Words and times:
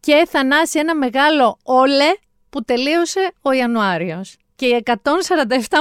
και 0.00 0.26
θανάσει 0.30 0.78
ένα 0.78 0.94
μεγάλο 0.94 1.58
όλε 1.62 2.12
που 2.50 2.64
τελείωσε 2.64 3.32
ο 3.42 3.52
Ιανουάριος. 3.52 4.36
Και 4.56 4.66
οι 4.66 4.82
147 4.86 4.94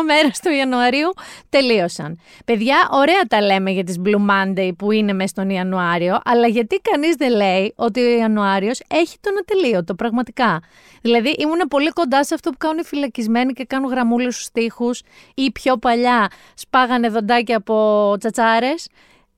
μέρες 0.05 0.39
του 0.39 0.49
Ιανουαρίου 0.49 1.13
τελείωσαν. 1.49 2.19
Παιδιά, 2.45 2.87
ωραία 2.91 3.21
τα 3.27 3.41
λέμε 3.41 3.71
για 3.71 3.83
τις 3.83 3.95
Blue 4.05 4.29
Monday 4.29 4.71
που 4.77 4.91
είναι 4.91 5.13
μέσα 5.13 5.27
στον 5.27 5.49
Ιανουάριο, 5.49 6.19
αλλά 6.25 6.47
γιατί 6.47 6.79
κανείς 6.91 7.15
δεν 7.15 7.31
λέει 7.31 7.73
ότι 7.75 8.01
ο 8.01 8.17
Ιανουάριος 8.17 8.81
έχει 8.89 9.17
τον 9.21 9.33
ατελείωτο, 9.39 9.95
πραγματικά; 9.95 10.61
Δηλαδή, 11.01 11.29
ήμουν 11.29 11.59
πολύ 11.69 11.89
κοντά 11.89 12.23
σε 12.23 12.33
αυτό 12.33 12.49
που 12.49 12.57
κάνουν 12.57 12.77
οι 12.77 12.83
φυλακισμένοι 12.83 13.53
και 13.53 13.65
κάνουν 13.65 13.89
γραμμούλες 13.89 14.33
στους 14.33 14.51
τοίχους 14.51 15.01
ή 15.35 15.51
πιο 15.51 15.77
παλιά 15.77 16.27
σπάγανε 16.53 17.09
δοντάκια 17.09 17.57
από 17.57 18.15
τσατσάρες 18.19 18.87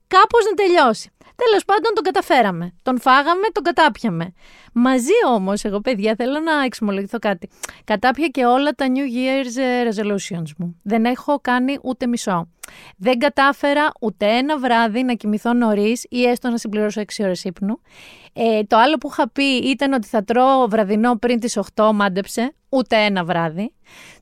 κάπως 0.07 0.45
να 0.45 0.53
τελειώσει. 0.53 1.09
Τέλος 1.45 1.65
πάντων 1.65 1.91
τον 1.93 2.03
καταφέραμε. 2.03 2.73
Τον 2.81 2.99
φάγαμε, 2.99 3.47
τον 3.51 3.63
κατάπιαμε. 3.63 4.33
Μαζί 4.73 5.11
όμως, 5.27 5.63
εγώ 5.63 5.79
παιδιά 5.79 6.15
θέλω 6.17 6.39
να 6.39 6.63
εξομολογηθώ 6.63 7.19
κάτι. 7.19 7.49
Κατάπια 7.83 8.27
και 8.27 8.45
όλα 8.45 8.71
τα 8.71 8.85
New 8.87 9.15
Year's 9.17 9.61
ε, 9.61 9.89
resolutions 9.89 10.51
μου. 10.57 10.79
Δεν 10.83 11.05
έχω 11.05 11.39
κάνει 11.41 11.77
ούτε 11.83 12.07
μισό. 12.07 12.47
Δεν 12.97 13.19
κατάφερα 13.19 13.91
ούτε 13.99 14.25
ένα 14.25 14.57
βράδυ 14.57 15.03
να 15.03 15.13
κοιμηθώ 15.13 15.53
νωρίς 15.53 16.05
ή 16.09 16.23
έστω 16.23 16.49
να 16.49 16.57
συμπληρώσω 16.57 17.01
6 17.01 17.05
ώρες 17.19 17.43
ύπνου. 17.43 17.81
Ε, 18.33 18.63
το 18.63 18.77
άλλο 18.77 18.97
που 18.97 19.09
είχα 19.11 19.29
πει 19.29 19.43
ήταν 19.43 19.93
ότι 19.93 20.07
θα 20.07 20.23
τρώω 20.23 20.67
βραδινό 20.67 21.15
πριν 21.15 21.39
τις 21.39 21.59
8, 21.75 21.91
μάντεψε, 21.93 22.53
ούτε 22.69 22.95
ένα 22.95 23.23
βράδυ. 23.23 23.73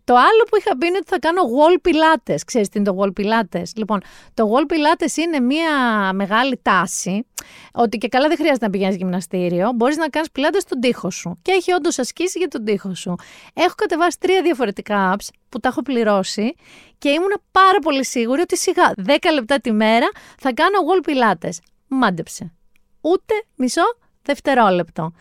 Το 0.08 0.16
άλλο 0.16 0.44
που 0.50 0.58
είχα 0.58 0.78
πει 0.78 0.88
είναι 0.88 0.98
ότι 0.98 1.08
θα 1.10 1.20
κάνω 1.20 1.42
wall 1.42 1.88
pilates. 1.88 2.40
Ξέρεις 2.46 2.70
τι 2.70 2.80
είναι 2.80 2.92
το 2.92 2.98
wall 3.00 3.22
pilates; 3.22 3.64
Λοιπόν, 3.76 4.02
το 4.34 4.52
wall 4.54 4.72
pilates 4.72 5.18
είναι 5.18 5.40
μια 5.40 5.70
μεγάλη 6.14 6.60
τάση 6.62 7.26
ότι 7.74 7.98
και 7.98 8.08
καλά 8.08 8.28
δεν 8.28 8.38
χρειάζεται 8.38 8.66
να 8.66 8.72
πηγαίνεις 8.72 8.96
γυμναστήριο. 8.96 9.72
Μπορείς 9.76 9.98
να 9.98 10.08
κάνεις 10.08 10.30
pilates 10.36 10.60
στον 10.60 10.80
τοίχο 10.80 11.10
σου. 11.10 11.40
Και 11.42 11.52
έχει 11.52 11.72
όντως 11.72 12.00
ασκήσει 12.00 12.40
για 12.40 12.48
τον 12.48 12.64
τοίχο 12.64 12.96
σου. 12.96 13.16
Έχω 13.54 13.74
κατεβάσει 13.76 14.18
τρία 14.20 14.42
διαφορετικά 14.42 15.16
apps 15.16 15.28
που 15.50 15.60
τα 15.60 15.70
έχω 15.70 15.82
πληρώσει 15.82 16.56
και 16.98 17.10
ήμουν 17.10 17.42
πάρα 17.52 17.80
πολύ 17.80 18.06
σίγουρη 18.06 18.42
ότι 18.42 18.58
σιγά 18.58 18.94
10 19.06 19.16
λεπτά 19.34 19.60
τη 19.60 19.72
μέρα 19.72 20.08
θα 20.40 20.54
κάνω 20.54 20.78
wall 20.88 21.10
pilates. 21.10 21.58
Μάντεψε. 21.88 22.54
Ούτε 23.02 23.34
μισό 23.56 23.84
δευτερόλεπτο. 24.22 25.12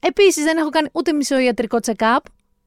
Επίσης 0.00 0.44
δεν 0.44 0.56
έχω 0.56 0.68
κάνει 0.68 0.88
ούτε 0.92 1.12
μισό 1.12 1.38
ιατρικό 1.38 1.78
check-up, 1.86 2.18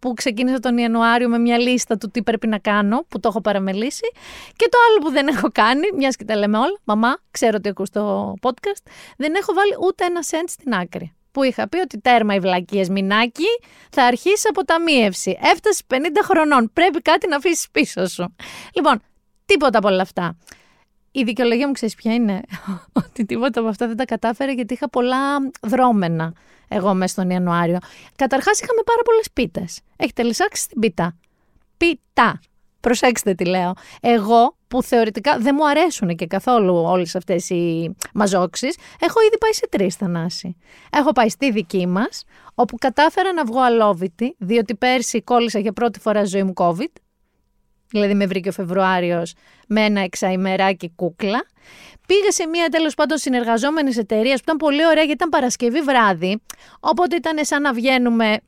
που 0.01 0.13
ξεκίνησα 0.13 0.59
τον 0.59 0.77
Ιανουάριο 0.77 1.29
με 1.29 1.37
μια 1.37 1.57
λίστα 1.57 1.97
του 1.97 2.09
τι 2.11 2.23
πρέπει 2.23 2.47
να 2.47 2.57
κάνω, 2.57 3.05
που 3.07 3.19
το 3.19 3.27
έχω 3.27 3.41
παραμελήσει. 3.41 4.11
Και 4.55 4.67
το 4.71 4.77
άλλο 4.89 5.05
που 5.05 5.11
δεν 5.11 5.27
έχω 5.27 5.49
κάνει, 5.51 5.87
μιας 5.95 6.15
και 6.15 6.25
τα 6.25 6.35
λέμε 6.35 6.57
όλα, 6.57 6.79
μαμά, 6.83 7.17
ξέρω 7.31 7.55
ότι 7.57 7.69
ακούς 7.69 7.89
το 7.89 8.33
podcast, 8.41 8.83
δεν 9.17 9.33
έχω 9.35 9.53
βάλει 9.53 9.71
ούτε 9.87 10.05
ένα 10.05 10.23
σέντ 10.23 10.47
στην 10.47 10.73
άκρη. 10.73 11.13
Που 11.31 11.43
είχα 11.43 11.69
πει 11.69 11.77
ότι 11.77 11.99
τέρμα 11.99 12.33
οι 12.33 12.39
βλακίες 12.39 12.89
μηνάκι, 12.89 13.47
θα 13.89 14.03
αρχίσει 14.03 14.47
αποταμίευση. 14.49 15.37
Έφτασες 15.41 15.81
50 15.87 15.95
χρονών. 16.23 16.69
Πρέπει 16.73 17.01
κάτι 17.01 17.27
να 17.27 17.35
αφήσεις 17.35 17.67
πίσω 17.71 18.05
σου. 18.05 18.35
Λοιπόν, 18.75 19.01
τίποτα 19.45 19.77
από 19.77 19.87
όλα 19.87 20.01
αυτά. 20.01 20.37
Η 21.11 21.23
δικαιολογία 21.23 21.67
μου 21.67 21.73
ξέρεις 21.73 21.95
ποια 21.95 22.13
είναι; 22.13 22.41
ότι 23.05 23.25
τίποτα 23.25 23.59
από 23.59 23.69
αυτά 23.69 23.87
δεν 23.87 23.95
τα 23.97 24.05
κατάφερε 24.05 24.51
γιατί 24.51 24.73
είχα 24.73 24.89
πολλά 24.89 25.37
δρόμενα 25.61 26.33
εγώ 26.67 26.93
μέσα 26.93 27.13
στον 27.13 27.29
Ιανουάριο. 27.29 27.77
Καταρχάς 28.15 28.59
είχαμε 28.59 28.81
πάρα 28.85 29.01
πολλές 29.01 29.31
πίτες. 29.33 29.79
Έχετε 29.95 30.23
λησάξει 30.23 30.67
την 30.67 30.79
πίτα; 30.79 31.17
Πίτα. 31.77 32.39
Προσέξτε 32.79 33.33
τι 33.33 33.45
λέω. 33.45 33.73
Εγώ 34.01 34.55
που 34.67 34.83
θεωρητικά 34.83 35.37
δεν 35.39 35.55
μου 35.57 35.67
αρέσουν 35.67 36.15
και 36.15 36.27
καθόλου 36.27 36.75
όλες 36.75 37.15
αυτές 37.15 37.49
οι 37.49 37.95
μαζόξεις, 38.13 38.77
έχω 38.99 39.21
ήδη 39.21 39.37
πάει 39.37 39.53
σε 39.53 39.67
τρεις 39.69 39.95
θανάση. 39.95 40.55
Έχω 40.91 41.11
πάει 41.11 41.29
στη 41.29 41.51
δική 41.51 41.87
μας, 41.87 42.23
όπου 42.55 42.77
κατάφερα 42.77 43.33
να 43.33 43.45
βγω 43.45 43.61
αλόβητη, 43.61 44.35
διότι 44.39 44.75
πέρσι 44.75 45.21
κόλλησα 45.21 45.59
για 45.59 45.73
πρώτη 45.73 45.99
φορά 45.99 46.23
ζωή 46.25 46.43
μου 46.43 46.53
COVID. 46.55 46.91
Δηλαδή 47.91 48.13
με 48.13 48.25
βρήκε 48.25 48.49
ο 48.49 48.51
Φεβρουάριος 48.51 49.33
με 49.67 49.81
ένα 49.81 50.01
εξαημεράκι 50.01 50.91
κούκλα. 50.95 51.45
Πήγα 52.07 52.31
σε 52.31 52.47
μία 52.47 52.69
τέλος 52.69 52.93
πάντων 52.93 53.17
συνεργαζόμενης 53.17 53.97
εταιρείας 53.97 54.35
που 54.35 54.43
ήταν 54.43 54.57
πολύ 54.57 54.85
ωραία 54.85 55.03
γιατί 55.03 55.11
ήταν 55.11 55.29
Παρασκευή 55.29 55.81
βράδυ. 55.81 56.41
Οπότε 56.79 57.15
ήταν 57.15 57.45
σαν 57.45 57.61
να 57.61 57.73
βγαίνουμε 57.73 58.39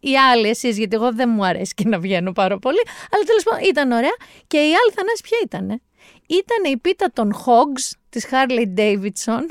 οι 0.00 0.16
άλλοι 0.16 0.48
εσείς, 0.48 0.78
γιατί 0.78 0.96
εγώ 0.96 1.12
δεν 1.12 1.28
μου 1.28 1.44
αρέσει 1.44 1.74
και 1.74 1.84
να 1.86 1.98
βγαίνω 1.98 2.32
πάρα 2.32 2.58
πολύ. 2.58 2.80
Αλλά 3.10 3.24
τέλος 3.24 3.42
πάντων 3.42 3.68
ήταν 3.68 3.90
ωραία. 3.90 4.16
Και 4.46 4.56
η 4.56 4.60
άλλη 4.60 4.92
θανάση 4.94 5.22
ποια 5.22 5.38
ήταν. 5.44 5.80
Ήταν 6.26 6.72
η 6.72 6.76
πίτα 6.76 7.10
των 7.12 7.34
Hogs 7.34 7.96
της 8.08 8.26
Harley 8.30 8.78
Davidson 8.78 9.46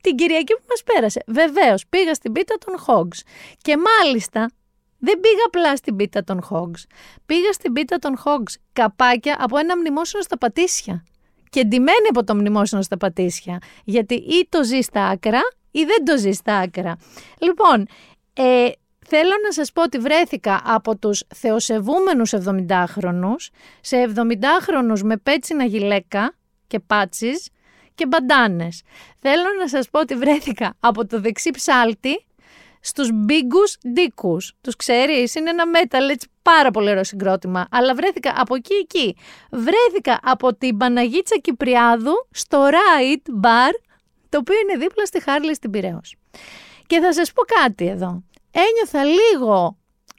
την 0.00 0.16
Κυριακή 0.16 0.52
που 0.52 0.64
μας 0.68 0.82
πέρασε. 0.82 1.22
Βεβαίως, 1.26 1.84
πήγα 1.88 2.14
στην 2.14 2.32
πίτα 2.32 2.54
των 2.64 2.74
Hogs. 2.86 3.20
Και 3.62 3.76
μάλιστα 3.76 4.50
δεν 4.98 5.20
πήγα 5.20 5.42
απλά 5.46 5.76
στην 5.76 5.96
πίτα 5.96 6.24
των 6.24 6.46
Hogs. 6.50 6.84
Πήγα 7.26 7.52
στην 7.52 7.72
πίτα 7.72 7.98
των 7.98 8.18
Hogs 8.24 8.54
καπάκια 8.72 9.36
από 9.38 9.58
ένα 9.58 9.76
μνημόσυνο 9.76 10.22
στα 10.22 10.38
πατήσια 10.38 11.04
και 11.50 11.64
ντυμένη 11.64 12.06
από 12.10 12.24
το 12.24 12.34
μνημόσυνο 12.34 12.82
στα 12.82 12.96
πατήσια. 12.96 13.58
Γιατί 13.84 14.14
ή 14.14 14.46
το 14.48 14.64
ζεις 14.64 14.84
στα 14.84 15.06
άκρα 15.06 15.40
ή 15.70 15.84
δεν 15.84 16.04
το 16.04 16.18
ζεις 16.18 16.36
στα 16.36 16.56
άκρα. 16.56 16.96
Λοιπόν, 17.38 17.86
ε, 18.32 18.68
θέλω 19.06 19.32
να 19.44 19.52
σας 19.52 19.72
πω 19.72 19.82
ότι 19.82 19.98
βρέθηκα 19.98 20.62
από 20.64 20.96
τους 20.96 21.22
θεοσεβούμενους 21.34 22.32
70χρονους 22.32 23.48
σε 23.80 23.96
70χρονους 24.14 25.00
με 25.02 25.16
πέτσινα 25.16 25.64
γυλαίκα 25.64 26.34
και 26.66 26.80
πάτσις 26.80 27.48
και 27.94 28.06
μπαντάνες. 28.06 28.82
Θέλω 29.20 29.44
να 29.60 29.68
σας 29.68 29.90
πω 29.90 30.00
ότι 30.00 30.14
βρέθηκα 30.14 30.74
από 30.80 31.06
το 31.06 31.20
δεξί 31.20 31.50
ψάλτη 31.50 32.26
στους 32.86 33.08
μπίγκους 33.12 33.76
ντίκους. 33.88 34.52
Τους 34.60 34.76
ξέρεις, 34.76 35.34
είναι 35.34 35.50
ένα 35.50 35.64
metal, 35.74 36.10
έτσι 36.10 36.28
πάρα 36.42 36.70
πολύ 36.70 36.90
ωραίο 36.90 37.04
συγκρότημα. 37.04 37.66
Αλλά 37.70 37.94
βρέθηκα 37.94 38.32
από 38.36 38.54
εκεί 38.54 38.74
εκεί. 38.74 39.16
Βρέθηκα 39.50 40.18
από 40.22 40.54
την 40.54 40.76
Παναγίτσα 40.76 41.36
Κυπριάδου 41.36 42.28
στο 42.30 42.68
Right 42.70 43.44
Bar, 43.44 43.72
το 44.28 44.38
οποίο 44.38 44.54
είναι 44.58 44.78
δίπλα 44.78 45.06
στη 45.06 45.22
Χάρλη 45.22 45.54
στην 45.54 45.70
Πυραιός. 45.70 46.16
Και 46.86 47.00
θα 47.00 47.12
σας 47.12 47.32
πω 47.32 47.42
κάτι 47.42 47.86
εδώ. 47.86 48.22
Ένιωθα 48.50 49.04
λίγο 49.04 49.76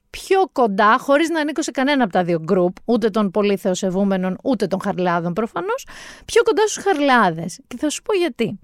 πιο 0.09 0.49
κοντά, 0.51 0.97
χωρίς 0.99 1.29
να 1.29 1.39
ανήκω 1.39 1.61
σε 1.61 1.71
κανένα 1.71 2.03
από 2.03 2.13
τα 2.13 2.23
δύο 2.23 2.39
γκρουπ, 2.39 2.75
ούτε 2.85 3.09
των 3.09 3.31
πολύ 3.31 3.57
θεοσεβούμενων, 3.57 4.37
ούτε 4.43 4.67
των 4.67 4.81
χαρλάδων 4.81 5.33
προφανώς, 5.33 5.87
πιο 6.25 6.43
κοντά 6.43 6.67
στους 6.67 6.83
χαρλάδες. 6.83 7.59
Και 7.67 7.77
θα 7.77 7.89
σου 7.89 8.01
πω 8.01 8.13
γιατί. 8.13 8.59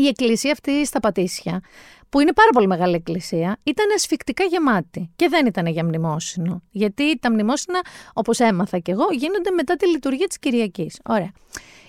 Η 0.00 0.06
εκκλησία 0.06 0.52
αυτή 0.52 0.86
στα 0.86 1.00
Πατήσια 1.00 1.60
που 2.08 2.20
είναι 2.20 2.32
πάρα 2.32 2.50
πολύ 2.52 2.66
μεγάλη 2.66 2.94
εκκλησία, 2.94 3.58
ήταν 3.62 3.86
ασφικτικά 3.94 4.44
γεμάτη 4.44 5.10
και 5.16 5.28
δεν 5.28 5.46
ήταν 5.46 5.66
για 5.66 5.84
μνημόσυνο. 5.84 6.62
Γιατί 6.70 7.18
τα 7.18 7.30
μνημόσυνα, 7.30 7.80
όπως 8.12 8.38
έμαθα 8.38 8.78
κι 8.78 8.90
εγώ, 8.90 9.04
γίνονται 9.10 9.50
μετά 9.50 9.76
τη 9.76 9.86
λειτουργία 9.86 10.26
της 10.26 10.38
Κυριακής. 10.38 11.00
Ωραία. 11.04 11.30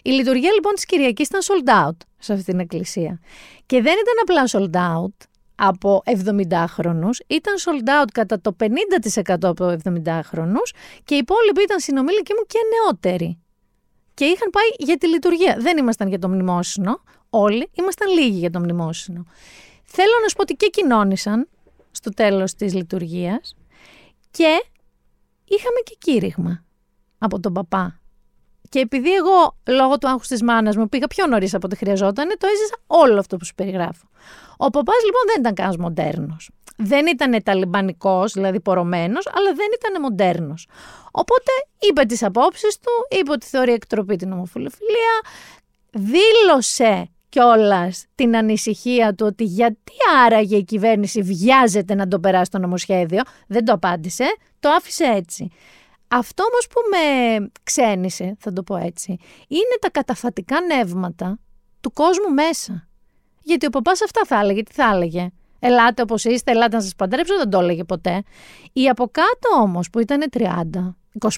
Η 0.03 0.09
λειτουργία 0.09 0.52
λοιπόν 0.52 0.74
της 0.74 0.86
Κυριακής 0.86 1.28
ήταν 1.28 1.42
sold 1.44 1.88
out 1.88 1.98
σε 2.18 2.34
αυτή 2.34 2.46
την 2.46 2.59
εκκλησία. 2.59 3.19
Και 3.66 3.81
δεν 3.81 3.94
ήταν 3.94 4.16
απλά 4.22 4.44
sold 4.52 4.96
out 4.96 5.28
από 5.56 6.02
70χρονου, 6.06 7.09
ήταν 7.28 7.56
sold 7.66 7.90
out 7.90 8.08
κατά 8.14 8.42
το 8.42 8.56
50% 8.59 9.38
από 9.42 9.75
70χρονου 9.83 10.63
και 11.04 11.16
οι 11.16 11.18
υπόλοιποι 11.18 11.62
ήταν 11.63 11.80
συνομήλικοι 11.80 12.33
μου 12.33 12.44
και 12.48 12.60
νεότεροι. 12.74 13.39
Και 14.13 14.25
είχαν 14.25 14.50
πάει 14.50 14.68
για 14.78 14.98
τη 14.98 15.07
λειτουργία. 15.07 15.56
Δεν 15.60 15.78
ήμασταν 15.78 16.07
για 16.07 16.19
το 16.19 16.30
μνημόσυνο, 16.30 17.04
όλοι, 17.30 17.70
ήμασταν 17.74 18.14
λίγοι 18.14 18.38
για 18.38 18.50
το 18.50 18.60
μνημόσυνο. 18.60 19.26
Θέλω 19.84 20.14
να 20.22 20.28
σου 20.28 20.36
πω 20.36 20.42
ότι 20.42 20.54
και 20.54 20.68
κοινώνησαν 20.68 21.48
στο 21.92 22.10
τέλος 22.10 22.54
της 22.54 22.74
λειτουργίας 22.74 23.56
και 24.31 24.64
είχαμε 25.46 25.80
και 25.84 25.96
κήρυγμα 26.00 26.64
από 27.18 27.40
τον 27.40 27.54
παπά. 27.54 28.00
Και 28.70 28.80
επειδή 28.80 29.14
εγώ 29.14 29.58
λόγω 29.68 29.98
του 29.98 30.08
άγχους 30.08 30.28
της 30.28 30.44
μάνας 30.44 30.76
μου 30.76 30.90
πήγα 30.90 31.08
πιο 31.08 31.28
νωρίς 31.28 31.54
από 31.54 31.66
ό,τι 31.68 31.76
χρειαζόταν, 31.76 32.28
το 32.38 32.48
έζησα 32.48 32.76
όλο 32.88 33.20
αυτό 33.20 33.38
που 33.38 33.46
σου 33.46 33.56
περιγράφω. 33.56 34.08
Ο 34.58 34.70
παπάς 34.70 35.04
λοιπόν 35.06 35.22
δεν 35.28 35.40
ήταν 35.40 35.54
κανένας 35.54 35.78
μοντέρνος. 35.78 36.50
Δεν 36.78 37.08
ήταν 37.08 37.44
ταλιμπανικός, 37.44 38.34
δηλαδή 38.34 38.60
πορωμένος, 38.60 39.28
αλλά 39.31 39.54
δεν 39.54 39.68
ήταν 39.80 40.02
μοντέρνος. 40.02 40.68
Οπότε 41.12 41.52
είπε 41.90 42.04
τις 42.04 42.24
απόψεις 42.24 42.78
του, 42.78 43.18
είπε 43.20 43.31
ότι 43.31 43.46
θεωρεί 43.46 43.72
εκτροπή 43.72 44.16
την 44.16 44.31
ομοφιλοφιλία, 44.31 45.22
δήλωσε 45.92 47.10
κιόλας 47.30 48.06
την 48.16 48.36
ανησυχία 48.36 49.16
του 49.16 49.26
ότι 49.26 49.44
γιατί 49.44 49.94
άραγε 50.26 50.58
η 50.58 50.64
κυβέρνηση 50.64 51.22
βιάζεται 51.22 51.96
να 51.96 52.08
το 52.08 52.20
περάσει 52.20 52.52
το 52.52 52.60
νομοσχέδιο. 52.60 53.22
Δεν 53.48 53.66
το 53.66 53.74
απάντησε, 53.74 54.26
το 54.60 54.70
άφησε 54.70 55.04
έτσι. 55.04 55.50
Αυτό 56.08 56.44
όμως 56.44 56.68
που 56.68 56.81
με 56.92 57.52
ξένησε, 57.64 58.36
θα 58.40 58.54
το 58.54 58.64
πω 58.64 58.76
έτσι, 58.76 59.18
είναι 59.48 59.78
τα 59.81 59.90
καταφατικά 59.90 60.62
νεύματα 60.62 61.40
του 61.81 61.94
κόσμου 61.94 62.34
μέσα. 62.34 62.88
Γιατί 63.44 63.66
ο 63.66 63.70
παπάς 63.70 64.02
αυτά 64.02 64.22
θα 64.26 64.40
έλεγε, 64.40 64.64
τι 64.64 64.74
θα 64.74 64.92
έλεγε; 64.94 65.30
Ελάτε 65.60 66.02
όπως 66.02 66.24
είστε, 66.24 66.52
ελάτε 66.52 66.76
να 66.76 66.81
σας 66.81 66.96
παντρέψω, 66.96 67.38
δεν 67.38 67.50
το 67.50 67.60
έλεγε 67.60 67.84
ποτέ. 67.84 68.24
Οι 68.74 68.90
από 68.90 69.10
κάτω 69.12 69.62
όμως 69.62 69.90
που 69.90 70.00
ήταν 70.00 70.24
30, 70.34 70.96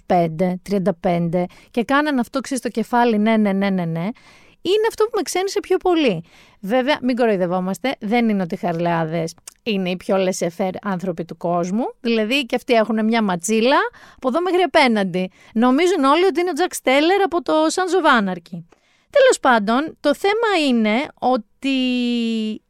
25, 0.07 0.53
35 1.01 1.43
και 1.71 1.83
κάναν 1.83 2.19
αυτό 2.19 2.39
ξέρεις 2.39 2.63
στο 2.63 2.69
κεφάλι 2.69 3.17
ναι, 3.17 3.37
ναι, 3.37 3.53
ναι, 3.53 3.69
ναι, 3.69 3.85
ναι, 3.85 4.07
είναι 4.61 4.87
αυτό 4.89 5.03
που 5.03 5.11
με 5.15 5.21
ξένησε 5.21 5.59
πιο 5.59 5.77
πολύ. 5.77 6.23
Βέβαια, 6.59 6.99
μην 7.01 7.15
κοροϊδευόμαστε, 7.15 7.95
δεν 7.99 8.29
είναι 8.29 8.41
ότι 8.41 8.53
οι 8.53 8.57
χαρλεάδε 8.57 9.23
είναι 9.63 9.89
οι 9.89 9.97
πιο 9.97 10.17
λεσεφέρ 10.17 10.69
άνθρωποι 10.81 11.25
του 11.25 11.37
κόσμου. 11.37 11.93
Δηλαδή 11.99 12.45
και 12.45 12.55
αυτοί 12.55 12.73
έχουν 12.73 13.05
μια 13.05 13.21
ματσίλα 13.21 13.77
από 14.15 14.27
εδώ 14.27 14.41
μέχρι 14.41 14.61
απέναντι. 14.61 15.31
Νομίζουν 15.53 16.03
όλοι 16.03 16.25
ότι 16.25 16.39
είναι 16.39 16.49
ο 16.49 16.53
Τζακ 16.53 16.73
Στέλλερ 16.73 17.21
από 17.21 17.41
το 17.41 17.53
Sons 17.53 18.03
of 18.03 18.21
Anarchy. 18.21 18.63
Τέλος 19.09 19.39
πάντων, 19.41 19.97
το 19.99 20.15
θέμα 20.15 20.67
είναι 20.67 21.07
ότι 21.19 21.69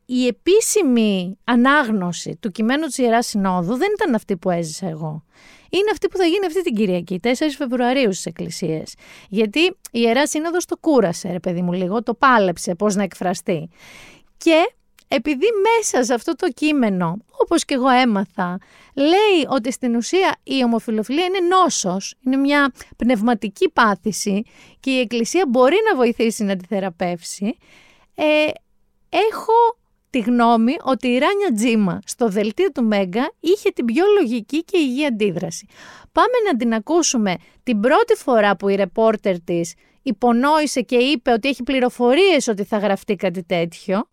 η 0.06 0.28
επίσημη 0.28 1.38
ανάγνωση 1.44 2.38
του 2.40 2.52
κειμένου 2.52 2.86
της 2.86 2.98
Ιεράς 2.98 3.28
Συνόδου 3.28 3.76
δεν 3.76 3.90
ήταν 3.94 4.16
αυτή 4.16 4.38
που 4.38 4.50
έζησα 4.50 4.88
εγώ 4.88 5.24
είναι 5.72 5.90
αυτή 5.92 6.08
που 6.08 6.18
θα 6.18 6.26
γίνει 6.26 6.46
αυτή 6.46 6.64
την 6.64 6.76
Κυριακή, 6.76 7.20
4 7.24 7.30
Φεβρουαρίου 7.58 8.14
στις 8.14 8.26
εκκλησίες. 8.26 8.94
Γιατί 9.30 9.60
η 9.66 9.76
Ιερά 9.92 10.28
Σύνοδος 10.28 10.66
το 10.66 10.78
κούρασε, 10.78 11.32
ρε 11.32 11.40
παιδί 11.40 11.62
μου, 11.62 11.74
λίγο, 11.74 12.04
το 12.04 12.14
πάλεψε 12.14 12.76
πώς 12.76 12.96
να 12.96 13.04
εκφραστεί. 13.04 13.70
Και 14.38 14.74
επειδή 15.08 15.46
μέσα 15.64 16.04
σε 16.04 16.14
αυτό 16.14 16.36
το 16.36 16.52
κείμενο, 16.52 17.18
όπως 17.42 17.66
και 17.66 17.74
εγώ 17.74 17.90
έμαθα, 17.90 18.58
λέει 18.96 19.46
ότι 19.50 19.72
στην 19.72 19.96
ουσία 19.96 20.36
η 20.44 20.64
ομοφιλοφιλία 20.64 21.26
είναι 21.26 21.40
νόσος, 21.40 22.16
είναι 22.26 22.36
μια 22.36 22.74
πνευματική 22.98 23.70
πάθηση 23.70 24.44
και 24.80 24.92
η 24.92 25.00
Εκκλησία 25.00 25.46
μπορεί 25.48 25.78
να 25.90 25.96
βοηθήσει 25.96 26.44
να 26.44 26.56
τη 26.56 26.66
θεραπεύσει, 26.66 27.58
ε, 28.16 28.24
έχω 29.10 29.54
τη 30.12 30.20
γνώμη 30.20 30.76
ότι 30.84 31.08
η 31.08 31.18
Ράνια 31.18 31.54
Τζίμα 31.56 32.00
στο 32.06 32.28
δελτίο 32.28 32.72
του 32.72 32.84
Μέγκα 32.84 33.32
είχε 33.40 33.70
την 33.70 33.86
πιο 33.86 34.04
λογική 34.20 34.64
και 34.64 34.78
υγιή 34.78 35.06
αντίδραση. 35.06 35.66
Πάμε 36.12 36.52
να 36.52 36.58
την 36.58 36.74
ακούσουμε 36.74 37.36
την 37.64 37.80
πρώτη 37.80 38.16
φορά 38.16 38.56
που 38.56 38.70
η 38.70 38.76
ρεπόρτερ 38.76 39.42
της 39.42 39.74
υπονόησε 40.02 40.82
και 40.82 40.96
είπε 40.96 41.32
ότι 41.32 41.50
έχει 41.50 41.64
πληροφορίες 41.64 42.48
ότι 42.48 42.64
θα 42.64 42.78
γραφτεί 42.78 43.16
κάτι 43.16 43.44
τέτοιο. 43.44 44.06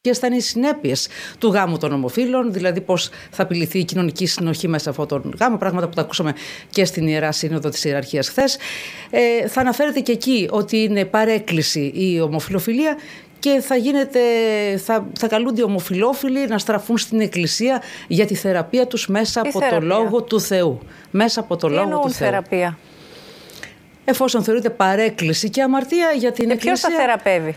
Και 0.00 0.10
αισθάνει 0.10 0.40
συνέπειες 0.40 1.08
του 1.38 1.48
γάμου 1.48 1.78
των 1.78 1.92
ομοφύλων, 1.92 2.52
δηλαδή 2.52 2.80
πώς 2.80 3.10
θα 3.30 3.42
απειληθεί 3.42 3.78
η 3.78 3.84
κοινωνική 3.84 4.26
συνοχή 4.26 4.68
μέσα 4.68 4.90
από 4.90 5.02
αυτόν 5.02 5.22
τον 5.22 5.34
γάμο, 5.38 5.56
πράγματα 5.56 5.88
που 5.88 5.94
τα 5.94 6.00
ακούσαμε 6.00 6.34
και 6.70 6.84
στην 6.84 7.06
Ιερά 7.06 7.32
Σύνοδο 7.32 7.68
της 7.68 7.84
Ιεραρχίας 7.84 8.28
χθες. 8.28 8.56
Ε, 9.10 9.48
θα 9.48 9.60
αναφέρεται 9.60 10.00
και 10.00 10.12
εκεί 10.12 10.48
ότι 10.50 10.76
είναι 10.82 11.04
παρέκκληση 11.04 11.92
η 11.94 12.20
ομοφιλοφιλία 12.20 12.96
και 13.44 13.60
θα, 13.60 13.76
γίνεται, 13.76 14.20
θα, 14.84 15.06
θα 15.18 15.26
καλούνται 15.28 15.60
οι 15.60 15.64
ομοφιλόφιλοι 15.64 16.46
να 16.46 16.58
στραφούν 16.58 16.98
στην 16.98 17.20
εκκλησία 17.20 17.82
για 18.08 18.26
τη 18.26 18.34
θεραπεία 18.34 18.86
τους 18.86 19.08
μέσα 19.08 19.40
από 19.40 19.60
το 19.70 19.80
Λόγο 19.80 20.22
του 20.22 20.40
Θεού. 20.40 20.80
Μέσα 21.10 21.40
από 21.40 21.56
το 21.56 21.68
Λόγο 21.68 21.98
του 21.98 22.10
Θεού. 22.10 22.26
θεραπεία; 22.26 22.78
Εφόσον 24.04 24.44
θεωρείται 24.44 24.70
παρέκκληση 24.70 25.50
και 25.50 25.62
αμαρτία 25.62 26.10
για 26.18 26.32
την 26.32 26.50
ε, 26.50 26.52
εκκλησία... 26.52 26.88
Ποιος 26.88 26.96
θα 26.96 27.00
θεραπεύει; 27.00 27.56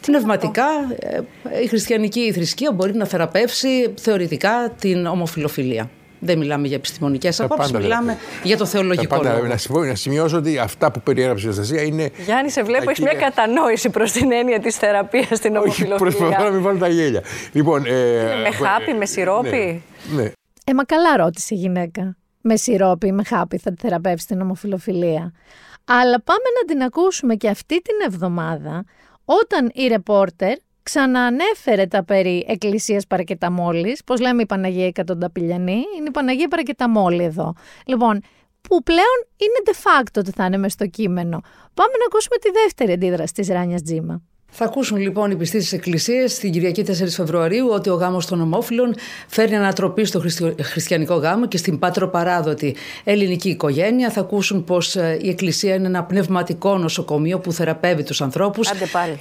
Πνευματικά, 0.00 0.66
ε, 0.98 1.20
η 1.62 1.66
χριστιανική 1.66 2.32
θρησκεία 2.32 2.72
μπορεί 2.72 2.94
να 2.94 3.06
θεραπεύσει 3.06 3.94
θεωρητικά 4.00 4.74
την 4.80 5.06
ομοφιλοφιλία. 5.06 5.90
Δεν 6.18 6.38
μιλάμε 6.38 6.66
για 6.66 6.76
επιστημονικές 6.76 7.40
απόψεις, 7.40 7.72
μιλάμε 7.72 8.18
για 8.42 8.56
το 8.56 8.66
θεολογικό 8.66 9.16
πάντα, 9.16 9.32
λόγο. 9.32 9.46
Να, 9.46 9.86
να 9.86 9.94
σημειώσω 9.94 10.36
ότι 10.36 10.58
αυτά 10.58 10.90
που 10.90 11.00
περιέγραψε 11.00 11.44
η 11.44 11.48
Αναστασία 11.48 11.82
είναι. 11.82 12.10
Γιάννη, 12.24 12.50
σε 12.50 12.62
βλέπω, 12.62 12.90
έχει 12.90 13.02
μια 13.02 13.14
κατανόηση 13.14 13.90
προς 13.90 14.12
την 14.12 14.32
έννοια 14.32 14.60
της 14.60 14.76
θεραπείας 14.76 15.38
στην 15.38 15.56
ομοφυλοφιλία. 15.56 15.96
Προσπαθώ 15.96 16.44
να 16.44 16.50
μην 16.50 16.62
βάλω 16.62 16.78
τα 16.78 16.88
γέλια. 16.88 17.22
Λοιπόν, 17.52 17.86
ε, 17.86 17.92
με 18.42 18.50
χάπι, 18.50 18.94
με 18.98 19.06
σιρόπι; 19.06 19.82
Ναι, 20.10 20.22
ναι. 20.22 20.32
Ε, 20.64 20.74
μα 20.74 20.84
καλά 20.84 21.16
ρώτησε 21.16 21.54
η 21.54 21.58
γυναίκα. 21.58 22.16
Με 22.40 22.56
σιρόπι, 22.56 23.12
με 23.12 23.24
χάπι 23.24 23.58
θα 23.58 23.70
τη 23.72 23.76
θεραπεύσει 23.80 24.26
την 24.26 24.40
ομοφιλοφιλία. 24.40 25.32
Αλλά 25.84 26.22
πάμε 26.22 26.48
να 26.60 26.74
την 26.74 26.82
ακούσουμε 26.82 27.34
και 27.34 27.48
αυτή 27.48 27.82
την 27.82 27.94
εβδομάδα 28.06 28.84
όταν 29.24 29.70
η 29.74 29.86
ρεπόρτερ 29.86 30.56
ξαναανέφερε 30.88 31.86
τα 31.86 32.04
περί 32.04 32.44
Εκκλησίας 32.48 33.06
Παρακεταμόλης, 33.06 34.04
πώς 34.04 34.20
λέμε 34.20 34.42
η 34.42 34.46
Παναγία 34.46 34.86
Εκατονταπηλιανή, 34.86 35.82
είναι 35.96 36.08
η 36.08 36.10
Παναγία 36.10 36.48
Παρακεταμόλη 36.48 37.22
εδώ. 37.24 37.54
Λοιπόν, 37.86 38.20
που 38.60 38.82
πλέον 38.82 39.18
είναι 39.36 39.60
de 39.64 39.72
facto 39.72 40.16
ότι 40.18 40.30
θα 40.30 40.44
είναι 40.44 40.56
μες 40.56 40.72
στο 40.72 40.86
κείμενο. 40.86 41.40
Πάμε 41.74 41.92
να 41.98 42.04
ακούσουμε 42.06 42.36
τη 42.36 42.50
δεύτερη 42.50 42.92
αντίδραση 42.92 43.32
της 43.32 43.48
Ράνιας 43.48 43.82
Τζίμα. 43.82 44.22
Θα 44.50 44.64
ακούσουν 44.64 44.96
λοιπόν 44.96 45.30
οι 45.30 45.36
πιστοί 45.36 45.58
της 45.58 45.72
Εκκλησίας 45.72 46.34
την 46.34 46.52
Κυριακή 46.52 46.84
4 46.86 46.92
Φεβρουαρίου 47.08 47.68
ότι 47.68 47.90
ο 47.90 47.94
γάμος 47.94 48.26
των 48.26 48.40
ομόφυλων 48.40 48.94
φέρνει 49.26 49.56
ανατροπή 49.56 50.04
στο 50.04 50.22
χριστιανικό 50.62 51.14
γάμο 51.14 51.46
και 51.46 51.56
στην 51.56 51.78
πατροπαράδοτη 51.78 52.76
ελληνική 53.04 53.48
οικογένεια. 53.48 54.10
Θα 54.10 54.20
ακούσουν 54.20 54.64
πως 54.64 54.96
ε, 54.96 55.18
η 55.22 55.28
Εκκλησία 55.28 55.74
είναι 55.74 55.86
ένα 55.86 56.04
πνευματικό 56.04 56.78
νοσοκομείο 56.78 57.38
που 57.38 57.52
θεραπεύει 57.52 58.02
τους 58.02 58.20
ανθρώπους. 58.20 58.70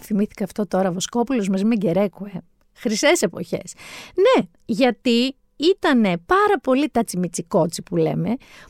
θυμήθηκα 0.09 0.43
αυτό 0.43 0.67
τώρα, 0.67 0.91
Βοσκόπουλος 0.91 1.49
μαζί 1.49 1.65
με 1.65 1.75
Γκερέκουε. 1.75 2.41
Χρυσές 2.73 3.21
εποχές. 3.21 3.73
Ναι, 4.15 4.47
γιατί 4.65 5.35
ήταν 5.55 6.01
πάρα 6.25 6.59
πολύ 6.63 6.89
τατσιμιτσικότσι 6.89 7.81
που 7.81 7.95
λέμε, 7.95 8.29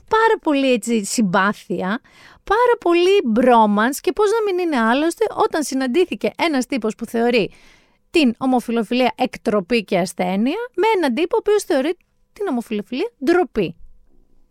πάρα 0.09 0.37
πολύ 0.41 0.71
έτσι 0.71 1.05
συμπάθεια, 1.05 2.01
πάρα 2.43 2.75
πολύ 2.79 3.21
μπρόμανς 3.25 3.99
και 3.99 4.11
πώς 4.11 4.29
να 4.31 4.51
μην 4.51 4.65
είναι 4.65 4.79
άλλωστε 4.81 5.25
όταν 5.35 5.63
συναντήθηκε 5.63 6.31
ένας 6.37 6.65
τύπος 6.65 6.95
που 6.95 7.05
θεωρεί 7.05 7.51
την 8.09 8.33
ομοφιλοφιλία 8.37 9.13
εκτροπή 9.15 9.83
και 9.83 9.97
ασθένεια 9.97 10.57
με 10.75 10.87
έναν 10.97 11.13
τύπο 11.13 11.35
ο 11.35 11.39
οποίος 11.39 11.63
θεωρεί 11.63 11.97
την 12.33 12.47
ομοφιλοφιλία 12.47 13.11
ντροπή. 13.23 13.75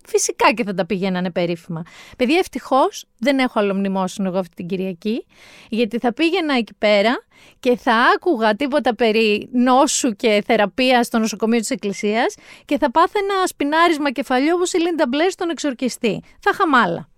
Φυσικά 0.09 0.53
και 0.53 0.65
θα 0.65 0.75
τα 0.75 0.87
πηγαίνανε 0.87 1.31
περίφημα. 1.31 1.83
Παιδιά, 2.19 2.39
ευτυχώς 2.39 3.05
δεν 3.19 3.39
έχω 3.39 3.59
άλλο 3.61 3.75
μνημόσυνο 3.75 4.29
εγώ 4.29 4.39
αυτή 4.39 4.55
την 4.55 4.67
Κυριακή, 4.67 5.27
γιατί 5.69 5.99
θα 5.99 6.13
πήγαινα 6.13 6.55
εκεί 6.55 6.75
πέρα 6.79 7.27
και 7.61 7.77
θα 7.77 7.95
άκουγα 8.15 8.55
τίποτα 8.55 8.95
περί 8.95 9.49
νόσου 9.53 10.13
και 10.13 10.43
θεραπείας 10.47 11.07
στο 11.07 11.19
νοσοκομείο 11.19 11.59
της 11.59 11.71
Εκκλησίας 11.71 12.35
και 12.65 12.79
θα 12.79 12.91
πάθαινα 12.91 13.47
σπινάρισμα 13.47 14.11
κεφαλιού 14.11 14.53
όπως 14.55 14.73
η 14.73 14.79
Λίντα 14.79 15.07
Μπλερ 15.09 15.31
στον 15.31 15.51
εξορκιστή. 15.51 16.23
Θα 16.41 16.51
είχα 16.53 16.69
μάλα. 16.69 17.09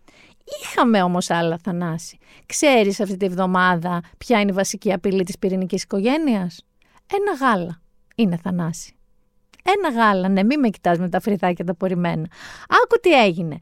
Είχαμε 0.62 1.02
όμως 1.02 1.30
άλλα, 1.30 1.58
Θανάση. 1.62 2.18
Ξέρεις 2.46 3.00
αυτή 3.00 3.16
τη 3.16 3.28
βδομάδα 3.28 4.02
ποια 4.18 4.40
είναι 4.40 4.50
η 4.50 4.54
βασική 4.54 4.92
απειλή 4.92 5.22
της 5.22 5.38
πυρηνικής 5.38 5.82
οικογένειας; 5.82 6.66
Ένα 7.12 7.46
γάλα 7.46 7.82
είναι, 8.14 8.36
Θανάση. 8.42 8.94
Ένα 9.64 10.02
γάλα, 10.02 10.28
ναι, 10.28 10.44
μην 10.44 10.60
με 10.60 10.68
κοιτάς 10.68 10.98
με 10.98 11.08
τα 11.08 11.20
φρυδάκια 11.20 11.64
τα 11.64 11.72
απορριμμένα. 11.72 12.26
Άκου 12.68 13.00
τι 13.00 13.24
έγινε. 13.24 13.58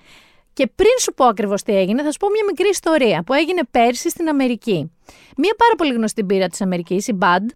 Και 0.53 0.67
πριν 0.67 0.91
σου 0.99 1.15
πω 1.15 1.25
ακριβώς 1.25 1.63
τι 1.63 1.77
έγινε, 1.77 2.03
θα 2.03 2.13
σου 2.13 2.19
πω 2.19 2.29
μια 2.29 2.45
μικρή 2.47 2.69
ιστορία 2.69 3.23
που 3.23 3.33
έγινε 3.33 3.61
πέρσι 3.71 4.11
στην 4.11 4.29
Αμερική. 4.29 4.93
Μια 5.37 5.55
πάρα 5.57 5.75
πολύ 5.77 5.93
γνωστή 5.93 6.23
μπύρα 6.23 6.49
της 6.49 6.61
Αμερικής, 6.61 7.09
η 7.09 7.19
Bud, 7.21 7.47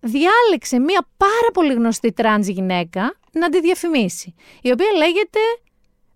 διάλεξε 0.00 0.78
μια 0.78 1.08
πάρα 1.16 1.50
πολύ 1.52 1.72
γνωστή 1.72 2.12
τρανς 2.12 2.46
γυναίκα 2.46 3.14
να 3.32 3.48
τη 3.48 3.60
διαφημίσει, 3.60 4.34
η 4.62 4.70
οποία 4.70 4.92
λέγεται 4.96 5.38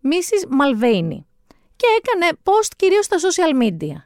Mrs. 0.05 0.49
Mulvaney 0.61 1.25
και 1.77 1.87
έκανε 1.99 2.39
post 2.45 2.73
κυρίως 2.77 3.05
στα 3.05 3.17
social 3.17 3.63
media. 3.63 3.97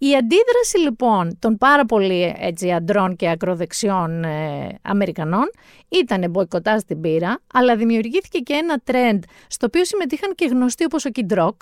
Η 0.00 0.14
αντίδραση 0.14 0.78
λοιπόν 0.82 1.38
των 1.38 1.58
πάρα 1.58 1.84
πολύ 1.84 2.34
έτσι, 2.38 2.72
αντρών 2.72 3.16
και 3.16 3.28
ακροδεξιών 3.28 4.24
ε, 4.24 4.78
Αμερικανών 4.82 5.50
ήταν 5.88 6.30
μποϊκοτά 6.30 6.78
στην 6.78 7.00
πύρα, 7.00 7.38
αλλά 7.52 7.76
δημιουργήθηκε 7.76 8.38
και 8.38 8.52
ένα 8.52 8.82
trend 8.90 9.18
στο 9.48 9.66
οποίο 9.66 9.84
συμμετείχαν 9.84 10.34
και 10.34 10.46
γνωστοί 10.46 10.84
όπως 10.84 11.04
ο 11.04 11.10
Kid 11.14 11.38
Rock, 11.38 11.56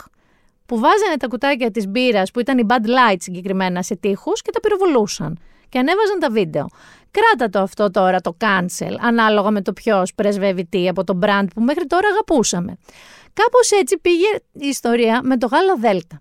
που 0.66 0.78
βάζανε 0.78 1.16
τα 1.18 1.26
κουτάκια 1.26 1.70
της 1.70 1.88
μπύρας 1.88 2.30
που 2.30 2.40
ήταν 2.40 2.58
η 2.58 2.66
Bud 2.68 2.86
Light 2.86 3.16
συγκεκριμένα 3.18 3.82
σε 3.82 3.96
τείχους 3.96 4.42
και 4.42 4.50
τα 4.50 4.60
πυροβολούσαν 4.60 5.38
και 5.68 5.78
ανέβαζαν 5.78 6.18
τα 6.18 6.30
βίντεο. 6.30 6.66
Κράτα 7.10 7.48
το 7.48 7.58
αυτό 7.58 7.90
τώρα 7.90 8.20
το 8.20 8.36
cancel, 8.40 8.94
ανάλογα 9.00 9.50
με 9.50 9.62
το 9.62 9.72
ποιος 9.72 10.14
πρεσβεύει 10.14 10.64
τι 10.64 10.88
από 10.88 11.04
το 11.04 11.18
brand 11.22 11.46
που 11.54 11.60
μέχρι 11.60 11.86
τώρα 11.86 12.08
αγαπούσαμε. 12.08 12.76
Κάπως 13.32 13.70
έτσι 13.70 13.98
πήγε 13.98 14.28
η 14.52 14.66
ιστορία 14.66 15.20
με 15.22 15.36
το 15.36 15.46
γάλα 15.46 15.76
Δέλτα. 15.76 16.20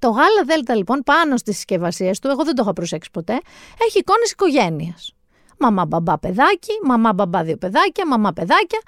Το 0.00 0.08
γάλα 0.10 0.42
Δέλτα 0.44 0.74
λοιπόν 0.76 1.02
πάνω 1.04 1.36
στις 1.36 1.54
συσκευασίες 1.54 2.18
του, 2.18 2.28
εγώ 2.28 2.44
δεν 2.44 2.54
το 2.54 2.62
είχα 2.62 2.72
προσέξει 2.72 3.10
ποτέ, 3.10 3.40
έχει 3.86 3.98
εικόνες 3.98 4.30
οικογένειας. 4.30 5.12
Μαμά 5.58 5.84
μπαμπά 5.86 6.18
παιδάκι, 6.18 6.72
μαμά 6.84 7.12
μπαμπά 7.12 7.42
δύο 7.42 7.56
παιδάκια, 7.56 8.06
μαμά 8.06 8.32
παιδάκια 8.32 8.80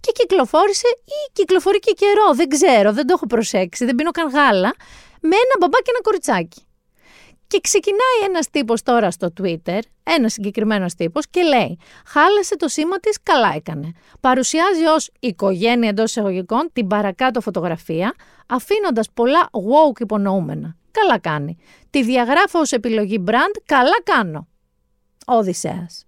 και 0.00 0.12
κυκλοφόρησε 0.12 0.88
ή 1.04 1.32
κυκλοφορεί 1.32 1.78
και 1.78 1.92
καιρό, 1.92 2.34
δεν 2.34 2.48
ξέρω, 2.48 2.92
δεν 2.92 3.06
το 3.06 3.12
έχω 3.16 3.26
προσέξει, 3.26 3.84
δεν 3.84 3.94
πίνω 3.94 4.10
καν 4.10 4.28
γάλα, 4.28 4.74
με 5.20 5.36
ένα 5.36 5.54
μπαμπά 5.60 5.78
και 5.78 5.90
ένα 5.90 6.00
κοριτσάκι. 6.02 6.64
Και 7.46 7.60
ξεκινάει 7.60 8.28
ένας 8.28 8.50
τύπος 8.50 8.82
τώρα 8.82 9.10
στο 9.10 9.32
Twitter, 9.40 9.78
ένας 10.02 10.32
συγκεκριμένος 10.32 10.94
τύπος 10.94 11.24
και 11.30 11.42
λέει 11.42 11.78
«Χάλασε 12.06 12.56
το 12.56 12.68
σήμα 12.68 12.98
της, 12.98 13.18
καλά 13.22 13.52
έκανε». 13.56 13.92
Παρουσιάζει 14.20 14.84
ως 14.84 15.10
οικογένεια 15.20 15.88
εντός 15.88 16.10
εισαγωγικών 16.10 16.70
την 16.72 16.86
παρακάτω 16.86 17.40
φωτογραφία, 17.40 18.14
αφήνοντας 18.50 19.10
πολλά 19.14 19.50
woke 19.52 20.00
υπονοούμενα. 20.00 20.76
Καλά 20.90 21.18
κάνει. 21.18 21.56
Τη 21.90 22.02
διαγράφω 22.02 22.58
ως 22.58 22.72
επιλογή 22.72 23.24
brand, 23.26 23.60
καλά 23.64 24.02
κάνω. 24.02 24.48
Οδυσσέας. 25.26 26.06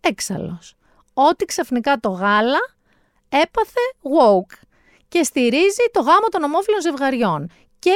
Έξαλλος. 0.00 0.74
Ότι 1.14 1.44
ξαφνικά 1.44 1.98
το 1.98 2.08
γάλα 2.08 2.58
έπαθε 3.28 3.80
woke 4.02 4.58
και 5.08 5.22
στηρίζει 5.22 5.84
το 5.92 6.00
γάμο 6.00 6.28
των 6.30 6.42
ομόφυλων 6.42 6.80
ζευγαριών. 6.80 7.50
Και 7.78 7.94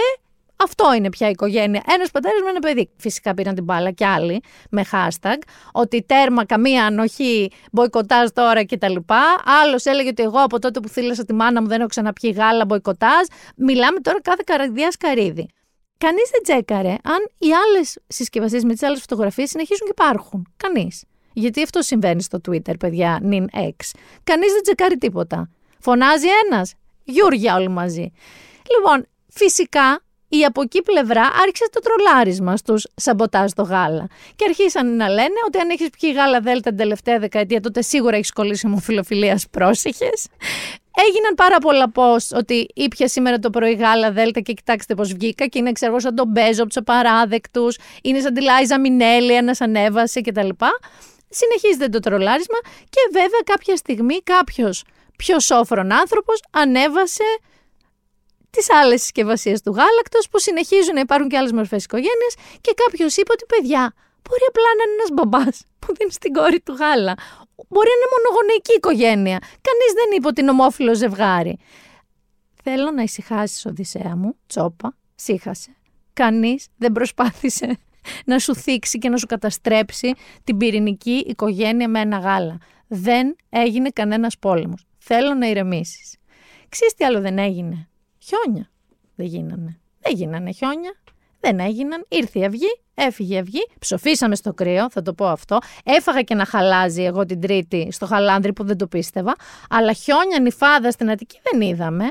αυτό 0.62 0.94
είναι 0.96 1.08
πια 1.08 1.26
η 1.26 1.30
οικογένεια. 1.30 1.82
Ένας 1.86 2.10
πατέρας 2.10 2.40
με 2.42 2.50
ένα 2.50 2.58
παιδί. 2.58 2.90
Φυσικά 2.96 3.34
πήραν 3.34 3.54
την 3.54 3.64
μπάλα 3.64 3.90
κι 3.90 4.04
άλλοι 4.04 4.42
με 4.70 4.84
hashtag. 4.92 5.36
Ότι 5.72 6.02
τέρμα, 6.02 6.44
καμία 6.44 6.84
ανοχή, 6.84 7.50
μποϊκοτάζ 7.72 8.28
τώρα 8.32 8.66
κτλ. 8.66 8.96
Άλλος 9.62 9.84
έλεγε 9.84 10.08
ότι 10.08 10.22
εγώ 10.22 10.42
από 10.42 10.58
τότε 10.58 10.80
που 10.80 10.88
θύλασα 10.88 11.24
τη 11.24 11.32
μάνα 11.32 11.60
μου 11.60 11.68
δεν 11.68 11.78
έχω 11.78 11.88
ξαναπιεί 11.88 12.34
γάλα, 12.36 12.64
μποϊκοτάζ. 12.64 13.26
Μιλάμε 13.56 14.00
τώρα 14.00 14.20
κάθε 14.20 14.42
καρδιάς 14.46 14.92
σκαρίδι. 14.92 15.48
Κανείς 15.98 16.30
δεν 16.30 16.42
τσέκαρε 16.42 16.88
αν 16.88 17.30
οι 17.38 17.48
άλλες 17.52 17.98
συσκευασίε 18.06 18.60
με 18.64 18.72
τις 18.72 18.82
άλλες 18.82 19.00
φωτογραφίες 19.00 19.48
συνεχίζουν 19.50 19.86
και 19.86 19.92
υπάρχουν. 19.98 20.52
Κανείς. 20.56 21.04
Γιατί 21.32 21.62
αυτό 21.62 21.82
συμβαίνει 21.82 22.22
στο 22.22 22.40
Twitter, 22.48 22.78
παιδιά, 22.78 23.18
νυν 23.22 23.48
X. 23.52 23.90
Κανείς 24.24 24.52
δεν 24.52 24.62
τσεκάρει 24.62 24.96
τίποτα. 24.98 25.50
Φωνάζει 25.78 26.26
ένας. 26.46 26.74
Γιούργια 27.04 27.54
όλοι 27.54 27.68
μαζί. 27.68 28.12
Λοιπόν, 28.76 29.06
φυσικά 29.28 30.02
η 30.32 30.44
από 30.44 30.62
εκεί 30.62 30.82
πλευρά 30.82 31.22
άρχισε 31.22 31.68
το 31.72 31.80
τρολάρισμα 31.80 32.56
στους 32.56 32.86
σαμποτάζ 32.94 33.50
το 33.52 33.62
γάλα. 33.62 34.06
Και 34.36 34.44
αρχίσαν 34.48 34.96
να 34.96 35.08
λένε 35.08 35.38
ότι 35.46 35.58
αν 35.58 35.70
έχεις 35.70 35.88
πιει 36.00 36.12
γάλα 36.16 36.40
Δέλτα 36.40 36.68
την 36.68 36.78
τελευταία 36.78 37.18
δεκαετία, 37.18 37.60
τότε 37.60 37.82
σίγουρα 37.82 38.16
έχεις 38.16 38.32
κολλήσει 38.32 38.74
φιλοφιλία 38.80 39.40
πρόσεχες. 39.50 40.26
Έγιναν 41.06 41.34
πάρα 41.36 41.58
πολλά 41.58 41.90
πώ 41.90 42.14
ότι 42.34 42.68
ήπια 42.74 43.08
σήμερα 43.08 43.38
το 43.38 43.50
πρωί 43.50 43.74
γάλα 43.74 44.12
Δέλτα 44.12 44.40
και 44.40 44.52
κοιτάξτε 44.52 44.94
πώς 44.94 45.12
βγήκα 45.12 45.46
και 45.46 45.58
είναι 45.58 45.72
ξέρω 45.72 45.98
σαν 45.98 46.14
τον 46.14 46.28
Μπέζο 46.28 46.62
από 46.62 46.72
του 46.72 46.80
απαράδεκτου, 46.80 47.68
είναι 48.02 48.20
σαν 48.20 48.34
τη 48.34 48.42
Λάιζα 48.42 48.80
Μινέλη, 48.80 49.32
ένας 49.32 49.60
ανέβασε 49.60 50.20
κτλ. 50.20 50.48
Συνεχίζεται 51.28 51.88
το 51.88 51.98
τρολάρισμα 51.98 52.58
και 52.88 53.00
βέβαια 53.12 53.40
κάποια 53.44 53.76
στιγμή 53.76 54.22
κάποιος 54.22 54.84
πιο 55.16 55.40
σόφρον 55.40 55.92
άνθρωπος 55.92 56.42
ανέβασε 56.50 57.24
τις 58.50 58.70
άλλες 58.70 59.00
συσκευασίες 59.00 59.60
του 59.62 59.70
γάλακτος 59.70 60.28
που 60.30 60.38
συνεχίζουν 60.38 60.94
να 60.94 61.00
υπάρχουν 61.00 61.28
και 61.28 61.36
άλλες 61.36 61.52
μορφές 61.52 61.84
οικογένειας 61.84 62.34
και 62.60 62.72
κάποιος 62.84 63.16
είπε 63.16 63.32
ότι 63.32 63.44
παιδιά, 63.46 63.94
μπορεί 64.22 64.44
απλά 64.48 64.70
να 64.78 64.82
είναι 64.84 64.96
ένας 64.98 65.10
μπαμπάς 65.14 65.62
που 65.78 65.94
δίνει 65.96 66.12
στην 66.12 66.32
κόρη 66.32 66.60
του 66.60 66.72
γάλα. 66.72 67.14
Μπορεί 67.68 67.88
να 67.88 67.96
είναι 67.96 68.10
μονογονεϊκή 68.16 68.74
οικογένεια. 68.76 69.38
Κανείς 69.38 69.92
δεν 69.94 70.16
είπε 70.16 70.26
ότι 70.26 70.40
είναι 70.40 70.50
ομόφυλο 70.50 70.94
ζευγάρι. 70.94 71.58
Θέλω 72.62 72.90
να 72.90 73.02
ησυχάσεις, 73.02 73.66
Οδυσσέα 73.66 74.16
μου, 74.16 74.36
τσόπα, 74.46 74.96
σύχασε. 75.14 75.76
Κανείς 76.12 76.66
δεν 76.76 76.92
προσπάθησε 76.92 77.78
να 78.24 78.38
σου 78.38 78.54
θίξει 78.54 78.98
και 78.98 79.08
να 79.08 79.16
σου 79.16 79.26
καταστρέψει 79.26 80.14
την 80.44 80.56
πυρηνική 80.56 81.24
οικογένεια 81.26 81.88
με 81.88 82.00
ένα 82.00 82.18
γάλα. 82.18 82.58
Δεν 82.86 83.36
έγινε 83.48 83.90
κανένας 83.90 84.38
πόλεμος. 84.38 84.86
Θέλω 84.98 85.34
να 85.34 85.46
ηρεμήσεις. 85.46 86.16
Ξέρεις 86.68 86.94
τι 86.94 87.04
άλλο 87.04 87.20
δεν 87.20 87.38
έγινε. 87.38 87.89
Χιόνια 88.22 88.70
δεν 89.14 89.26
γίνανε. 89.26 89.80
Δεν 90.00 90.14
γίνανε 90.14 90.52
χιόνια. 90.52 90.94
Δεν 91.40 91.60
έγιναν. 91.60 92.04
Ήρθε 92.08 92.38
η 92.38 92.44
αυγή, 92.44 92.80
έφυγε 92.94 93.34
η 93.34 93.38
αυγή. 93.38 93.66
Ψοφήσαμε 93.78 94.34
στο 94.34 94.52
κρύο, 94.52 94.90
θα 94.90 95.02
το 95.02 95.14
πω 95.14 95.26
αυτό. 95.26 95.58
Έφαγα 95.84 96.22
και 96.22 96.34
να 96.34 96.44
χαλάζει 96.44 97.02
εγώ 97.02 97.24
την 97.24 97.40
Τρίτη 97.40 97.88
στο 97.90 98.06
χαλάνδρι 98.06 98.52
που 98.52 98.64
δεν 98.64 98.76
το 98.76 98.86
πίστευα. 98.86 99.34
Αλλά 99.70 99.92
χιόνια 99.92 100.40
νυφάδα 100.40 100.90
στην 100.90 101.10
Αττική 101.10 101.40
δεν 101.50 101.60
είδαμε. 101.60 102.10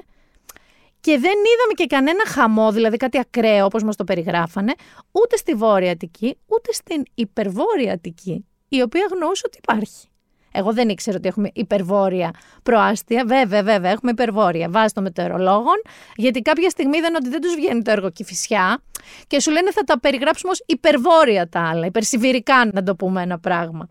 Και 1.01 1.11
δεν 1.11 1.21
είδαμε 1.21 1.73
και 1.75 1.85
κανένα 1.85 2.25
χαμό, 2.27 2.71
δηλαδή 2.71 2.97
κάτι 2.97 3.19
ακραίο 3.19 3.65
όπως 3.65 3.83
μας 3.83 3.95
το 3.95 4.03
περιγράφανε, 4.03 4.73
ούτε 5.11 5.37
στη 5.37 5.53
Βόρεια 5.53 5.91
Αττική, 5.91 6.37
ούτε 6.45 6.73
στην 6.73 7.03
Υπερβόρεια 7.13 7.93
Αττική, 7.93 8.45
η 8.69 8.81
οποία 8.81 9.07
γνωρούσε 9.13 9.43
ότι 9.45 9.57
υπάρχει. 9.57 10.08
Εγώ 10.51 10.74
δεν 10.74 10.89
ήξερα 10.89 11.18
ότι 11.18 11.27
έχουμε 11.27 11.50
υπερβόρεια 11.53 12.34
προάστια. 12.63 13.24
Βέβαια, 13.25 13.63
βέβαια, 13.63 13.91
έχουμε 13.91 14.12
υπερβόρεια 14.12 14.70
βάσει 14.70 14.94
των 14.94 15.03
μετεωρολόγων, 15.03 15.82
γιατί 16.15 16.41
κάποια 16.41 16.70
στιγμή 16.70 16.98
είδαν 16.98 17.15
ότι 17.15 17.29
δεν 17.29 17.41
τους 17.41 17.56
βγαίνει 17.56 17.82
το 17.82 17.91
έργο 17.91 18.10
κυφισιά 18.10 18.82
και 19.27 19.39
σου 19.39 19.51
λένε 19.51 19.72
θα 19.72 19.84
τα 19.84 20.00
περιγράψουμε 20.00 20.51
ως 20.51 20.63
υπερβόρεια 20.65 21.50
τα 21.50 21.70
άλλα, 21.70 21.86
υπερσιβηρικά 21.86 22.70
να 22.74 22.84
το 22.84 22.96
πούμε 22.96 23.22
ένα 23.22 23.39
πράγμα. 23.39 23.89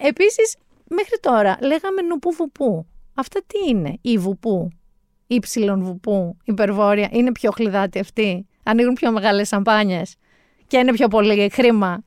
Επίσης, 0.00 0.56
μέχρι 0.88 1.18
τώρα 1.20 1.56
λέγαμε 1.60 2.02
νουπού 2.02 2.32
βουπού. 2.32 2.86
Αυτά 3.14 3.40
τι 3.46 3.68
είναι, 3.68 3.98
η 4.00 4.18
βουπού, 4.18 4.68
ύψιλον 5.26 5.82
βουπού, 5.82 6.36
υπερβόρεια, 6.44 7.08
είναι 7.12 7.32
πιο 7.32 7.50
χλιδάτη 7.50 7.98
αυτή, 7.98 8.46
ανοίγουν 8.62 8.94
πιο 8.94 9.12
μεγάλες 9.12 9.48
σαμπάνιες 9.48 10.14
και 10.66 10.76
είναι 10.76 10.92
πιο 10.92 11.08
πολύ 11.08 11.50
χρήμα. 11.52 12.04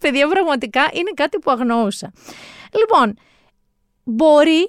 Παιδιά, 0.00 0.28
πραγματικά 0.28 0.88
είναι 0.92 1.10
κάτι 1.14 1.38
που 1.38 1.50
αγνοούσα. 1.50 2.12
Λοιπόν, 2.78 3.14
μπορεί 4.04 4.68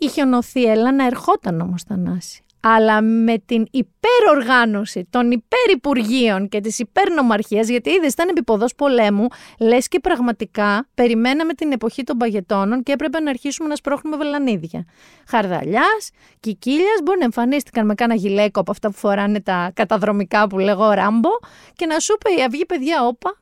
η 0.00 0.08
χιονοθύελα 0.08 0.92
να 0.92 1.06
ερχόταν 1.06 1.60
όμως 1.60 1.82
Θανάση. 1.82 2.42
Αλλά 2.60 3.02
με 3.02 3.38
την 3.46 3.66
υπεροργάνωση 3.70 5.06
των 5.10 5.30
υπερυπουργείων 5.30 6.48
και 6.48 6.60
της 6.60 6.78
υπερνομαρχίας, 6.78 7.68
γιατί 7.68 7.90
είδες 7.90 8.12
ήταν 8.12 8.28
επιποδός 8.28 8.74
πολέμου, 8.74 9.26
λες 9.58 9.88
και 9.88 10.00
πραγματικά 10.00 10.88
περιμέναμε 10.94 11.52
την 11.52 11.72
εποχή 11.72 12.02
των 12.02 12.16
παγετώνων 12.16 12.82
και 12.82 12.92
έπρεπε 12.92 13.20
να 13.20 13.30
αρχίσουμε 13.30 13.68
να 13.68 13.76
σπρώχνουμε 13.76 14.16
βελανίδια. 14.16 14.84
Χαρδαλιάς, 15.28 16.10
κικίλιας, 16.40 17.00
μπορεί 17.04 17.18
να 17.18 17.24
εμφανίστηκαν 17.24 17.86
με 17.86 17.94
κάνα 17.94 18.14
γυλαίκο 18.14 18.60
από 18.60 18.70
αυτά 18.70 18.90
που 18.90 18.96
φοράνε 18.96 19.40
τα 19.40 19.70
καταδρομικά 19.74 20.46
που 20.46 20.58
λέγω 20.58 20.90
ράμπο 20.90 21.30
και 21.72 21.86
να 21.86 21.98
σου 21.98 22.16
είπε 22.18 22.40
η 22.40 22.44
αυγή 22.44 22.66
παιδιά 22.66 23.06
όπα, 23.06 23.36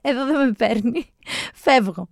εδώ 0.00 0.26
δεν 0.26 0.46
με 0.46 0.52
παίρνει, 0.52 1.12
φεύγω. 1.54 2.08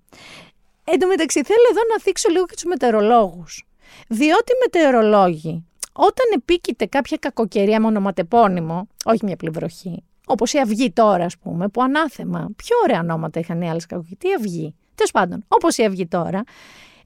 Εν 0.85 0.99
τω 0.99 1.07
μεταξύ 1.07 1.43
θέλω 1.43 1.67
εδώ 1.71 1.81
να 1.95 2.01
θίξω 2.01 2.29
λίγο 2.29 2.47
και 2.47 2.55
τους 2.55 2.65
μετεωρολόγους. 2.65 3.67
Διότι 4.09 4.53
οι 4.53 4.59
μετεωρολόγοι 4.63 5.65
όταν 5.93 6.27
επίκειται 6.35 6.87
κάποια 6.87 7.17
κακοκαιρία 7.17 7.81
με 7.81 7.87
ονοματεπώνυμο, 7.87 8.89
όχι 9.05 9.25
μια 9.25 9.37
πληβροχή, 9.37 10.03
όπως 10.27 10.53
η 10.53 10.59
Αυγή 10.59 10.91
τώρα, 10.91 11.25
ας 11.25 11.39
πούμε, 11.39 11.69
που 11.69 11.83
ανάθεμα. 11.83 12.49
Πιο 12.57 12.77
ωραία 12.85 13.01
ονόματα 13.01 13.41
είχαν 13.41 13.61
οι 13.61 13.71
άλλες 13.71 13.87
κακοκαιρίες. 13.87 14.19
Τι 14.19 14.33
Αυγή. 14.33 14.75
Τέλος 14.95 15.11
πάντων, 15.11 15.45
όπως 15.49 15.77
η 15.77 15.85
Αυγή 15.85 16.07
τώρα, 16.07 16.43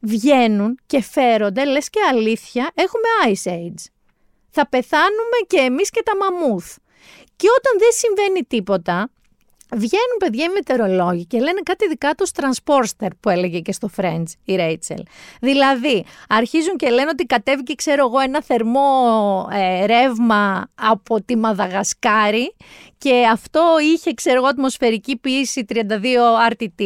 βγαίνουν 0.01 0.79
και 0.87 1.03
φέρονται, 1.03 1.65
λες 1.65 1.91
και 1.91 2.01
αλήθεια, 2.11 2.71
έχουμε 2.75 3.35
Ice 3.35 3.51
Age. 3.51 3.85
Θα 4.51 4.69
πεθάνουμε 4.69 5.39
και 5.47 5.59
εμείς 5.59 5.91
και 5.91 6.03
τα 6.05 6.13
μαμούθ. 6.17 6.77
Και 7.37 7.47
όταν 7.59 7.79
δεν 7.79 7.89
συμβαίνει 7.93 8.45
τίποτα, 8.45 9.11
Βγαίνουν 9.73 10.17
παιδιά 10.19 10.45
οι 10.45 10.49
μετεωρολόγοι 10.49 11.25
και 11.25 11.39
λένε 11.39 11.61
κάτι 11.63 11.89
δικά 11.89 12.15
τους 12.15 12.31
transporter 12.35 13.09
που 13.21 13.29
έλεγε 13.29 13.61
και 13.61 13.73
στο 13.73 13.91
French 13.97 14.25
η 14.45 14.57
Ρέιτσελ. 14.57 15.03
Δηλαδή, 15.41 16.05
αρχίζουν 16.29 16.77
και 16.77 16.91
λένε 16.91 17.09
ότι 17.13 17.25
κατέβηκε, 17.25 17.75
ξέρω 17.75 18.07
εγώ, 18.07 18.19
ένα 18.19 18.43
θερμό 18.43 19.49
ε, 19.53 19.87
ρεύμα 19.87 20.71
από 20.75 21.23
τη 21.23 21.37
Μαδαγασκάρη 21.37 22.55
και 22.99 23.27
αυτό 23.33 23.77
είχε, 23.95 24.15
ξέρω 24.15 24.37
εγώ, 24.37 24.47
ατμοσφαιρική 24.47 25.17
πίεση 25.17 25.65
32 25.69 25.83
RTT. 26.51 26.83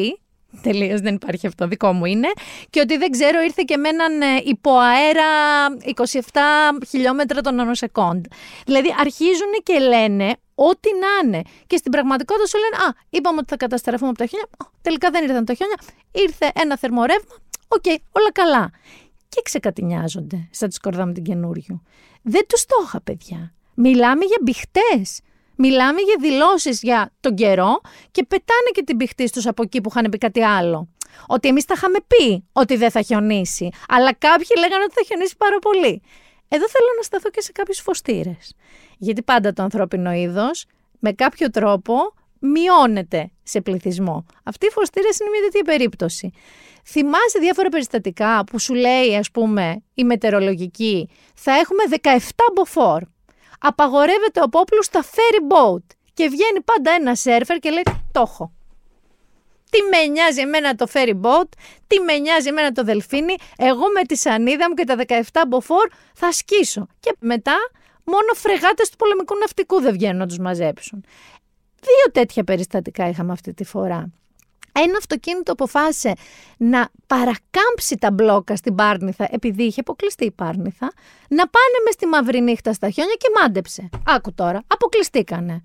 Τελείως 0.62 1.00
δεν 1.00 1.14
υπάρχει 1.14 1.46
αυτό, 1.46 1.66
δικό 1.66 1.92
μου 1.92 2.04
είναι. 2.04 2.28
Και 2.70 2.80
ότι 2.80 2.96
δεν 2.96 3.10
ξέρω, 3.10 3.40
ήρθε 3.40 3.62
και 3.66 3.76
με 3.76 3.88
έναν 3.88 4.20
ε, 4.20 4.26
υποαέρα 4.44 5.24
27 5.94 6.10
χιλιόμετρα 6.88 7.40
τον 7.40 7.60
ανοσεκόντ. 7.60 8.24
Δηλαδή 8.66 8.94
αρχίζουν 8.98 9.52
και 9.62 9.78
λένε 9.78 10.36
ό,τι 10.54 10.88
να 11.00 11.28
είναι. 11.28 11.42
Και 11.66 11.76
στην 11.76 11.90
πραγματικότητα 11.92 12.46
σου 12.46 12.58
λένε 12.58 12.84
Α, 12.84 12.94
είπαμε 13.10 13.38
ότι 13.38 13.48
θα 13.48 13.56
καταστραφούμε 13.56 14.08
από 14.08 14.18
τα 14.18 14.26
χιόνια. 14.26 14.48
Τελικά 14.82 15.10
δεν 15.10 15.24
ήρθαν 15.24 15.44
τα 15.44 15.54
χιόνια. 15.54 15.78
Ήρθε 16.12 16.50
ένα 16.54 16.78
θερμορεύμα. 16.78 17.34
Οκ, 17.68 17.84
όλα 18.12 18.32
καλά. 18.32 18.70
Και 19.28 19.40
ξεκατηνιάζονται 19.44 20.48
σαν 20.50 20.68
τη 20.68 20.74
σκορδά 20.74 21.06
με 21.06 21.12
την 21.12 21.22
καινούριο. 21.22 21.82
Δεν 22.22 22.46
τους 22.48 22.66
το 22.66 22.74
είχα, 22.84 23.00
παιδιά. 23.00 23.52
Μιλάμε 23.74 24.24
για 24.24 24.38
μπιχτές. 24.42 25.20
Μιλάμε 25.56 26.00
για 26.00 26.16
δηλώσεις 26.20 26.82
για 26.82 27.12
τον 27.20 27.34
καιρό 27.34 27.80
και 28.10 28.24
πετάνε 28.24 28.70
και 28.72 28.82
την 28.82 28.96
μπιχτή 28.96 29.30
τους 29.30 29.46
από 29.46 29.62
εκεί 29.62 29.80
που 29.80 29.88
είχαν 29.92 30.10
πει 30.10 30.18
κάτι 30.18 30.42
άλλο. 30.42 30.88
Ότι 31.26 31.48
εμείς 31.48 31.64
τα 31.64 31.74
είχαμε 31.76 31.98
πει 32.06 32.44
ότι 32.52 32.76
δεν 32.76 32.90
θα 32.90 33.02
χιονίσει. 33.02 33.68
Αλλά 33.88 34.14
κάποιοι 34.14 34.46
λέγανε 34.58 34.84
ότι 34.84 34.94
θα 34.94 35.02
χιονίσει 35.06 35.36
πάρα 35.36 35.58
πολύ. 35.58 36.02
Εδώ 36.48 36.68
θέλω 36.68 36.86
να 36.96 37.02
σταθώ 37.02 37.30
και 37.30 37.40
σε 37.40 37.52
κάποιους 37.52 37.80
φωστήρες. 37.80 38.54
Γιατί 38.98 39.22
πάντα 39.22 39.52
το 39.52 39.62
ανθρώπινο 39.62 40.12
είδος 40.12 40.66
με 40.98 41.12
κάποιο 41.12 41.50
τρόπο 41.50 41.94
μειώνεται 42.38 43.30
σε 43.42 43.60
πληθυσμό. 43.60 44.26
Αυτή 44.42 44.66
η 44.66 44.70
φωστήρα 44.70 45.08
είναι 45.20 45.30
μια 45.30 45.42
τέτοια 45.42 45.62
περίπτωση. 45.62 46.32
Θυμάσαι 46.86 47.38
διάφορα 47.40 47.68
περιστατικά 47.68 48.44
που 48.44 48.58
σου 48.58 48.74
λέει, 48.74 49.16
ας 49.16 49.30
πούμε, 49.30 49.82
η 49.94 50.04
μετεωρολογική, 50.04 51.08
θα 51.34 51.52
έχουμε 51.52 51.82
17 52.02 52.18
μποφόρ. 52.54 53.02
Απαγορεύεται 53.66 54.42
ο 54.42 54.48
πόπλου 54.48 54.82
στα 54.82 55.04
ferry 55.04 55.52
boat 55.52 55.82
και 56.14 56.28
βγαίνει 56.28 56.60
πάντα 56.64 56.90
ένα 56.90 57.14
σέρφερ 57.14 57.58
και 57.58 57.70
λέει 57.70 57.82
το 58.12 58.20
έχω. 58.20 58.52
Τι 59.70 59.82
με 59.82 60.06
νοιάζει 60.06 60.40
εμένα 60.40 60.74
το 60.74 60.86
ferry 60.92 61.20
boat, 61.22 61.48
τι 61.86 62.00
με 62.00 62.18
νοιάζει 62.18 62.48
εμένα 62.48 62.72
το 62.72 62.84
δελφίνι, 62.84 63.34
εγώ 63.56 63.84
με 63.94 64.02
τη 64.02 64.16
σανίδα 64.16 64.68
μου 64.68 64.74
και 64.74 64.84
τα 64.84 64.96
17 65.32 65.42
μποφόρ 65.48 65.88
θα 66.14 66.32
σκίσω. 66.32 66.86
Και 67.00 67.16
μετά 67.18 67.56
μόνο 68.04 68.32
φρεγάτες 68.34 68.90
του 68.90 68.96
πολεμικού 68.96 69.36
ναυτικού 69.36 69.80
δεν 69.80 69.92
βγαίνουν 69.92 70.16
να 70.16 70.26
τους 70.26 70.38
μαζέψουν. 70.38 71.04
Δύο 71.80 72.12
τέτοια 72.12 72.44
περιστατικά 72.44 73.08
είχαμε 73.08 73.32
αυτή 73.32 73.54
τη 73.54 73.64
φορά. 73.64 74.10
Ένα 74.76 74.96
αυτοκίνητο 74.98 75.52
αποφάσισε 75.52 76.12
να 76.56 76.88
παρακάμψει 77.06 77.96
τα 78.00 78.10
μπλόκα 78.10 78.56
στην 78.56 78.74
Πάρνηθα, 78.74 79.28
επειδή 79.30 79.62
είχε 79.62 79.80
αποκλειστεί 79.80 80.24
η 80.24 80.30
Πάρνηθα, 80.30 80.92
να 81.28 81.48
πάνε 81.48 81.76
μες 81.84 81.94
στη 81.94 82.06
μαύρη 82.06 82.40
νύχτα 82.40 82.72
στα 82.72 82.90
χιόνια 82.90 83.14
και 83.14 83.28
μάντεψε. 83.40 83.88
Άκου 84.06 84.34
τώρα, 84.34 84.62
αποκλειστήκανε. 84.66 85.64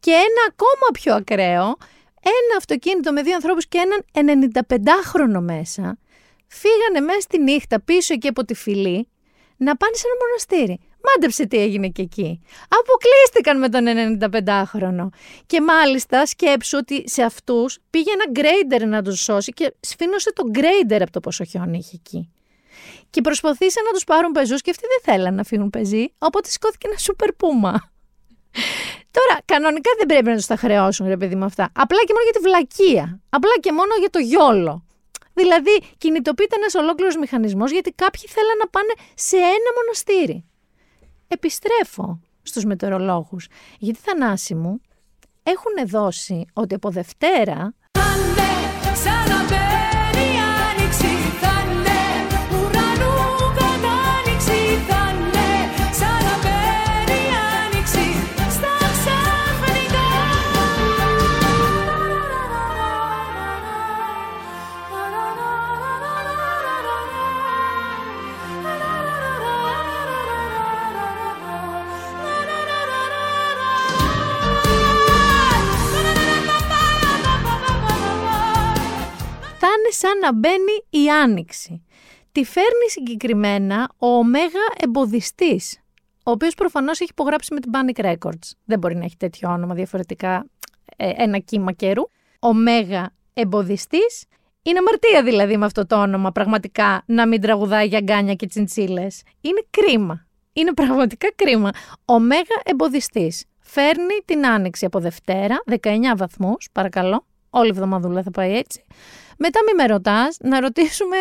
Και 0.00 0.10
ένα 0.10 0.42
ακόμα 0.48 0.86
πιο 0.92 1.14
ακραίο, 1.14 1.64
ένα 2.22 2.56
αυτοκίνητο 2.56 3.12
με 3.12 3.22
δύο 3.22 3.34
ανθρώπους 3.34 3.66
και 3.66 3.78
έναν 4.12 4.50
95χρονο 4.54 5.40
μέσα, 5.40 5.98
φύγανε 6.46 7.00
μέσα 7.06 7.20
στη 7.20 7.38
νύχτα 7.38 7.80
πίσω 7.80 8.14
εκεί 8.14 8.28
από 8.28 8.44
τη 8.44 8.54
φυλή, 8.54 9.08
να 9.56 9.76
πάνε 9.76 9.94
σε 9.94 10.04
ένα 10.06 10.16
μοναστήρι. 10.26 10.80
Μάντεψε 11.04 11.46
τι 11.46 11.58
έγινε 11.58 11.88
και 11.88 12.02
εκεί. 12.02 12.40
Αποκλείστηκαν 12.68 13.58
με 13.58 13.68
τον 13.68 13.84
95χρονο. 14.20 15.08
Και 15.46 15.60
μάλιστα 15.60 16.26
σκέψου 16.26 16.78
ότι 16.80 17.08
σε 17.08 17.22
αυτούς 17.22 17.78
πήγε 17.90 18.10
ένα 18.10 18.24
γκρέιντερ 18.30 18.86
να 18.86 19.02
τους 19.02 19.22
σώσει 19.22 19.52
και 19.52 19.74
σφίνωσε 19.80 20.32
τον 20.32 20.50
γκρέιντερ 20.50 21.02
από 21.02 21.12
το 21.12 21.20
πόσο 21.20 21.44
χιόνι 21.44 21.78
είχε 21.78 21.96
εκεί. 22.04 22.30
Και 23.10 23.20
προσπαθήσαν 23.20 23.84
να 23.84 23.90
τους 23.90 24.04
πάρουν 24.04 24.32
πεζούς 24.32 24.60
και 24.60 24.70
αυτοί 24.70 24.84
δεν 24.86 25.14
θέλαν 25.14 25.34
να 25.34 25.44
φύγουν 25.44 25.70
πεζοί, 25.70 26.12
οπότε 26.18 26.48
σηκώθηκε 26.48 26.86
ένα 26.88 26.96
σούπερ 26.96 27.32
πούμα. 27.32 27.90
Τώρα, 29.16 29.40
κανονικά 29.44 29.90
δεν 29.98 30.06
πρέπει 30.06 30.28
να 30.28 30.36
τους 30.36 30.46
τα 30.46 30.56
χρεώσουν, 30.56 31.06
ρε 31.08 31.16
παιδί 31.16 31.34
με 31.34 31.44
αυτά. 31.44 31.70
Απλά 31.74 31.98
και 32.06 32.12
μόνο 32.12 32.24
για 32.24 32.32
τη 32.32 32.40
βλακεία. 32.48 33.20
Απλά 33.28 33.54
και 33.60 33.72
μόνο 33.72 33.94
για 33.98 34.10
το 34.10 34.18
γιόλο. 34.18 34.84
Δηλαδή, 35.34 35.82
κινητοποιείται 35.98 36.56
ένας 36.56 36.74
ολόκληρος 36.74 37.16
μηχανισμός 37.16 37.70
γιατί 37.70 37.90
κάποιοι 37.92 38.24
θέλαν 38.28 38.56
να 38.58 38.68
πάνε 38.68 38.92
σε 39.14 39.36
ένα 39.36 39.70
μοναστήρι 39.78 40.44
επιστρέφω 41.32 42.20
στους 42.42 42.64
μετεωρολόγους. 42.64 43.46
Γιατί 43.78 43.98
θανάση 43.98 44.54
μου 44.54 44.80
έχουν 45.42 45.88
δώσει 45.88 46.44
ότι 46.52 46.74
από 46.74 46.90
Δευτέρα 46.90 47.74
σαν 48.94 49.71
να 80.32 80.38
μπαίνει 80.38 81.04
η 81.04 81.10
άνοιξη. 81.10 81.82
Τη 82.32 82.44
φέρνει 82.44 82.88
συγκεκριμένα 82.90 83.88
ο 83.98 84.06
Ωμέγα 84.06 84.66
εμποδιστής, 84.78 85.80
ο 86.24 86.30
οποίος 86.30 86.54
προφανώς 86.54 87.00
έχει 87.00 87.10
υπογράψει 87.10 87.54
με 87.54 87.60
την 87.60 87.70
Panic 87.74 88.04
Records. 88.04 88.50
Δεν 88.64 88.78
μπορεί 88.78 88.96
να 88.96 89.04
έχει 89.04 89.16
τέτοιο 89.16 89.50
όνομα 89.50 89.74
διαφορετικά 89.74 90.46
ε, 90.96 91.10
ένα 91.16 91.38
κύμα 91.38 91.72
καιρού. 91.72 92.02
Ωμέγα 92.38 93.12
εμποδιστής. 93.34 94.24
Είναι 94.62 94.78
αμαρτία 94.78 95.22
δηλαδή 95.22 95.56
με 95.56 95.64
αυτό 95.64 95.86
το 95.86 96.00
όνομα 96.00 96.32
πραγματικά 96.32 97.02
να 97.06 97.26
μην 97.26 97.40
τραγουδάει 97.40 97.86
για 97.86 98.00
γκάνια 98.00 98.34
και 98.34 98.46
τσιντσίλες. 98.46 99.22
Είναι 99.40 99.64
κρίμα. 99.70 100.26
Είναι 100.52 100.72
πραγματικά 100.72 101.32
κρίμα. 101.34 101.70
Ωμέγα 102.04 102.60
εμποδιστής. 102.64 103.44
Φέρνει 103.60 104.18
την 104.24 104.46
άνοιξη 104.46 104.84
από 104.84 105.00
Δευτέρα, 105.00 105.62
19 105.82 106.16
βαθμούς, 106.16 106.68
παρακαλώ. 106.72 107.26
Όλη 107.50 107.66
η 107.66 107.70
εβδομαδούλα 107.70 108.22
θα 108.22 108.30
πάει 108.30 108.56
έτσι. 108.56 108.84
Μετά 109.38 109.60
μη 109.66 109.82
με 109.82 109.86
ρωτάς, 109.86 110.36
να 110.40 110.60
ρωτήσουμε 110.60 111.16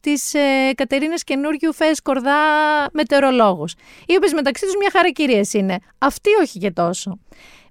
τις 0.00 0.34
ε, 0.34 0.72
Κατερίνες 0.74 1.24
καινούριου 1.24 1.72
Φέ 1.72 1.90
Κορδά 2.02 2.36
μετεωρολόγους. 2.92 3.74
Οι 4.06 4.16
οποίες 4.16 4.32
μεταξύ 4.32 4.64
τους 4.64 4.74
μια 4.76 4.90
χαρά 4.92 5.10
κυρίες 5.10 5.52
είναι. 5.52 5.78
Αυτοί 5.98 6.30
όχι 6.42 6.58
και 6.58 6.70
τόσο. 6.70 7.18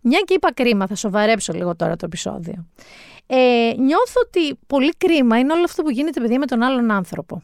Μια 0.02 0.20
και 0.26 0.34
είπα 0.34 0.54
κρίμα, 0.54 0.88
θα 0.88 0.96
σοβαρέψω 0.96 1.54
λίγο 1.54 1.76
τώρα 1.76 1.96
το 1.96 2.06
επεισόδιο. 2.06 2.68
Ε, 3.28 3.72
νιώθω 3.78 4.22
ότι 4.26 4.60
πολύ 4.68 4.92
κρίμα 4.98 5.40
είναι 5.40 5.54
όλο 5.54 5.64
αυτό 5.64 5.84
που 5.84 5.90
γίνεται 5.90 6.20
παιδί 6.22 6.38
με 6.38 6.46
τον 6.46 6.62
άλλον 6.62 6.92
άνθρωπο. 6.92 7.42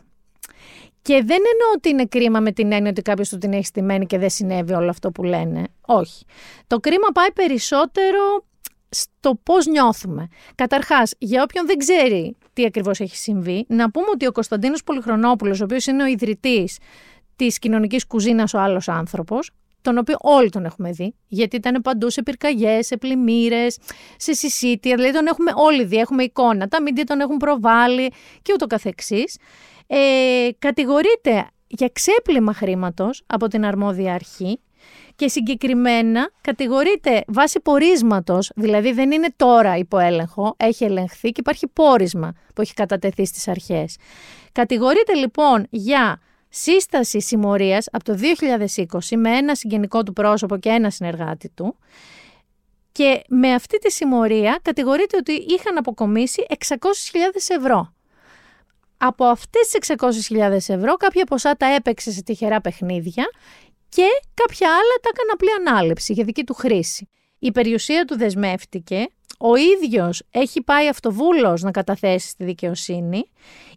Και 1.01 1.13
δεν 1.13 1.29
εννοώ 1.29 1.71
ότι 1.75 1.89
είναι 1.89 2.05
κρίμα 2.05 2.39
με 2.39 2.51
την 2.51 2.71
έννοια 2.71 2.89
ότι 2.89 3.01
κάποιος 3.01 3.29
του 3.29 3.37
την 3.37 3.53
έχει 3.53 3.65
στημένη 3.65 4.05
και 4.05 4.17
δεν 4.17 4.29
συνέβη 4.29 4.73
όλο 4.73 4.89
αυτό 4.89 5.11
που 5.11 5.23
λένε. 5.23 5.63
Όχι. 5.85 6.25
Το 6.67 6.79
κρίμα 6.79 7.07
πάει 7.13 7.31
περισσότερο 7.31 8.45
στο 8.89 9.39
πώς 9.43 9.65
νιώθουμε. 9.65 10.27
Καταρχάς, 10.55 11.13
για 11.17 11.43
όποιον 11.43 11.65
δεν 11.65 11.77
ξέρει 11.77 12.35
τι 12.53 12.65
ακριβώς 12.65 12.99
έχει 12.99 13.15
συμβεί, 13.15 13.65
να 13.67 13.91
πούμε 13.91 14.07
ότι 14.13 14.25
ο 14.27 14.31
Κωνσταντίνος 14.31 14.83
Πολυχρονόπουλος, 14.83 15.61
ο 15.61 15.63
οποίος 15.63 15.85
είναι 15.85 16.03
ο 16.03 16.05
ιδρυτής 16.05 16.77
της 17.35 17.59
κοινωνικής 17.59 18.07
κουζίνας 18.07 18.53
ο 18.53 18.59
άλλος 18.59 18.87
άνθρωπος, 18.87 19.51
τον 19.81 19.97
οποίο 19.97 20.15
όλοι 20.19 20.49
τον 20.49 20.65
έχουμε 20.65 20.91
δει, 20.91 21.15
γιατί 21.27 21.55
ήταν 21.55 21.81
παντού 21.81 22.09
σε 22.09 22.23
πυρκαγιές, 22.23 22.85
σε 22.85 22.97
πλημμύρες, 22.97 23.77
σε 24.17 24.33
συσίτια, 24.33 24.95
δηλαδή 24.95 25.13
τον 25.13 25.27
έχουμε 25.27 25.51
όλοι 25.55 25.83
δει, 25.83 25.97
έχουμε 25.97 26.23
εικόνα, 26.23 26.67
τα 26.67 26.81
μίντια 26.81 27.03
τον 27.03 27.19
έχουν 27.19 27.37
προβάλει 27.37 28.11
και 28.41 28.53
ούτω 28.53 28.67
καθεξής. 28.67 29.37
Ε, 29.87 30.49
κατηγορείται 30.59 31.47
για 31.67 31.89
ξέπλυμα 31.93 32.53
χρήματος 32.53 33.23
από 33.27 33.47
την 33.47 33.65
αρμόδια 33.65 34.13
αρχή, 34.13 34.59
και 35.15 35.27
συγκεκριμένα 35.27 36.31
κατηγορείται 36.41 37.23
βάσει 37.27 37.59
πορίσματος, 37.59 38.51
δηλαδή 38.55 38.91
δεν 38.91 39.11
είναι 39.11 39.27
τώρα 39.35 39.77
υπό 39.77 39.97
έλεγχο, 39.97 40.55
έχει 40.57 40.83
ελεγχθεί 40.83 41.29
και 41.29 41.39
υπάρχει 41.39 41.67
πόρισμα 41.67 42.33
που 42.55 42.61
έχει 42.61 42.73
κατατεθεί 42.73 43.25
στις 43.25 43.47
αρχές. 43.47 43.97
Κατηγορείται 44.51 45.13
λοιπόν 45.13 45.67
για 45.69 46.21
σύσταση 46.49 47.21
συμμορίας 47.21 47.87
από 47.91 48.03
το 48.03 48.17
2020 48.75 49.17
με 49.17 49.37
ένα 49.37 49.55
συγγενικό 49.55 50.03
του 50.03 50.13
πρόσωπο 50.13 50.57
και 50.57 50.69
ένα 50.69 50.89
συνεργάτη 50.89 51.49
του 51.49 51.75
και 52.91 53.21
με 53.27 53.53
αυτή 53.53 53.77
τη 53.77 53.91
συμμορία 53.91 54.59
κατηγορείται 54.61 55.17
ότι 55.17 55.31
είχαν 55.31 55.77
αποκομίσει 55.77 56.45
600.000 56.49 56.77
ευρώ. 57.47 57.93
Από 58.97 59.25
αυτές 59.25 59.67
τις 59.67 59.93
600.000 60.29 60.51
ευρώ 60.51 60.95
κάποια 60.95 61.25
ποσά 61.25 61.55
τα 61.55 61.65
έπαιξε 61.65 62.11
σε 62.11 62.23
τυχερά 62.23 62.61
παιχνίδια 62.61 63.25
και 63.95 64.07
κάποια 64.33 64.67
άλλα 64.69 64.95
τα 65.01 65.09
έκανε 65.13 65.31
απλή 65.33 65.49
ανάληψη 65.59 66.13
για 66.13 66.23
δική 66.23 66.43
του 66.43 66.53
χρήση. 66.53 67.09
Η 67.39 67.51
περιουσία 67.51 68.05
του 68.05 68.17
δεσμεύτηκε, 68.17 69.07
ο 69.39 69.55
ίδιος 69.55 70.23
έχει 70.31 70.61
πάει 70.61 70.87
αυτοβούλος 70.87 71.61
να 71.61 71.71
καταθέσει 71.71 72.27
στη 72.27 72.43
δικαιοσύνη, 72.43 73.23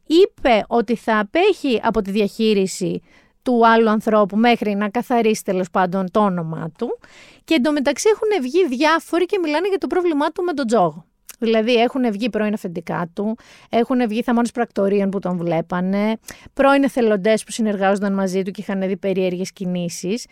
είπε 0.07 0.65
ότι 0.69 0.97
θα 0.97 1.19
απέχει 1.19 1.81
από 1.83 2.03
τη 2.03 2.11
διαχείριση 2.11 3.01
του 3.43 3.67
άλλου 3.67 3.91
ανθρώπου 3.91 4.37
μέχρι 4.37 4.75
να 4.75 4.89
καθαρίσει 4.89 5.45
τέλος 5.45 5.71
πάντων 5.71 6.11
το 6.11 6.21
όνομά 6.21 6.71
του 6.79 6.99
και 7.45 7.55
εντωμεταξύ 7.55 8.09
έχουν 8.13 8.43
βγει 8.43 8.67
διάφοροι 8.67 9.25
και 9.25 9.39
μιλάνε 9.39 9.69
για 9.69 9.79
το 9.79 9.87
πρόβλημά 9.87 10.31
του 10.31 10.43
με 10.43 10.53
τον 10.53 10.67
τζόγο. 10.67 11.05
Δηλαδή 11.45 11.75
έχουν 11.75 12.13
βγει 12.13 12.31
πρώην 12.31 12.55
αφεντικά 12.55 13.11
του, 13.15 13.37
έχουν 13.69 14.09
βγει 14.09 14.23
θαμώνες 14.23 14.51
πρακτορείων 14.51 15.11
που 15.11 15.19
τον 15.19 15.37
βλέπανε, 15.37 16.19
πρώην 16.53 16.83
εθελοντές 16.83 17.45
που 17.45 17.51
συνεργάζονταν 17.53 18.15
μαζί 18.15 18.43
του 18.43 18.51
και 18.51 18.61
είχαν 18.61 18.81
δει 18.81 18.97
περίεργες 18.97 19.53
κινήσεις. 19.53 20.27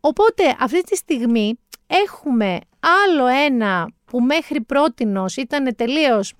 Οπότε 0.00 0.56
αυτή 0.60 0.82
τη 0.82 0.96
στιγμή 0.96 1.58
έχουμε 1.86 2.58
άλλο 3.04 3.26
ένα 3.26 3.88
που 4.04 4.20
μέχρι 4.20 4.60
πρότινος 4.60 5.36
ήταν 5.36 5.74
τελείως 5.76 6.32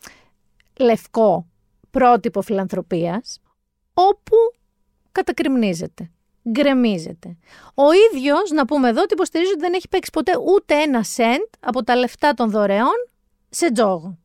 λευκό 0.78 1.46
πρότυπο 1.90 2.42
φιλανθρωπίας, 2.42 3.40
όπου 3.94 4.36
κατακριμνίζεται, 5.12 6.10
γκρεμίζεται. 6.50 7.36
Ο 7.74 7.84
ίδιος, 8.12 8.50
να 8.50 8.64
πούμε 8.64 8.88
εδώ, 8.88 9.02
ότι 9.02 9.14
υποστηρίζει 9.14 9.50
ότι 9.50 9.60
δεν 9.60 9.72
έχει 9.72 9.88
παίξει 9.88 10.10
ποτέ 10.12 10.32
ούτε 10.54 10.74
ένα 10.74 11.02
σεντ 11.02 11.42
από 11.60 11.84
τα 11.84 11.96
λεφτά 11.96 12.34
των 12.34 12.50
δωρεών 12.50 13.08
σε 13.54 13.72
τζόγο. 13.72 14.18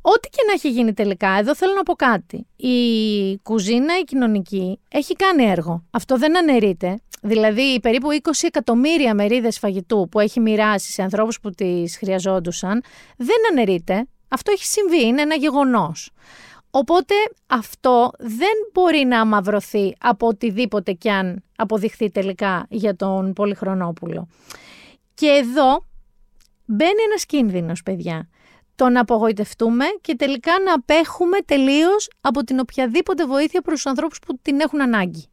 Ό,τι 0.00 0.28
και 0.28 0.42
να 0.46 0.52
έχει 0.52 0.70
γίνει 0.70 0.92
τελικά, 0.92 1.28
εδώ 1.28 1.54
θέλω 1.54 1.72
να 1.74 1.82
πω 1.82 1.94
κάτι. 1.94 2.46
Η 2.56 3.38
κουζίνα, 3.42 3.98
η 3.98 4.04
κοινωνική, 4.04 4.80
έχει 4.88 5.16
κάνει 5.16 5.44
έργο. 5.44 5.84
Αυτό 5.90 6.18
δεν 6.18 6.36
αναιρείται. 6.36 6.98
Δηλαδή, 7.22 7.80
περίπου 7.80 8.08
20 8.22 8.30
εκατομμύρια 8.40 9.14
μερίδες 9.14 9.58
φαγητού 9.58 10.08
που 10.10 10.20
έχει 10.20 10.40
μοιράσει 10.40 10.92
σε 10.92 11.02
ανθρώπους 11.02 11.40
που 11.40 11.50
τις 11.50 11.96
χρειαζόντουσαν, 11.96 12.82
δεν 13.16 13.36
αναιρείται. 13.50 14.06
Αυτό 14.28 14.52
έχει 14.52 14.64
συμβεί, 14.64 15.06
είναι 15.06 15.22
ένα 15.22 15.34
γεγονός. 15.34 16.10
Οπότε 16.70 17.14
αυτό 17.46 18.10
δεν 18.18 18.52
μπορεί 18.72 19.04
να 19.04 19.20
αμαυρωθεί 19.20 19.94
από 20.00 20.26
οτιδήποτε 20.26 20.92
κι 20.92 21.10
αν 21.10 21.42
αποδειχθεί 21.56 22.10
τελικά 22.10 22.66
για 22.68 22.96
τον 22.96 23.32
Πολυχρονόπουλο. 23.32 24.28
Και 25.14 25.26
εδώ 25.26 25.84
μπαίνει 26.64 27.02
ένας 27.08 27.26
κίνδυνος, 27.26 27.82
παιδιά. 27.82 28.28
Το 28.76 28.88
να 28.88 29.00
απογοητευτούμε 29.00 29.84
και 30.00 30.14
τελικά 30.16 30.52
να 30.64 30.72
απέχουμε 30.72 31.38
τελείως 31.44 32.08
από 32.20 32.44
την 32.44 32.58
οποιαδήποτε 32.58 33.26
βοήθεια 33.26 33.60
προς 33.60 33.74
τους 33.74 33.86
ανθρώπους 33.86 34.18
που 34.18 34.38
την 34.42 34.60
έχουν 34.60 34.82
ανάγκη. 34.82 35.28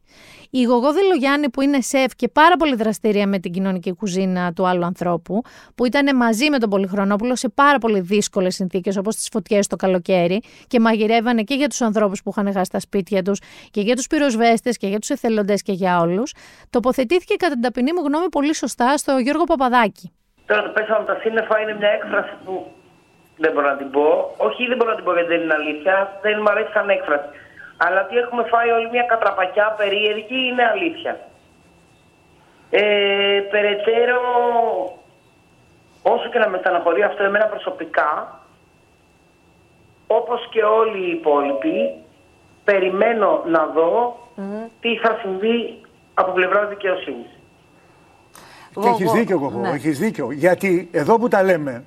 Η 0.50 0.62
Γογό 0.62 0.92
Δηλογιάννη 0.92 1.50
που 1.50 1.60
είναι 1.60 1.80
σεφ 1.80 2.14
και 2.16 2.28
πάρα 2.28 2.56
πολύ 2.56 2.74
δραστήρια 2.74 3.26
με 3.26 3.38
την 3.38 3.52
κοινωνική 3.52 3.92
κουζίνα 3.92 4.52
του 4.52 4.66
άλλου 4.66 4.84
ανθρώπου, 4.84 5.42
που 5.74 5.86
ήταν 5.86 6.16
μαζί 6.16 6.50
με 6.50 6.58
τον 6.58 6.70
Πολυχρονόπουλο 6.70 7.36
σε 7.36 7.48
πάρα 7.48 7.78
πολύ 7.78 8.00
δύσκολες 8.00 8.54
συνθήκες 8.54 8.96
όπως 8.96 9.16
τις 9.16 9.28
φωτιές 9.32 9.66
το 9.66 9.76
καλοκαίρι 9.76 10.40
και 10.66 10.80
μαγειρεύανε 10.80 11.42
και 11.42 11.54
για 11.54 11.68
τους 11.68 11.80
ανθρώπους 11.80 12.22
που 12.22 12.30
είχαν 12.30 12.52
χάσει 12.52 12.70
τα 12.70 12.80
σπίτια 12.80 13.22
τους 13.22 13.40
και 13.70 13.80
για 13.80 13.96
τους 13.96 14.06
πυροσβέστες 14.06 14.76
και 14.76 14.86
για 14.86 14.98
τους 14.98 15.10
εθελοντές 15.10 15.62
και 15.62 15.72
για 15.72 16.00
όλους, 16.00 16.34
τοποθετήθηκε 16.70 17.34
κατά 17.34 17.52
την 17.52 17.62
ταπεινή 17.62 17.92
μου 17.92 18.02
γνώμη 18.06 18.28
πολύ 18.28 18.54
σωστά 18.54 18.96
στο 18.96 19.18
Γιώργο 19.18 19.44
Παπαδάκη. 19.44 20.12
Τώρα 20.52 20.64
το 20.64 20.70
πέσαμε 20.70 20.96
από 20.96 21.12
τα 21.12 21.18
σύννεφα 21.20 21.60
είναι 21.60 21.74
μια 21.74 21.88
έκφραση 21.88 22.32
που 22.44 22.66
δεν 23.36 23.52
μπορώ 23.52 23.66
να 23.68 23.76
την 23.76 23.90
πω. 23.90 24.34
Όχι, 24.36 24.66
δεν 24.66 24.76
μπορώ 24.76 24.90
να 24.90 24.96
την 24.96 25.04
πω 25.04 25.12
γιατί 25.12 25.28
δεν 25.28 25.40
είναι 25.40 25.54
αλήθεια. 25.54 26.18
Δεν 26.22 26.38
μου 26.40 26.50
αρέσει 26.50 26.72
σαν 26.72 26.88
έκφραση. 26.88 27.28
Αλλά 27.76 28.04
ότι 28.04 28.16
έχουμε 28.16 28.42
φάει 28.42 28.70
όλη 28.70 28.88
μια 28.90 29.02
κατραπακιά 29.02 29.74
περίεργη 29.76 30.46
είναι 30.48 30.64
αλήθεια. 30.64 31.18
Ε, 32.70 33.40
περαιτέρω, 33.50 34.20
όσο 36.02 36.28
και 36.28 36.38
να 36.38 36.48
με 36.48 36.58
στεναχωρεί 36.58 37.02
αυτό 37.02 37.22
εμένα 37.22 37.44
προσωπικά, 37.44 38.40
όπως 40.06 40.48
και 40.50 40.62
όλοι 40.62 41.06
οι 41.06 41.10
υπόλοιποι, 41.10 41.94
περιμένω 42.64 43.42
να 43.46 43.66
δω 43.66 44.18
τι 44.80 44.96
θα 44.96 45.18
συμβεί 45.22 45.80
από 46.14 46.32
πλευράς 46.32 46.68
δικαιοσύνης. 46.68 47.41
Και 48.80 48.88
έχεις 48.88 49.12
δίκιο, 49.12 49.38
Κοκό, 49.38 49.58
Ναι. 49.58 49.68
έχεις 49.70 49.98
δίκιο. 49.98 50.30
Γιατί 50.32 50.88
εδώ 50.92 51.18
που 51.18 51.28
τα 51.28 51.42
λέμε, 51.42 51.84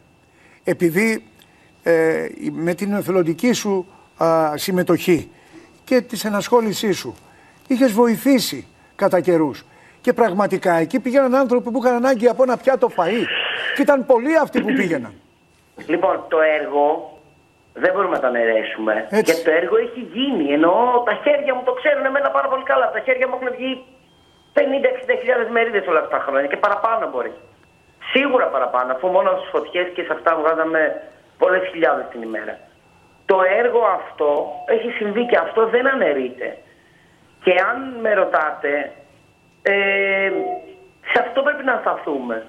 επειδή 0.64 1.24
ε, 1.84 2.28
με 2.52 2.74
την 2.74 2.94
εθελοντική 2.94 3.54
σου 3.54 3.86
α, 4.24 4.58
συμμετοχή 4.58 5.30
και 5.84 6.02
της 6.02 6.26
ενασχόλησής 6.26 6.98
σου 6.98 7.16
είχες 7.68 7.92
βοηθήσει 7.92 8.68
κατά 8.96 9.20
καιρούς. 9.22 9.66
Και 10.02 10.14
πραγματικά 10.14 10.74
εκεί 10.74 11.00
πήγαιναν 11.00 11.36
άνθρωποι 11.36 11.72
που 11.72 11.80
είχαν 11.84 11.96
ανάγκη 11.96 12.28
από 12.28 12.44
ένα 12.44 12.58
πιάτο 12.58 12.88
φαΐ. 12.98 13.24
Και 13.76 13.82
ήταν 13.82 14.06
πολλοί 14.06 14.38
αυτοί 14.38 14.62
που 14.62 14.74
πήγαιναν. 14.74 15.14
Λοιπόν, 15.88 16.26
το 16.30 16.38
έργο 16.60 16.84
δεν 17.74 17.92
μπορούμε 17.94 18.16
να 18.16 18.22
το 18.22 18.28
αναιρέσουμε. 18.28 19.08
Έτσι. 19.10 19.34
Και 19.34 19.42
το 19.44 19.52
έργο 19.62 19.76
έχει 19.86 20.02
γίνει. 20.16 20.46
Εννοώ 20.58 20.74
τα 21.10 21.14
χέρια 21.24 21.54
μου 21.56 21.62
το 21.66 21.74
ξέρουν 21.80 22.06
εμένα 22.06 22.30
πάρα 22.38 22.48
πολύ 22.48 22.64
καλά. 22.64 22.92
Τα 22.96 23.00
χέρια 23.06 23.28
μου 23.28 23.36
έχουν 23.38 23.50
βγει 23.58 23.72
50-60 24.56 25.18
χιλιάδες 25.20 25.50
μερίδες 25.50 25.88
όλα 25.88 26.00
αυτά 26.00 26.18
τα 26.18 26.24
χρόνια 26.24 26.48
και 26.52 26.58
παραπάνω 26.58 27.10
μπορεί. 27.12 27.34
Σίγουρα 28.14 28.46
παραπάνω, 28.48 28.92
αφού 28.94 29.08
μόνο 29.08 29.30
στις 29.38 29.50
φωτιές 29.50 29.88
και 29.96 30.04
σε 30.04 30.14
αυτά 30.14 30.36
βγάζαμε 30.36 31.02
πολλές 31.38 31.64
χιλιάδες 31.72 32.06
την 32.12 32.22
ημέρα. 32.22 32.58
Το 33.26 33.38
έργο 33.62 33.82
αυτό 34.00 34.30
έχει 34.66 34.90
συμβεί 34.90 35.26
και 35.26 35.38
αυτό 35.38 35.68
δεν 35.68 35.88
αναιρείται. 35.88 36.58
Και 37.44 37.54
αν 37.70 37.78
με 38.02 38.14
ρωτάτε, 38.14 38.92
ε, 39.62 40.32
σε 41.12 41.20
αυτό 41.22 41.42
πρέπει 41.42 41.64
να 41.64 41.78
σταθούμε. 41.82 42.48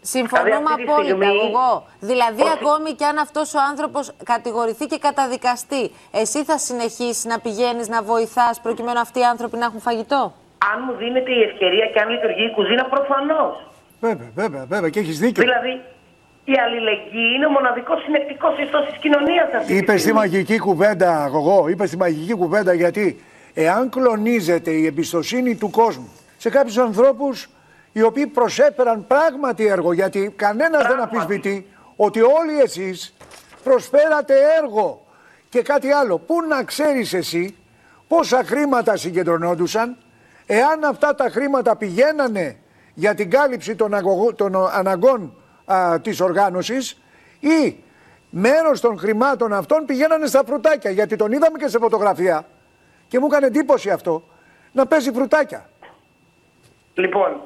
Συμφωνούμε 0.00 0.50
Δηλαδή, 0.50 0.64
αυτή 0.72 0.84
τη 0.84 0.90
απόλυτα, 0.90 1.14
στιγμή- 1.14 1.54
εγώ. 1.54 1.86
Δηλαδή, 2.00 2.42
Όχι. 2.42 2.52
ακόμη 2.60 2.92
και 2.92 3.04
αν 3.04 3.18
αυτός 3.18 3.54
ο 3.54 3.58
άνθρωπος 3.70 4.12
κατηγορηθεί 4.24 4.86
και 4.86 4.98
καταδικαστεί, 4.98 5.90
εσύ 6.12 6.44
θα 6.44 6.58
συνεχίσεις 6.58 7.24
να 7.24 7.40
πηγαίνεις 7.40 7.88
να 7.88 8.02
βοηθάς 8.02 8.60
προκειμένου 8.60 8.98
αυτοί 8.98 9.18
οι 9.20 9.24
άνθρωποι 9.24 9.56
να 9.56 9.64
έχουν 9.64 9.80
φαγητό; 9.80 10.32
Αν 10.72 10.76
μου 10.86 10.92
δίνεται 11.02 11.32
η 11.40 11.42
ευκαιρία 11.48 11.86
και 11.92 12.00
αν 12.00 12.08
λειτουργεί 12.14 12.44
η 12.44 12.50
κουζίνα, 12.50 12.84
προφανώς. 12.84 13.54
Βέβαια, 14.00 14.30
βέβαια, 14.34 14.64
βέβαια 14.72 14.90
και 14.90 15.00
έχεις 15.00 15.18
δίκιο. 15.18 15.42
Δηλαδή, 15.42 15.74
η 16.44 16.52
αλληλεγγύη 16.64 17.32
είναι 17.36 17.46
ο 17.46 17.50
μοναδικός 17.50 18.02
συνεκτικός 18.02 18.58
ιστός 18.58 18.84
της 18.88 18.96
κοινωνίας 18.98 19.48
αυτή. 19.58 19.72
Είπες 19.72 19.84
τη 19.84 19.90
στη 19.90 19.98
στιγμή. 19.98 20.18
μαγική 20.18 20.58
κουβέντα, 20.58 21.22
αγωγό, 21.24 21.68
είπες 21.68 21.88
στη 21.88 21.96
μαγική 21.96 22.34
κουβέντα 22.34 22.72
γιατί 22.72 23.20
εάν 23.54 23.88
κλονίζεται 23.90 24.70
η 24.70 24.86
εμπιστοσύνη 24.86 25.56
του 25.56 25.70
κόσμου 25.70 26.10
σε 26.36 26.50
κάποιους 26.50 26.78
ανθρώπους 26.78 27.48
οι 27.92 28.02
οποίοι 28.02 28.26
προσέφεραν 28.26 29.06
πράγματι 29.06 29.66
έργο, 29.66 29.92
γιατί 29.92 30.32
κανένας 30.36 30.82
δεν 30.82 30.96
Πράγματι. 30.96 31.16
αμφισβητεί 31.16 31.66
ότι 31.96 32.20
όλοι 32.20 32.60
εσείς 32.62 33.14
προσφέρατε 33.64 34.34
έργο 34.62 35.06
και 35.48 35.62
κάτι 35.62 35.90
άλλο. 35.90 36.18
Πού 36.18 36.34
να 36.48 36.64
ξέρεις 36.64 37.12
εσύ 37.12 37.56
πόσα 38.08 38.42
χρήματα 38.44 38.96
συγκεντρωνόντουσαν, 38.96 39.96
εάν 40.46 40.84
αυτά 40.84 41.14
τα 41.14 41.28
χρήματα 41.30 41.76
πηγαίνανε 41.76 42.56
για 42.94 43.14
την 43.14 43.30
κάλυψη 43.30 43.76
των, 43.76 43.94
αγωγού- 43.94 44.34
των 44.34 44.56
αναγκών 44.56 45.34
α, 45.64 46.00
της 46.00 46.20
οργάνωσης 46.20 47.02
ή 47.40 47.76
μέρος 48.30 48.80
των 48.80 48.98
χρημάτων 48.98 49.52
αυτών 49.52 49.84
πηγαίνανε 49.84 50.26
στα 50.26 50.42
φρουτάκια. 50.46 50.90
Γιατί 50.90 51.16
τον 51.16 51.32
είδαμε 51.32 51.58
και 51.58 51.68
σε 51.68 51.78
φωτογραφία 51.78 52.46
και 53.08 53.18
μου 53.18 53.26
έκανε 53.26 53.46
εντύπωση 53.46 53.90
αυτό 53.90 54.22
να 54.72 54.86
παίζει 54.86 55.12
φρουτάκια. 55.12 55.68
Λοιπόν, 56.94 57.40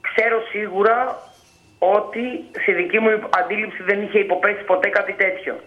ξέρω 0.00 0.40
σίγουρα 0.50 1.18
ότι 1.78 2.22
στη 2.62 2.72
δική 2.72 2.98
μου 2.98 3.08
αντίληψη 3.42 3.82
δεν 3.82 4.02
είχε 4.02 4.18
υποπέσει 4.18 4.64
ποτέ 4.64 4.88
κάτι 4.88 5.12
τέτοιο. 5.12 5.60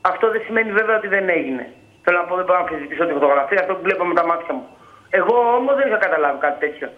Αυτό 0.00 0.30
δεν 0.30 0.42
σημαίνει 0.46 0.72
βέβαια 0.72 0.96
ότι 0.96 1.08
δεν 1.08 1.28
έγινε. 1.28 1.72
Θέλω 2.02 2.18
να 2.18 2.24
πω, 2.24 2.34
δεν 2.36 2.44
μπορώ 2.44 2.58
να 2.58 2.64
αμφισβητήσω 2.64 3.06
τη 3.06 3.12
φωτογραφία, 3.12 3.60
αυτό 3.60 3.74
που 3.74 3.82
βλέπω 3.82 4.04
με 4.04 4.14
τα 4.14 4.26
μάτια 4.26 4.54
μου. 4.54 4.66
Εγώ 5.20 5.36
όμως 5.58 5.74
δεν 5.78 5.86
είχα 5.88 5.96
καταλάβει 5.96 6.38
κάτι 6.38 6.58
τέτοιο. 6.66 6.88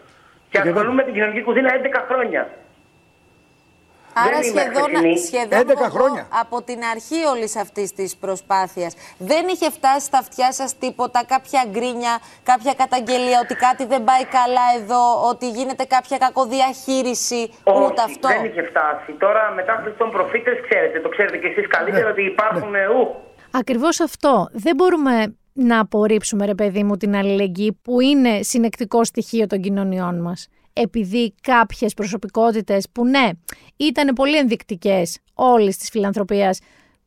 Και 0.51 0.59
Και 0.63 0.69
ασχολούμαι 0.69 0.95
με 0.95 1.03
την 1.03 1.13
κοινωνική 1.13 1.43
κουζίνα 1.43 1.71
11 1.75 2.05
χρόνια. 2.09 2.43
Άρα 4.25 4.39
είμαι 4.47 4.61
σχεδόν, 4.61 4.83
χθεσινή. 4.83 5.19
σχεδόν 5.19 5.59
11 5.61 5.71
εγώ, 5.71 5.89
χρόνια. 5.97 6.27
από 6.43 6.63
την 6.63 6.81
αρχή 6.93 7.21
όλης 7.33 7.57
αυτής 7.57 7.93
της 7.93 8.17
προσπάθειας 8.17 8.95
δεν 9.19 9.45
είχε 9.53 9.71
φτάσει 9.71 10.05
στα 10.07 10.19
αυτιά 10.19 10.53
σας 10.53 10.79
τίποτα, 10.79 11.25
κάποια 11.27 11.63
γκρίνια, 11.71 12.19
κάποια 12.43 12.75
καταγγελία 12.75 13.39
ότι 13.43 13.55
κάτι 13.55 13.85
δεν 13.87 14.05
πάει 14.05 14.25
καλά 14.25 14.67
εδώ, 14.81 15.29
ότι 15.31 15.51
γίνεται 15.51 15.85
κάποια 15.85 16.17
κακοδιαχείριση, 16.19 17.43
ούτε 17.85 18.03
αυτό. 18.09 18.29
δεν 18.29 18.45
είχε 18.45 18.63
φτάσει. 18.63 19.13
Τώρα 19.19 19.51
μετά 19.55 19.81
Χριστόν 19.83 20.11
προφήτες, 20.11 20.57
ξέρετε, 20.69 21.01
το 21.01 21.09
ξέρετε 21.09 21.37
κι 21.37 21.47
εσείς 21.47 21.67
καλύτερα 21.67 22.09
ότι 22.11 22.23
υπάρχουν 22.25 22.75
ε, 22.75 22.87
ου. 22.87 23.03
Ακριβώς 23.51 24.01
αυτό. 24.01 24.49
Δεν 24.53 24.75
μπορούμε 24.77 25.37
να 25.57 25.81
απορρίψουμε, 25.81 26.47
ρε 26.47 26.55
παιδί 26.55 26.83
μου, 26.83 26.97
την 26.97 27.17
αλληλεγγύη 27.17 27.79
που 27.83 28.01
είναι 28.01 28.43
συνεκτικό 28.43 29.05
στοιχείο 29.05 29.47
των 29.47 29.61
κοινωνιών 29.61 30.21
μας. 30.21 30.49
Επειδή 30.73 31.35
κάποιες 31.41 31.95
προσωπικότητες 31.95 32.87
που 32.93 33.07
ναι, 33.07 33.29
ήταν 33.77 34.15
πολύ 34.15 34.37
ενδεικτικές 34.37 35.19
όλης 35.35 35.77
της 35.77 35.91
φιλανθρωπίας, 35.91 36.59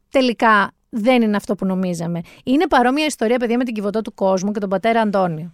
τελικά 0.10 0.72
δεν 0.90 1.22
είναι 1.22 1.36
αυτό 1.36 1.56
που 1.56 1.66
νομίζαμε. 1.66 2.22
Είναι 2.44 2.68
παρόμοια 2.68 3.06
ιστορία, 3.06 3.38
παιδιά, 3.38 3.58
με 3.58 3.64
την 3.64 3.74
κυβωτό 3.74 4.02
του 4.02 4.14
κόσμου 4.14 4.52
και 4.52 4.60
τον 4.60 4.70
πατέρα 4.70 5.02
Αντώνιο. 5.02 5.54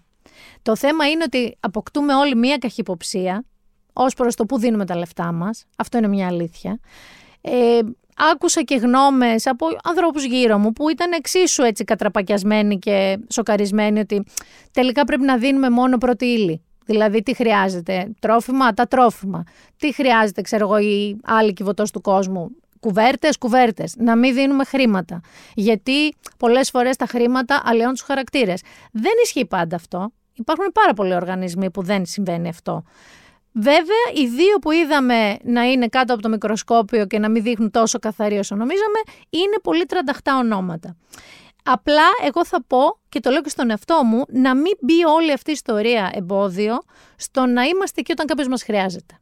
Το 0.61 0.75
θέμα 0.75 1.09
είναι 1.09 1.23
ότι 1.23 1.57
αποκτούμε 1.59 2.13
όλοι 2.13 2.35
μία 2.35 2.57
καχυποψία 2.57 3.45
ως 3.93 4.13
προς 4.13 4.35
το 4.35 4.45
που 4.45 4.59
δίνουμε 4.59 4.85
τα 4.85 4.95
λεφτά 4.97 5.31
μας. 5.31 5.65
Αυτό 5.77 5.97
είναι 5.97 6.07
μια 6.07 6.27
αλήθεια. 6.27 6.79
Ε, 7.41 7.79
άκουσα 8.31 8.61
και 8.61 8.75
γνώμες 8.75 9.47
από 9.47 9.67
ανθρώπους 9.83 10.25
γύρω 10.25 10.57
μου 10.57 10.71
που 10.73 10.89
ήταν 10.89 11.11
εξίσου 11.11 11.63
έτσι 11.63 11.83
κατραπακιασμένοι 11.83 12.79
και 12.79 13.19
σοκαρισμένοι 13.29 13.99
ότι 13.99 14.23
τελικά 14.71 15.03
πρέπει 15.03 15.23
να 15.23 15.37
δίνουμε 15.37 15.69
μόνο 15.69 15.97
πρώτη 15.97 16.25
ύλη. 16.25 16.61
Δηλαδή, 16.85 17.21
τι 17.23 17.35
χρειάζεται, 17.35 18.11
τρόφιμα, 18.19 18.73
τα 18.73 18.87
τρόφιμα. 18.87 19.43
Τι 19.77 19.93
χρειάζεται, 19.93 20.41
ξέρω 20.41 20.65
εγώ, 20.65 20.77
η 20.77 21.19
άλλη 21.23 21.53
κυβωτός 21.53 21.91
του 21.91 22.01
κόσμου. 22.01 22.49
Κουβέρτες, 22.79 23.37
κουβέρτες. 23.37 23.95
Να 23.97 24.15
μην 24.15 24.33
δίνουμε 24.33 24.63
χρήματα. 24.63 25.21
Γιατί 25.53 26.13
πολλές 26.37 26.69
φορές 26.69 26.95
τα 26.95 27.05
χρήματα 27.05 27.61
αλλοιώνουν 27.65 27.93
τους 27.93 28.01
χαρακτήρες. 28.01 28.61
Δεν 28.91 29.11
ισχύει 29.23 29.45
πάντα 29.45 29.75
αυτό. 29.75 30.11
Υπάρχουν 30.33 30.65
πάρα 30.73 30.93
πολλοί 30.93 31.15
οργανισμοί 31.15 31.71
που 31.71 31.83
δεν 31.83 32.05
συμβαίνει 32.05 32.47
αυτό. 32.47 32.83
Βέβαια, 33.57 34.05
οι 34.13 34.27
δύο 34.27 34.57
που 34.61 34.71
είδαμε 34.71 35.37
να 35.43 35.63
είναι 35.63 35.87
κάτω 35.87 36.13
από 36.13 36.21
το 36.21 36.29
μικροσκόπιο 36.29 37.05
και 37.05 37.19
να 37.19 37.29
μην 37.29 37.43
δείχνουν 37.43 37.71
τόσο 37.71 37.99
καθαροί 37.99 38.37
όσο 38.37 38.55
νομίζαμε, 38.55 38.99
είναι 39.29 39.59
πολύ 39.63 39.85
τρανταχτά 39.85 40.37
ονόματα. 40.37 40.97
Απλά 41.63 42.07
εγώ 42.25 42.45
θα 42.45 42.63
πω 42.67 42.99
και 43.09 43.19
το 43.19 43.29
λέω 43.29 43.41
και 43.41 43.49
στον 43.49 43.69
εαυτό 43.69 44.03
μου 44.03 44.23
να 44.27 44.55
μην 44.55 44.73
μπει 44.79 45.05
όλη 45.05 45.31
αυτή 45.31 45.49
η 45.49 45.53
ιστορία 45.53 46.11
εμπόδιο 46.13 46.77
στο 47.15 47.45
να 47.45 47.63
είμαστε 47.63 47.99
εκεί 48.01 48.11
όταν 48.11 48.25
κάποιος 48.25 48.47
μας 48.47 48.63
χρειάζεται. 48.63 49.19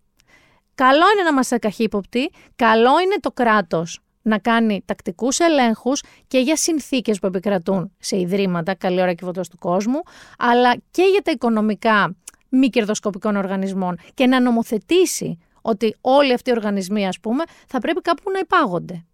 Καλό 0.75 1.03
είναι 1.13 1.23
να 1.23 1.29
είμαστε 1.29 1.57
καχύποπτοι, 1.57 2.31
καλό 2.55 2.99
είναι 2.99 3.15
το 3.19 3.31
κράτος 3.31 3.99
να 4.21 4.39
κάνει 4.39 4.83
τακτικούς 4.85 5.39
ελέγχους 5.39 6.03
και 6.27 6.39
για 6.39 6.55
συνθήκες 6.55 7.19
που 7.19 7.25
επικρατούν 7.25 7.91
σε 7.99 8.19
ιδρύματα, 8.19 8.75
καλή 8.75 9.01
ώρα 9.01 9.13
και 9.13 9.25
του 9.25 9.57
κόσμου, 9.59 10.01
αλλά 10.37 10.75
και 10.91 11.03
για 11.03 11.21
τα 11.21 11.31
οικονομικά 11.31 12.15
μη 12.55 12.69
κερδοσκοπικών 12.69 13.35
οργανισμών 13.35 13.97
και 14.13 14.27
να 14.27 14.41
νομοθετήσει 14.41 15.39
ότι 15.61 15.95
όλοι 16.01 16.33
αυτοί 16.33 16.49
οι 16.49 16.53
οργανισμοί, 16.55 17.07
ας 17.07 17.19
πούμε, 17.19 17.43
θα 17.67 17.79
πρέπει 17.79 18.01
κάπου 18.01 18.31
να 18.31 18.39
υπάγονται. 18.39 19.05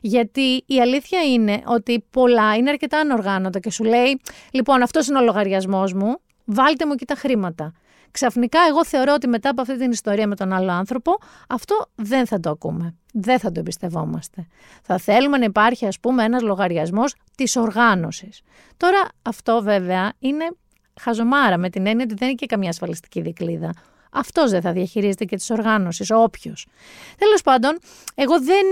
Γιατί 0.00 0.64
η 0.66 0.80
αλήθεια 0.80 1.22
είναι 1.22 1.62
ότι 1.66 2.04
πολλά 2.10 2.56
είναι 2.56 2.70
αρκετά 2.70 2.98
ανοργάνωτα 2.98 3.58
και 3.58 3.70
σου 3.70 3.84
λέει, 3.84 4.20
λοιπόν, 4.50 4.82
αυτός 4.82 5.08
είναι 5.08 5.18
ο 5.18 5.22
λογαριασμός 5.22 5.92
μου, 5.92 6.20
βάλτε 6.44 6.86
μου 6.86 6.92
εκεί 6.92 7.04
τα 7.04 7.14
χρήματα. 7.14 7.72
Ξαφνικά, 8.10 8.58
εγώ 8.68 8.84
θεωρώ 8.84 9.12
ότι 9.12 9.28
μετά 9.28 9.48
από 9.48 9.60
αυτή 9.60 9.78
την 9.78 9.90
ιστορία 9.90 10.26
με 10.26 10.36
τον 10.36 10.52
άλλο 10.52 10.72
άνθρωπο, 10.72 11.18
αυτό 11.48 11.86
δεν 11.94 12.26
θα 12.26 12.40
το 12.40 12.50
ακούμε. 12.50 12.94
Δεν 13.12 13.38
θα 13.38 13.52
το 13.52 13.60
εμπιστευόμαστε. 13.60 14.46
Θα 14.82 14.98
θέλουμε 14.98 15.38
να 15.38 15.44
υπάρχει, 15.44 15.86
ας 15.86 16.00
πούμε, 16.00 16.24
ένας 16.24 16.42
λογαριασμός 16.42 17.14
της 17.36 17.56
οργάνωσης. 17.56 18.40
Τώρα, 18.76 19.08
αυτό 19.22 19.62
βέβαια 19.62 20.12
είναι 20.18 20.48
χαζομάρα 21.00 21.58
με 21.58 21.70
την 21.70 21.86
έννοια 21.86 22.04
ότι 22.04 22.14
δεν 22.14 22.28
είναι 22.28 22.36
και 22.36 22.46
καμία 22.46 22.68
ασφαλιστική 22.68 23.20
δικλίδα. 23.20 23.72
Αυτός 24.12 24.50
δεν 24.50 24.60
θα 24.60 24.72
διαχειρίζεται 24.72 25.24
και 25.24 25.36
τη 25.36 25.46
οργάνωση, 25.50 26.12
όποιος. 26.12 26.66
Τέλος 27.18 27.42
πάντων, 27.42 27.78
εγώ 28.14 28.40
δεν 28.40 28.66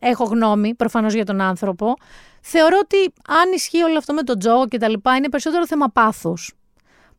έχω 0.00 0.24
γνώμη 0.24 0.74
προφανώς 0.74 1.14
για 1.14 1.24
τον 1.24 1.40
άνθρωπο. 1.40 1.94
Θεωρώ 2.40 2.78
ότι 2.82 2.96
αν 3.42 3.52
ισχύει 3.54 3.82
όλο 3.82 3.98
αυτό 3.98 4.12
με 4.12 4.22
τον 4.22 4.38
Τζο 4.38 4.66
και 4.68 4.78
τα 4.78 4.88
λοιπά, 4.88 5.16
είναι 5.16 5.28
περισσότερο 5.28 5.66
θέμα 5.66 5.88
πάθους. 5.88 6.54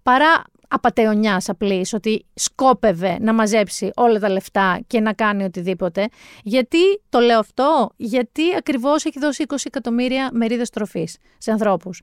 Παρά 0.04 0.44
απαταιωνιάς 0.68 1.50
απλής, 1.50 1.94
ότι 1.94 2.26
σκόπευε 2.34 3.18
να 3.20 3.34
μαζέψει 3.34 3.92
όλα 3.96 4.20
τα 4.20 4.30
λεφτά 4.30 4.80
και 4.88 5.00
να 5.00 5.14
κάνει 5.14 5.44
οτιδήποτε. 5.44 6.08
Γιατί 6.44 6.78
το 7.10 7.20
λέω 7.20 7.40
αυτό, 7.40 7.90
γιατί 7.96 8.56
ακριβώς 8.58 9.06
έχει 9.06 9.20
δώσει 9.20 9.46
20 9.48 9.56
εκατομμύρια 9.64 10.30
μερίδες 10.34 10.70
τροφής 10.70 11.18
σε 11.38 11.52
ανθρώπους. 11.52 12.02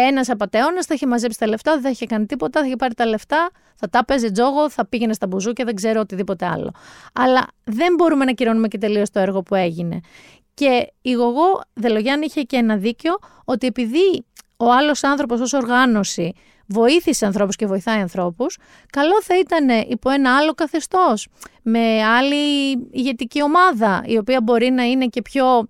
Ένας 0.00 0.28
απαταιώνας 0.28 0.86
θα 0.86 0.94
είχε 0.94 1.06
μαζέψει 1.06 1.38
τα 1.38 1.46
λεφτά, 1.46 1.72
δεν 1.72 1.82
θα 1.82 1.88
είχε 1.88 2.06
κάνει 2.06 2.26
τίποτα, 2.26 2.60
θα 2.60 2.66
είχε 2.66 2.76
πάρει 2.76 2.94
τα 2.94 3.06
λεφτά, 3.06 3.50
θα 3.74 3.88
τα 3.88 4.04
παίζει 4.04 4.30
τζόγο, 4.30 4.70
θα 4.70 4.86
πήγαινε 4.86 5.12
στα 5.12 5.26
μπουζούκια, 5.26 5.64
δεν 5.64 5.74
ξέρω 5.74 6.00
οτιδήποτε 6.00 6.46
άλλο. 6.46 6.70
Αλλά 7.12 7.46
δεν 7.64 7.94
μπορούμε 7.94 8.24
να 8.24 8.32
κυρώνουμε 8.32 8.68
και 8.68 8.78
τελείως 8.78 9.10
το 9.10 9.20
έργο 9.20 9.42
που 9.42 9.54
έγινε. 9.54 10.00
Και 10.54 10.92
η 11.02 11.12
Γογό 11.12 11.60
Δελογιάννη 11.72 12.24
είχε 12.24 12.42
και 12.42 12.56
ένα 12.56 12.76
δίκιο 12.76 13.18
ότι 13.44 13.66
επειδή 13.66 14.24
ο 14.56 14.72
άλλος 14.72 15.04
άνθρωπος 15.04 15.40
ως 15.40 15.52
οργάνωση 15.52 16.32
βοήθησε 16.66 17.26
ανθρώπους 17.26 17.56
και 17.56 17.66
βοηθάει 17.66 18.00
ανθρώπους, 18.00 18.58
καλό 18.90 19.22
θα 19.22 19.38
ήταν 19.38 19.68
υπό 19.88 20.10
ένα 20.10 20.36
άλλο 20.36 20.52
καθεστώς, 20.52 21.28
με 21.62 22.04
άλλη 22.04 22.70
ηγετική 22.90 23.42
ομάδα, 23.42 24.02
η 24.06 24.18
οποία 24.18 24.40
μπορεί 24.40 24.70
να 24.70 24.82
είναι 24.82 25.06
και 25.06 25.22
πιο 25.22 25.66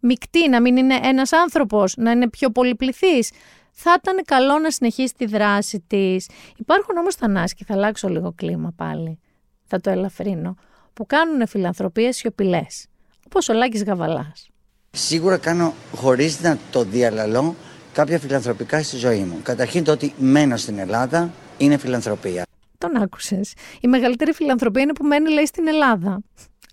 μεικτή, 0.00 0.48
να 0.48 0.60
μην 0.60 0.76
είναι 0.76 0.98
ένας 1.02 1.32
άνθρωπος, 1.32 1.94
να 1.96 2.10
είναι 2.10 2.28
πιο 2.28 2.50
πολυπληθής. 2.50 3.30
Θα 3.72 3.96
ήταν 3.98 4.24
καλό 4.24 4.58
να 4.58 4.70
συνεχίσει 4.70 5.14
τη 5.14 5.26
δράση 5.26 5.84
της. 5.86 6.28
Υπάρχουν 6.56 6.96
όμως 6.96 7.14
θανάσι 7.14 7.54
και 7.54 7.64
θα 7.64 7.74
αλλάξω 7.74 8.08
λίγο 8.08 8.32
κλίμα 8.36 8.72
πάλι, 8.76 9.18
θα 9.64 9.80
το 9.80 9.90
ελαφρύνω, 9.90 10.56
που 10.92 11.06
κάνουν 11.06 11.46
φιλανθρωπίες 11.46 12.16
σιωπηλές, 12.16 12.86
όπως 13.26 13.48
ο 13.48 13.52
Λάκης 13.52 13.84
Γαβαλάς. 13.84 14.48
Σίγουρα 14.90 15.38
κάνω 15.38 15.74
χωρίς 15.94 16.40
να 16.40 16.58
το 16.70 16.84
διαλαλώ 16.84 17.54
κάποια 17.92 18.18
φιλανθρωπικά 18.18 18.82
στη 18.82 18.96
ζωή 18.96 19.22
μου. 19.22 19.40
Καταρχήν 19.42 19.84
το 19.84 19.92
ότι 19.92 20.14
μένω 20.18 20.56
στην 20.56 20.78
Ελλάδα 20.78 21.30
είναι 21.58 21.76
φιλανθρωπία. 21.76 22.44
Τον 22.78 22.96
άκουσες. 22.96 23.52
Η 23.80 23.88
μεγαλύτερη 23.88 24.32
φιλανθρωπία 24.32 24.82
είναι 24.82 24.92
που 24.92 25.04
μένει, 25.04 25.30
λέει, 25.30 25.46
στην 25.46 25.68
Ελλάδα. 25.68 26.20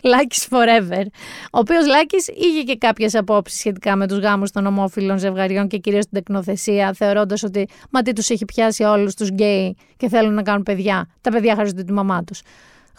Λάκης 0.02 0.48
Forever. 0.50 1.04
Ο 1.52 1.58
οποίος 1.58 1.86
Λάκης 1.86 2.28
είχε 2.28 2.62
και 2.62 2.76
κάποιες 2.76 3.14
απόψεις 3.14 3.58
σχετικά 3.58 3.96
με 3.96 4.08
τους 4.08 4.18
γάμους 4.18 4.50
των 4.50 4.66
ομόφυλων 4.66 5.18
ζευγαριών 5.18 5.68
και 5.68 5.78
κυρίως 5.78 6.04
την 6.04 6.12
τεκνοθεσία, 6.12 6.92
θεωρώντας 6.92 7.42
ότι 7.42 7.68
μα 7.90 8.02
τι 8.02 8.12
τους 8.12 8.28
έχει 8.30 8.44
πιάσει 8.44 8.82
όλους 8.82 9.14
τους 9.14 9.28
γκέι 9.28 9.76
και 9.96 10.08
θέλουν 10.08 10.34
να 10.34 10.42
κάνουν 10.42 10.62
παιδιά. 10.62 11.08
Τα 11.20 11.30
παιδιά 11.30 11.54
χαρίζονται 11.54 11.84
τη 11.84 11.92
μαμά 11.92 12.24
τους. 12.24 12.40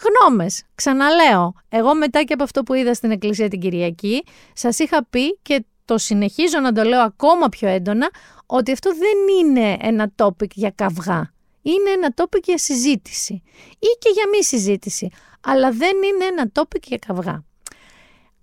Γνώμες. 0.00 0.62
Ξαναλέω. 0.74 1.54
Εγώ 1.68 1.94
μετά 1.94 2.22
και 2.22 2.32
από 2.32 2.42
αυτό 2.42 2.62
που 2.62 2.74
είδα 2.74 2.94
στην 2.94 3.10
Εκκλησία 3.10 3.48
την 3.48 3.60
Κυριακή, 3.60 4.24
σας 4.52 4.78
είχα 4.78 5.06
πει 5.10 5.38
και 5.42 5.64
το 5.84 5.98
συνεχίζω 5.98 6.60
να 6.60 6.72
το 6.72 6.82
λέω 6.82 7.00
ακόμα 7.00 7.48
πιο 7.48 7.68
έντονα, 7.68 8.10
ότι 8.46 8.72
αυτό 8.72 8.90
δεν 8.90 9.46
είναι 9.46 9.76
ένα 9.80 10.12
topic 10.16 10.50
για 10.54 10.72
καυγά. 10.74 11.32
Είναι 11.62 11.90
ένα 11.90 12.14
topic 12.16 12.42
για 12.44 12.58
συζήτηση 12.58 13.42
ή 13.78 13.86
και 13.98 14.10
για 14.14 14.24
μη 14.32 14.44
συζήτηση, 14.44 15.10
αλλά 15.40 15.70
δεν 15.70 15.96
είναι 15.96 16.24
ένα 16.24 16.50
topic 16.54 16.82
για 16.82 16.98
καυγά. 17.06 17.44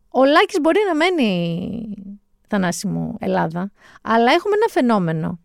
Ο 0.09 0.25
Λάκης 0.25 0.59
μπορεί 0.61 0.79
να 0.87 0.95
μένει, 0.95 2.17
Θανάση 2.47 2.87
μου, 2.87 3.15
Ελλάδα, 3.19 3.71
αλλά 4.01 4.31
έχουμε 4.31 4.55
ένα 4.55 4.67
φαινόμενο 4.69 5.39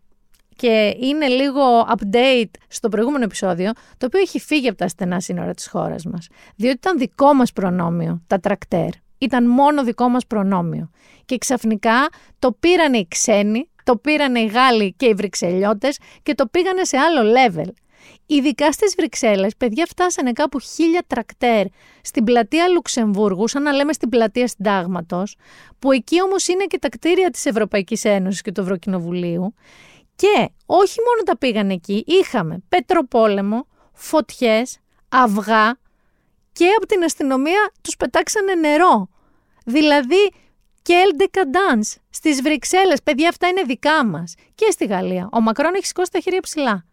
και 0.55 0.95
είναι 0.99 1.27
λίγο 1.27 1.61
update 1.81 2.51
στο 2.67 2.89
προηγούμενο 2.89 3.23
επεισόδιο, 3.23 3.71
το 3.97 4.05
οποίο 4.05 4.19
έχει 4.19 4.39
φύγει 4.39 4.67
από 4.67 4.77
τα 4.77 4.87
στενά 4.87 5.19
σύνορα 5.19 5.53
της 5.53 5.67
χώρας 5.67 6.05
μας. 6.05 6.27
Διότι 6.55 6.75
ήταν 6.75 6.97
δικό 6.97 7.33
μας 7.33 7.53
προνόμιο, 7.53 8.21
τα 8.27 8.39
τρακτέρ 8.39 8.89
ήταν 9.17 9.49
μόνο 9.49 9.83
δικό 9.83 10.09
μας 10.09 10.27
προνόμιο. 10.27 10.89
Και 11.25 11.37
ξαφνικά 11.37 12.09
το 12.39 12.51
πήρανε 12.51 12.97
οι 12.97 13.07
ξένοι, 13.07 13.69
το 13.83 13.97
πήρανε 13.97 14.39
οι 14.39 14.45
Γάλλοι 14.45 14.93
και 14.93 15.05
οι 15.05 15.13
Βρυξελιώτες 15.13 15.99
και 16.23 16.35
το 16.35 16.47
πήγανε 16.47 16.83
σε 16.83 16.97
άλλο 16.97 17.33
level. 17.37 17.67
Ειδικά 18.25 18.71
στις 18.71 18.95
Βρυξέλλες, 18.97 19.55
παιδιά 19.57 19.85
φτάσανε 19.85 20.31
κάπου 20.31 20.59
χίλια 20.59 21.03
τρακτέρ 21.07 21.65
στην 22.01 22.23
πλατεία 22.23 22.67
Λουξεμβούργου, 22.67 23.47
σαν 23.47 23.63
να 23.63 23.71
λέμε 23.71 23.93
στην 23.93 24.09
πλατεία 24.09 24.47
Συντάγματος, 24.47 25.35
που 25.79 25.91
εκεί 25.91 26.21
όμως 26.21 26.47
είναι 26.47 26.63
και 26.65 26.79
τα 26.79 26.89
κτίρια 26.89 27.29
της 27.29 27.45
Ευρωπαϊκής 27.45 28.03
Ένωσης 28.05 28.41
και 28.41 28.51
του 28.51 28.61
Ευρωκοινοβουλίου. 28.61 29.53
Και 30.15 30.49
όχι 30.65 30.99
μόνο 31.07 31.23
τα 31.25 31.37
πήγαν 31.37 31.69
εκεί, 31.69 32.03
είχαμε 32.07 32.63
πετροπόλεμο, 32.69 33.67
φωτιές, 33.93 34.79
αυγά 35.09 35.77
και 36.51 36.69
από 36.77 36.85
την 36.85 37.03
αστυνομία 37.03 37.71
τους 37.81 37.97
πετάξανε 37.97 38.53
νερό. 38.53 39.09
Δηλαδή, 39.65 40.31
και 40.81 40.95
Dance 41.31 41.95
στις 42.09 42.41
Βρυξέλλες, 42.41 43.03
παιδιά 43.03 43.29
αυτά 43.29 43.47
είναι 43.47 43.61
δικά 43.61 44.05
μας. 44.05 44.33
Και 44.55 44.71
στη 44.71 44.85
Γαλλία. 44.85 45.29
Ο 45.33 45.41
Μακρόν 45.41 45.73
έχει 45.73 45.85
σηκώσει 45.85 46.11
τα 46.11 46.19
χέρια 46.19 46.39
ψηλά. 46.41 46.85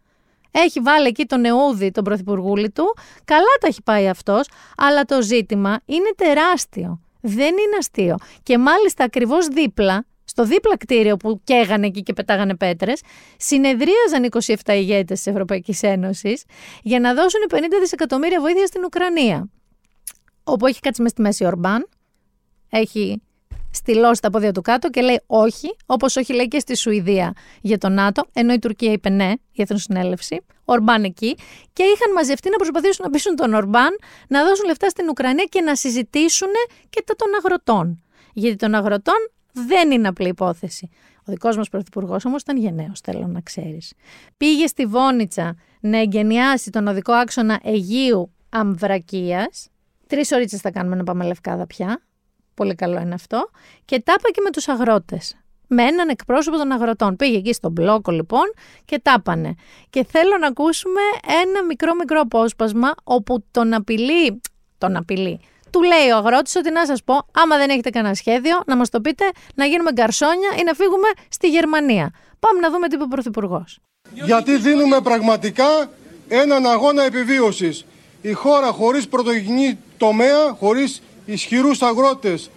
Έχει 0.51 0.81
βάλει 0.81 1.07
εκεί 1.07 1.25
τον 1.25 1.45
Εούδη, 1.45 1.91
τον 1.91 2.05
πρωθυπουργούλη 2.05 2.71
του. 2.71 2.97
Καλά 3.25 3.57
τα 3.61 3.67
έχει 3.67 3.83
πάει 3.83 4.09
αυτός, 4.09 4.49
αλλά 4.77 5.05
το 5.05 5.23
ζήτημα 5.23 5.81
είναι 5.85 6.11
τεράστιο. 6.17 7.01
Δεν 7.21 7.49
είναι 7.49 7.77
αστείο. 7.79 8.17
Και 8.43 8.59
μάλιστα 8.59 9.05
ακριβώς 9.05 9.47
δίπλα, 9.47 10.07
στο 10.25 10.45
δίπλα 10.45 10.77
κτίριο 10.77 11.17
που 11.17 11.41
καίγανε 11.45 11.87
εκεί 11.87 12.03
και 12.03 12.13
πετάγανε 12.13 12.57
πέτρες, 12.57 13.01
συνεδρίαζαν 13.37 14.25
27 14.65 14.75
ηγέτες 14.75 15.23
της 15.23 15.27
Ευρωπαϊκής 15.27 15.83
Ένωσης 15.83 16.45
για 16.83 17.01
να 17.01 17.15
δώσουν 17.15 17.41
50 17.51 17.57
δισεκατομμύρια 17.81 18.41
βοήθεια 18.41 18.67
στην 18.67 18.85
Ουκρανία. 18.85 19.49
Όπου 20.45 20.67
έχει 20.67 20.81
κάτσει 20.81 21.03
μες 21.03 21.11
στη 21.11 21.21
μέση 21.21 21.45
Ορμπάν, 21.45 21.89
έχει 22.71 23.23
στυλώσει 23.71 24.21
τα 24.21 24.31
πόδια 24.31 24.53
του 24.53 24.61
κάτω 24.61 24.91
και 24.91 25.01
λέει 25.01 25.21
όχι, 25.27 25.77
όπως 25.87 26.17
όχι 26.17 26.35
λέει 26.35 26.49
και 26.49 26.59
στη 26.59 26.77
Σουηδία 26.77 27.33
για 27.61 27.79
το 27.79 27.89
ΝΑΤΟ, 27.89 28.27
ενώ 28.33 28.53
η 28.53 28.59
Τουρκία 28.59 28.93
είπε 28.93 29.09
ναι, 29.09 29.33
η 29.53 29.63
Εθνοσυνέλευση, 29.63 30.41
Ορμπάν 30.65 31.05
εκεί, 31.05 31.37
και 31.73 31.83
είχαν 31.83 32.13
μαζευτεί 32.15 32.51
να 32.51 32.57
προσπαθήσουν 32.57 33.05
να 33.05 33.11
πείσουν 33.11 33.37
τον 33.37 33.55
Ορμπάν 33.55 33.99
να 34.29 34.45
δώσουν 34.45 34.67
λεφτά 34.67 34.89
στην 34.89 35.09
Ουκρανία 35.09 35.45
και 35.45 35.61
να 35.61 35.75
συζητήσουν 35.75 36.49
και 36.91 37.03
τα 37.07 37.15
των 37.17 37.29
αγροτών. 37.35 38.03
Γιατί 38.33 38.57
των 38.57 38.75
αγροτών 38.75 39.31
δεν 39.53 39.91
είναι 39.91 40.09
απλή 40.09 40.29
υπόθεση. 40.29 40.89
Ο 41.19 41.33
δικός 41.33 41.57
μας 41.57 41.69
πρωθυπουργός 41.69 42.25
όμως 42.25 42.43
ήταν 42.43 42.57
γενναίος, 42.57 43.01
θέλω 43.01 43.27
να 43.27 43.41
ξέρεις. 43.41 43.93
Πήγε 44.37 44.67
στη 44.67 44.87
Βόνιτσα 44.87 45.57
να 45.81 45.99
εγκαινιάσει 45.99 46.71
τον 46.71 46.87
οδικό 46.87 47.13
άξονα 47.13 47.61
Αιγείου 47.63 48.33
Αμβρακίας. 48.49 49.69
Τρεις 50.07 50.33
ώρε 50.33 50.47
θα 50.47 50.71
κάνουμε 50.71 50.97
να 50.97 51.05
πάμε 51.05 51.25
λευκάδα 51.25 51.67
πια. 51.67 52.03
Πολύ 52.61 52.75
καλό 52.75 53.01
είναι 53.01 53.14
αυτό. 53.14 53.51
Και 53.85 54.01
τα 54.01 54.14
είπα 54.18 54.31
και 54.31 54.40
με 54.44 54.51
τους 54.51 54.68
αγρότες. 54.68 55.37
Με 55.66 55.83
έναν 55.83 56.09
εκπρόσωπο 56.09 56.57
των 56.57 56.73
αγροτών. 56.73 57.16
Πήγε 57.16 57.37
εκεί 57.37 57.53
στον 57.53 57.73
μπλόκο 57.73 58.11
λοιπόν 58.11 58.42
και 58.85 59.01
τα 59.03 59.14
είπανε. 59.18 59.55
Και 59.90 60.05
θέλω 60.05 60.38
να 60.40 60.46
ακούσουμε 60.46 61.01
ένα 61.44 61.64
μικρό 61.64 61.94
μικρό 61.94 62.20
απόσπασμα 62.20 62.94
όπου 63.05 63.44
τον 63.51 63.75
απειλεί. 63.75 64.40
Τον 64.79 64.96
απειλεί. 64.96 65.40
Του 65.70 65.83
λέει 65.83 66.11
ο 66.11 66.16
αγρότης 66.16 66.57
ότι 66.57 66.70
να 66.70 66.87
σας 66.87 67.05
πω, 67.05 67.14
άμα 67.33 67.57
δεν 67.57 67.70
έχετε 67.70 67.90
κανένα 67.90 68.14
σχέδιο, 68.14 68.62
να 68.66 68.77
μας 68.77 68.88
το 68.90 69.01
πείτε, 69.01 69.25
να 69.55 69.64
γίνουμε 69.64 69.92
γκαρσόνια 69.92 70.51
ή 70.59 70.62
να 70.64 70.73
φύγουμε 70.73 71.09
στη 71.29 71.49
Γερμανία. 71.49 72.11
Πάμε 72.38 72.61
να 72.61 72.70
δούμε 72.70 72.88
τι 72.88 72.94
είπε 72.94 73.05
ο 73.05 73.09
Πρωθυπουργός. 73.09 73.79
Γιατί 74.12 74.57
δίνουμε 74.57 75.01
πραγματικά 75.01 75.90
έναν 76.29 76.66
αγώνα 76.66 77.03
επιβίωσης. 77.03 77.85
Η 78.23 78.33
χώρα 78.33 78.66
χωρίς 78.66 79.09
πρωτογενή 79.09 79.79
τομέα, 79.99 80.53
χωρίς 80.59 81.03
ισχυρούς 81.33 81.83
αγρότες, 81.83 82.51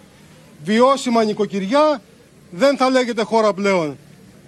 βιώσιμα 0.64 1.24
νοικοκυριά, 1.24 2.02
δεν 2.50 2.76
θα 2.76 2.90
λέγεται 2.90 3.22
χώρα 3.22 3.52
πλέον. 3.52 3.98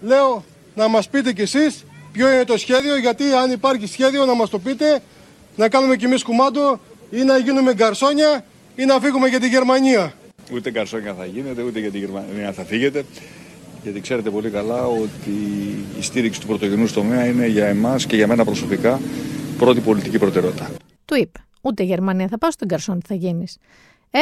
Λέω 0.01 0.45
να 0.75 0.89
μας 0.89 1.09
πείτε 1.09 1.33
κι 1.33 1.43
εσείς 1.43 1.85
ποιο 2.13 2.33
είναι 2.33 2.45
το 2.45 2.59
σχέδιο, 2.59 2.97
γιατί 2.99 3.25
αν 3.25 3.51
υπάρχει 3.51 3.87
σχέδιο 3.87 4.25
να 4.25 4.35
μας 4.35 4.51
το 4.51 4.59
πείτε, 4.59 5.03
να 5.57 5.69
κάνουμε 5.69 5.97
κι 5.97 6.05
εμείς 6.05 6.23
κουμάντο 6.23 6.81
ή 7.11 7.23
να 7.23 7.39
γίνουμε 7.39 7.75
γκαρσόνια 7.75 8.45
ή 8.77 8.85
να 8.85 9.01
φύγουμε 9.01 9.29
για 9.29 9.41
τη 9.41 9.49
Γερμανία. 9.49 10.15
Ούτε 10.53 10.71
γκαρσόνια 10.71 11.15
θα 11.15 11.25
γίνετε, 11.25 11.63
ούτε 11.63 11.81
για 11.81 11.91
τη 11.91 11.99
Γερμανία 11.99 12.53
θα 12.53 12.65
φύγετε. 12.65 13.05
Γιατί 13.83 14.01
ξέρετε 14.01 14.31
πολύ 14.31 14.51
καλά 14.51 14.87
ότι 14.87 15.31
η 15.99 16.03
στήριξη 16.03 16.41
του 16.41 16.47
πρωτογενούς 16.47 16.93
τομέα 16.93 17.27
είναι 17.27 17.47
για 17.47 17.67
εμάς 17.67 18.07
και 18.07 18.17
για 18.17 18.27
μένα 18.27 18.45
προσωπικά 18.45 19.01
πρώτη 19.59 19.81
πολιτική 19.81 20.19
προτεραιότητα. 20.19 20.71
Του 21.05 21.17
είπε. 21.17 21.39
Ούτε 21.61 21.83
Γερμανία 21.83 22.29
θα 22.29 22.39
πάω 22.39 22.51
στον 22.51 22.69
Καρσόν 22.69 23.01
τι 23.01 23.07
θα 23.07 23.15
γίνεις. 23.15 23.57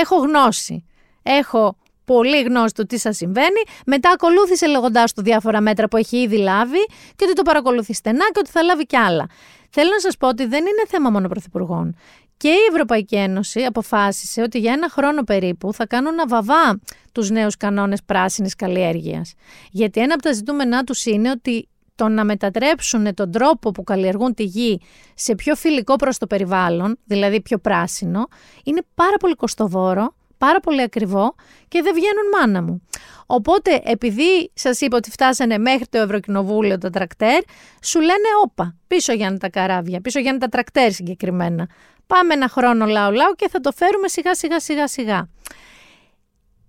Έχω 0.01 0.17
γνώση. 0.17 0.85
Έχω 1.23 1.77
πολύ 2.05 2.43
γνώση 2.43 2.75
του 2.75 2.87
τι 2.87 2.99
σας 2.99 3.17
συμβαίνει. 3.17 3.63
Μετά 3.87 4.11
ακολούθησε 4.11 4.67
λέγοντάς 4.67 5.13
του 5.13 5.23
διάφορα 5.23 5.61
μέτρα 5.61 5.89
που 5.89 5.97
έχει 5.97 6.17
ήδη 6.17 6.37
λάβει 6.37 6.85
και 7.17 7.25
ότι 7.25 7.33
το 7.33 7.43
παρακολουθεί 7.43 7.93
στενά 7.95 8.25
και 8.33 8.39
ότι 8.39 8.51
θα 8.51 8.63
λάβει 8.63 8.87
κι 8.87 8.97
άλλα. 8.97 9.27
Θέλω 9.71 9.91
να 9.91 10.01
σας 10.01 10.17
πω 10.17 10.29
ότι 10.29 10.47
δεν 10.47 10.61
είναι 10.61 10.83
θέμα 10.89 11.11
μόνο 11.11 11.29
πρωθυπουργών. 11.29 11.97
Και 12.37 12.49
η 12.49 12.67
Ευρωπαϊκή 12.71 13.17
Ένωση 13.17 13.61
αποφάσισε 13.61 14.43
ότι 14.43 14.59
για 14.59 14.73
ένα 14.73 14.89
χρόνο 14.91 15.23
περίπου 15.23 15.73
θα 15.73 15.87
κάνουν 15.87 16.15
να 16.15 16.27
βαβά 16.27 16.81
τους 17.13 17.31
νέους 17.31 17.57
κανόνες 17.57 18.03
πράσινης 18.07 18.55
καλλιέργειας. 18.55 19.35
Γιατί 19.71 20.01
ένα 20.01 20.15
από 20.15 20.23
τα 20.23 20.33
ζητούμενά 20.33 20.85
τους 20.85 21.05
είναι 21.05 21.31
ότι 21.31 21.69
το 21.95 22.09
να 22.09 22.25
μετατρέψουν 22.25 23.15
τον 23.15 23.31
τρόπο 23.31 23.71
που 23.71 23.85
καλλιεργούν 23.85 24.35
τη 24.35 24.43
γη 24.43 24.81
σε 25.15 25.35
πιο 25.35 25.55
φιλικό 25.55 25.97
προς 25.97 26.19
το 26.19 26.27
περιβάλλον, 26.27 26.99
δηλαδή 27.05 27.41
πιο 27.41 27.59
πράσινο, 27.59 28.27
είναι 28.65 28.83
πάρα 28.95 29.17
πολύ 29.17 29.35
κοστοβόρο, 29.35 30.15
πάρα 30.39 30.61
πολύ 30.61 30.83
ακριβό 30.83 31.35
και 31.69 31.83
δεν 31.83 31.95
βγαίνουν 31.95 32.29
μάνα 32.39 32.63
μου. 32.63 32.83
Οπότε, 33.27 33.81
επειδή 33.85 34.51
σας 34.55 34.81
είπα 34.81 34.97
ότι 34.97 35.11
φτάσανε 35.11 35.59
μέχρι 35.59 35.87
το 35.87 35.99
Ευρωκοινοβούλιο 35.99 36.79
τα 36.79 36.91
τρακτέρ, 36.91 37.43
σου 37.83 38.01
λένε 38.01 38.29
όπα, 38.45 38.77
πίσω 38.87 39.13
για 39.13 39.37
τα 39.37 39.49
καράβια, 39.51 40.01
πίσω 40.01 40.21
για 40.21 40.39
τα 40.39 40.49
τρακτέρ 40.49 40.93
συγκεκριμένα. 40.93 41.69
Πάμε 42.07 42.35
ένα 42.35 42.49
χρόνο 42.49 42.87
λαού 42.87 43.13
λαού 43.13 43.33
και 43.37 43.49
θα 43.49 43.61
το 43.61 43.73
φέρουμε 43.73 44.09
σιγά 44.09 44.35
σιγά 44.35 44.61
σιγά 44.61 44.89
σιγά. 44.89 45.29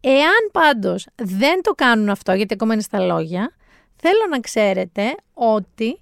Εάν 0.01 0.49
πάντως 0.51 1.07
δεν 1.15 1.61
το 1.61 1.71
κάνουν 1.71 2.09
αυτό, 2.09 2.33
γιατί 2.33 2.53
ακόμα 2.53 2.73
είναι 2.73 2.81
στα 2.81 2.99
λόγια, 2.99 3.51
θέλω 3.95 4.27
να 4.29 4.39
ξέρετε 4.39 5.15
ότι 5.33 6.01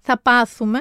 θα 0.00 0.18
πάθουμε 0.18 0.80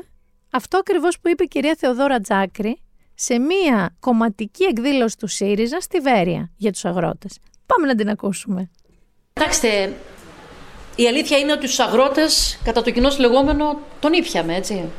αυτό 0.51 0.77
ακριβώς 0.77 1.19
που 1.19 1.29
είπε 1.29 1.43
η 1.43 1.47
κυρία 1.47 1.75
Θεοδόρα 1.79 2.19
Τζάκρη 2.19 2.81
σε 3.13 3.39
μία 3.39 3.95
κομματική 3.99 4.63
εκδήλωση 4.63 5.17
του 5.17 5.27
ΣΥΡΙΖΑ 5.27 5.79
στη 5.79 5.99
Βέρεια 5.99 6.51
για 6.57 6.71
τους 6.71 6.85
αγρότες. 6.85 7.37
Πάμε 7.65 7.87
να 7.87 7.95
την 7.95 8.09
ακούσουμε. 8.09 8.69
Κοιτάξτε, 9.33 9.97
η 10.95 11.07
αλήθεια 11.07 11.37
είναι 11.37 11.51
ότι 11.51 11.65
τους 11.65 11.79
αγρότες, 11.79 12.59
κατά 12.63 12.81
το 12.81 12.91
κοινό 12.91 13.09
λεγόμενο, 13.19 13.79
τον 13.99 14.13
ήπιαμε, 14.13 14.55
έτσι. 14.55 14.89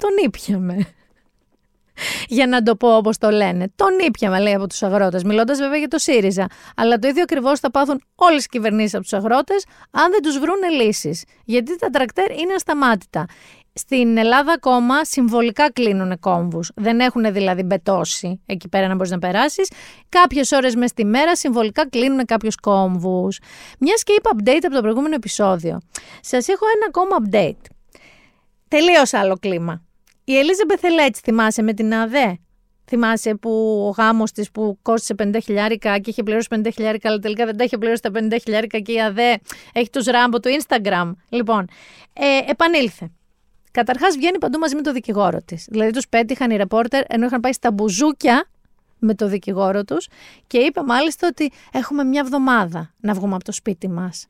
Τον 0.00 0.10
ήπιαμε 0.24 0.86
για 2.28 2.46
να 2.46 2.62
το 2.62 2.76
πω 2.76 2.96
όπως 2.96 3.18
το 3.18 3.30
λένε. 3.30 3.72
Τον 3.76 3.98
ήπιαμε, 4.06 4.40
λέει, 4.40 4.54
από 4.54 4.66
τους 4.66 4.82
αγρότες, 4.82 5.22
μιλώντας 5.22 5.58
βέβαια 5.58 5.78
για 5.78 5.88
το 5.88 5.98
ΣΥΡΙΖΑ. 5.98 6.46
Αλλά 6.76 6.98
το 6.98 7.08
ίδιο 7.08 7.22
ακριβώς 7.22 7.60
θα 7.60 7.70
πάθουν 7.70 8.02
όλες 8.14 8.44
οι 8.44 8.48
κυβερνήσεις 8.48 8.94
από 8.94 9.02
τους 9.02 9.12
αγρότες, 9.12 9.64
αν 9.90 10.10
δεν 10.10 10.22
τους 10.22 10.38
βρούνε 10.38 10.68
λύσεις. 10.68 11.24
Γιατί 11.44 11.78
τα 11.78 11.90
τρακτέρ 11.90 12.30
είναι 12.30 12.54
ασταμάτητα. 12.54 13.26
Στην 13.74 14.16
Ελλάδα 14.16 14.52
ακόμα 14.52 15.04
συμβολικά 15.04 15.72
κλείνουν 15.72 16.18
κόμβους. 16.18 16.70
Δεν 16.74 17.00
έχουν 17.00 17.32
δηλαδή 17.32 17.62
μπετώσει 17.62 18.40
εκεί 18.46 18.68
πέρα 18.68 18.88
να 18.88 18.94
μπορείς 18.94 19.10
να 19.10 19.18
περάσεις. 19.18 19.70
Κάποιες 20.08 20.52
ώρες 20.52 20.74
μες 20.74 20.90
στη 20.90 21.04
μέρα 21.04 21.36
συμβολικά 21.36 21.88
κλείνουν 21.88 22.24
κάποιους 22.24 22.56
κόμβους. 22.56 23.38
Μιας 23.78 24.02
και 24.02 24.12
είπα 24.12 24.30
update 24.36 24.60
από 24.62 24.74
το 24.74 24.80
προηγούμενο 24.80 25.14
επεισόδιο. 25.14 25.78
Σας 26.20 26.48
έχω 26.48 26.64
ένα 26.74 26.86
ακόμα 26.88 27.16
update. 27.22 27.70
Τελείω 28.68 29.02
άλλο 29.12 29.36
κλίμα. 29.40 29.82
Η 30.24 30.38
Ελίζα 30.38 30.64
Μπεθελέτς 30.68 31.20
θυμάσαι 31.20 31.62
με 31.62 31.72
την 31.72 31.94
ΑΔΕ; 31.94 32.38
Θυμάσαι 32.84 33.34
που 33.34 33.84
ο 33.86 33.90
γάμος 33.90 34.32
της 34.32 34.50
που 34.50 34.78
κόστησε 34.82 35.14
50 35.22 35.36
χιλιάρικα 35.42 35.98
και 35.98 36.10
είχε 36.10 36.22
πληρώσει 36.22 36.48
50 36.50 36.68
χιλιάρικα, 36.72 37.08
αλλά 37.08 37.18
τελικά 37.18 37.44
δεν 37.44 37.56
τα 37.56 37.64
είχε 37.64 37.78
πληρώσει 37.78 38.02
τα 38.02 38.10
50 38.14 38.36
χιλιάρικα 38.42 38.78
και 38.78 38.92
η 38.92 39.02
ΑΔΕ 39.02 39.38
έχει 39.72 39.90
τους 39.90 40.04
ράμπο 40.04 40.40
του 40.40 40.50
Instagram. 40.60 41.12
Λοιπόν, 41.28 41.68
ε, 42.12 42.50
επανήλθε. 42.50 43.10
Καταρχάς 43.70 44.16
βγαίνει 44.16 44.38
παντού 44.38 44.58
μαζί 44.58 44.74
με 44.74 44.82
το 44.82 44.92
δικηγόρο 44.92 45.42
της. 45.44 45.66
Δηλαδή 45.70 45.90
τους 45.90 46.08
πέτυχαν 46.08 46.50
οι 46.50 46.56
ρεπόρτερ 46.56 47.02
ενώ 47.08 47.26
είχαν 47.26 47.40
πάει 47.40 47.52
στα 47.52 47.72
μπουζούκια 47.72 48.48
με 48.98 49.14
το 49.14 49.28
δικηγόρο 49.28 49.84
τους 49.84 50.08
και 50.46 50.58
είπε 50.58 50.82
μάλιστα 50.82 51.26
ότι 51.26 51.50
έχουμε 51.72 52.04
μια 52.04 52.20
εβδομάδα 52.20 52.94
να 53.00 53.14
βγούμε 53.14 53.34
από 53.34 53.44
το 53.44 53.52
σπίτι 53.52 53.88
μας. 53.88 54.26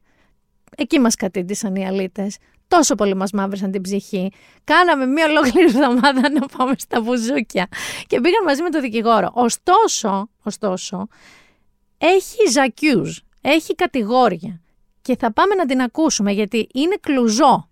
Εκεί 0.76 0.98
μας 0.98 1.14
κατήντησαν 1.14 1.74
οι 1.74 1.86
αλήτες 1.86 2.36
τόσο 2.76 2.94
πολύ 2.94 3.14
μας 3.14 3.30
μαύρησαν 3.30 3.70
την 3.70 3.80
ψυχή. 3.80 4.32
Κάναμε 4.64 5.06
μία 5.06 5.26
ολόκληρη 5.26 5.66
εβδομάδα 5.66 6.30
να 6.30 6.46
πάμε 6.56 6.74
στα 6.78 7.00
μπουζούκια 7.00 7.66
και 8.06 8.20
πήγαν 8.20 8.44
μαζί 8.44 8.62
με 8.62 8.70
το 8.70 8.80
δικηγόρο. 8.80 9.30
Ωστόσο, 9.32 10.28
ωστόσο, 10.42 11.06
έχει 11.98 12.50
ζακιούς, 12.50 13.22
έχει 13.40 13.74
κατηγόρια 13.74 14.60
και 15.02 15.16
θα 15.16 15.32
πάμε 15.32 15.54
να 15.54 15.66
την 15.66 15.80
ακούσουμε 15.80 16.32
γιατί 16.32 16.68
είναι 16.74 16.96
κλουζό. 17.00 17.68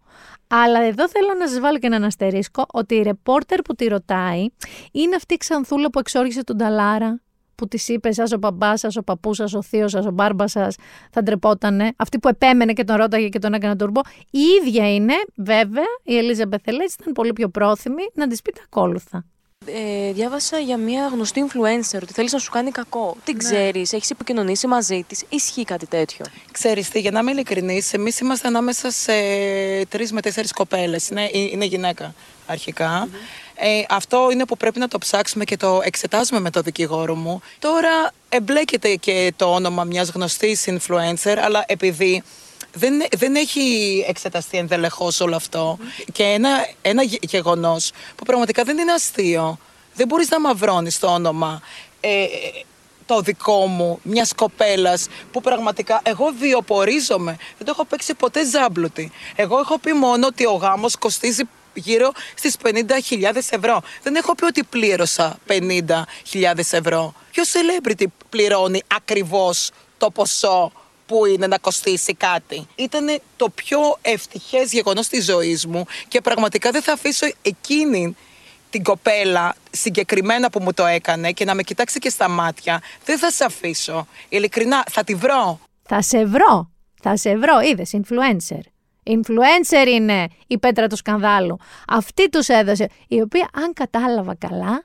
Αλλά 0.46 0.82
εδώ 0.82 1.08
θέλω 1.08 1.34
να 1.38 1.48
σας 1.48 1.60
βάλω 1.60 1.78
και 1.78 1.86
έναν 1.86 2.04
αστερίσκο 2.04 2.66
ότι 2.72 2.94
η 2.94 3.02
ρεπόρτερ 3.02 3.62
που 3.62 3.74
τη 3.74 3.86
ρωτάει 3.86 4.46
είναι 4.92 5.16
αυτή 5.16 5.34
η 5.34 5.36
ξανθούλα 5.36 5.90
που 5.90 5.98
εξόργησε 5.98 6.44
τον 6.44 6.56
Ταλάρα 6.56 7.20
που 7.60 7.68
της 7.68 7.88
είπες, 7.88 8.14
Σα 8.14 8.22
ο 8.22 8.38
μπαμπάς 8.38 8.80
σας, 8.80 8.96
ο 8.96 9.02
παππούς 9.02 9.36
σας, 9.36 9.54
ο 9.54 9.62
θείος 9.62 9.90
σας, 9.90 10.06
ο 10.06 10.10
μπάρμπας 10.10 10.50
σας, 10.50 10.76
θα 11.10 11.22
ντρεπότανε. 11.22 11.92
Αυτή 11.96 12.18
που 12.18 12.28
επέμενε 12.28 12.72
και 12.72 12.84
τον 12.84 12.96
ρώταγε 12.96 13.28
και 13.28 13.38
τον 13.38 13.54
έκανε 13.54 13.76
τουρμπό. 13.76 14.00
Η 14.30 14.38
ίδια 14.60 14.94
είναι, 14.94 15.14
βέβαια, 15.34 15.84
η 16.02 16.16
Ελίζα 16.16 16.46
Μπεθελέτ 16.46 16.90
ήταν 17.00 17.12
πολύ 17.12 17.32
πιο 17.32 17.48
πρόθυμη 17.48 18.02
να 18.14 18.26
της 18.26 18.42
πει 18.42 18.52
τα 18.52 18.60
ακόλουθα. 18.64 19.24
Ε, 19.66 20.12
διάβασα 20.12 20.58
για 20.58 20.76
μια 20.76 21.06
γνωστή 21.12 21.44
influencer 21.48 21.98
ότι 22.02 22.12
θέλεις 22.12 22.32
να 22.32 22.38
σου 22.38 22.50
κάνει 22.50 22.70
κακό. 22.70 23.16
Τι 23.24 23.32
ναι. 23.32 23.38
ξέρεις, 23.38 23.92
έχεις 23.92 24.10
επικοινωνήσει 24.10 24.66
μαζί 24.66 25.04
της, 25.08 25.24
ισχύει 25.28 25.64
κάτι 25.64 25.86
τέτοιο. 25.86 26.24
Ξέρεις 26.52 26.88
τι, 26.88 27.00
για 27.00 27.10
να 27.10 27.20
είμαι 27.20 27.30
ειλικρινής, 27.30 27.92
εμείς 27.92 28.18
είμαστε 28.18 28.48
ανάμεσα 28.48 28.90
σε 28.90 29.12
τρεις 29.88 30.12
με 30.12 30.20
τέσσερις 30.20 30.52
κοπέλες. 30.52 31.08
Είναι, 31.08 31.30
είναι 31.32 31.64
γυναίκα 31.64 32.14
αρχικά. 32.46 33.08
Ε, 33.62 33.82
αυτό 33.88 34.28
είναι 34.32 34.44
που 34.44 34.56
πρέπει 34.56 34.78
να 34.78 34.88
το 34.88 34.98
ψάξουμε 34.98 35.44
και 35.44 35.56
το 35.56 35.80
εξετάζουμε 35.84 36.40
με 36.40 36.50
το 36.50 36.60
δικηγόρο 36.60 37.14
μου. 37.14 37.40
Τώρα 37.58 38.12
εμπλέκεται 38.28 38.94
και 38.94 39.32
το 39.36 39.54
όνομα 39.54 39.84
μιας 39.84 40.08
γνωστής 40.08 40.68
influencer, 40.68 41.36
αλλά 41.44 41.64
επειδή 41.66 42.22
δεν, 42.72 43.02
δεν 43.16 43.34
έχει 43.34 44.04
εξεταστεί 44.08 44.58
ενδελεχώς 44.58 45.20
όλο 45.20 45.36
αυτό 45.36 45.78
και 46.12 46.22
ένα, 46.22 46.50
ένα 46.82 47.02
γεγονός 47.20 47.92
που 48.16 48.24
πραγματικά 48.24 48.64
δεν 48.64 48.78
είναι 48.78 48.92
αστείο. 48.92 49.58
Δεν 49.94 50.06
μπορείς 50.06 50.28
να 50.28 50.40
μαυρώνεις 50.40 50.98
το 50.98 51.06
όνομα 51.06 51.62
ε, 52.00 52.24
το 53.06 53.20
δικό 53.20 53.66
μου, 53.66 53.98
μιας 54.02 54.32
κοπέλας 54.34 55.06
που 55.32 55.40
πραγματικά 55.40 56.00
εγώ 56.02 56.32
βιοπορίζομαι. 56.38 57.36
Δεν 57.56 57.66
το 57.66 57.72
έχω 57.74 57.84
παίξει 57.84 58.14
ποτέ 58.14 58.44
ζάμπλουτη. 58.44 59.12
Εγώ 59.36 59.58
έχω 59.58 59.78
πει 59.78 59.92
μόνο 59.92 60.26
ότι 60.26 60.46
ο 60.46 60.52
γάμος 60.52 60.96
κοστίζει 60.96 61.42
γύρω 61.84 62.12
στις 62.34 62.56
50.000 62.62 63.36
ευρώ. 63.50 63.82
Δεν 64.02 64.14
έχω 64.14 64.34
πει 64.34 64.44
ότι 64.44 64.62
πλήρωσα 64.64 65.38
50.000 65.48 66.58
ευρώ. 66.70 67.14
Ποιος 67.30 67.52
celebrity 67.52 68.04
πληρώνει 68.28 68.82
ακριβώς 68.86 69.70
το 69.98 70.10
ποσό 70.10 70.72
που 71.06 71.26
είναι 71.26 71.46
να 71.46 71.58
κοστίσει 71.58 72.14
κάτι; 72.14 72.66
Ήταν 72.74 73.20
το 73.36 73.48
πιο 73.48 73.78
ευτυχές 74.02 74.72
γεγονός 74.72 75.08
της 75.08 75.24
ζωής 75.24 75.66
μου 75.66 75.84
και 76.08 76.20
πραγματικά 76.20 76.70
δεν 76.70 76.82
θα 76.82 76.92
αφήσω 76.92 77.26
εκείνη 77.42 78.16
την 78.70 78.82
κοπέλα 78.82 79.54
συγκεκριμένα 79.70 80.50
που 80.50 80.62
μου 80.62 80.72
το 80.72 80.86
έκανε 80.86 81.32
και 81.32 81.44
να 81.44 81.54
με 81.54 81.62
κοιτάξει 81.62 81.98
και 81.98 82.10
στα 82.10 82.28
μάτια. 82.28 82.82
Δεν 83.04 83.18
θα 83.18 83.30
σε 83.30 83.44
αφήσω. 83.44 84.06
Ειλικρινά, 84.28 84.84
θα 84.90 85.04
τη 85.04 85.14
βρω. 85.14 85.60
Θα 85.82 86.02
σε 86.02 86.24
βρω. 86.24 86.70
Θα 87.02 87.16
σε 87.16 87.36
βρω. 87.36 87.60
Είδες, 87.60 87.90
influencer. 87.94 88.60
Influencer 89.10 89.86
είναι 89.86 90.26
η 90.46 90.58
πέτρα 90.58 90.86
του 90.86 90.96
σκανδάλου. 90.96 91.56
Αυτή 91.88 92.28
τους 92.28 92.48
έδωσε, 92.48 92.88
η 93.08 93.20
οποία 93.20 93.48
αν 93.52 93.72
κατάλαβα 93.72 94.34
καλά, 94.34 94.84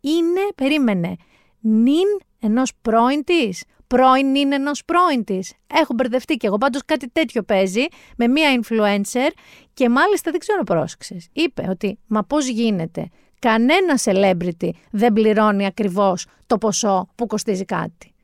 είναι, 0.00 0.40
περίμενε, 0.54 1.16
νυν 1.60 2.20
ενός 2.40 2.72
πρώην 2.82 3.24
της, 3.24 3.64
πρώην 3.86 4.30
νυν 4.30 4.52
ενός 4.52 4.84
πρώην 4.84 5.24
της. 5.24 5.52
Έχω 5.74 5.94
μπερδευτεί 5.94 6.36
και 6.36 6.46
εγώ, 6.46 6.58
πάντως 6.58 6.84
κάτι 6.84 7.08
τέτοιο 7.10 7.42
παίζει 7.42 7.84
με 8.16 8.28
μία 8.28 8.60
influencer 8.60 9.30
και 9.74 9.88
μάλιστα 9.88 10.30
δεν 10.30 10.40
ξέρω 10.40 10.62
πρόσεξες. 10.62 11.28
Είπε 11.32 11.66
ότι, 11.70 11.98
μα 12.06 12.24
πώς 12.24 12.48
γίνεται, 12.48 13.08
κανένα 13.38 13.98
celebrity 14.04 14.70
δεν 14.90 15.12
πληρώνει 15.12 15.66
ακριβώς 15.66 16.26
το 16.46 16.58
ποσό 16.58 17.08
που 17.14 17.26
κοστίζει 17.26 17.64
κάτι. 17.64 18.14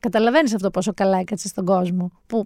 Καταλαβαίνεις 0.00 0.54
αυτό 0.54 0.70
πόσο 0.70 0.94
καλά 0.94 1.18
έκατσε 1.18 1.48
στον 1.48 1.64
κόσμο, 1.64 2.10
που 2.26 2.44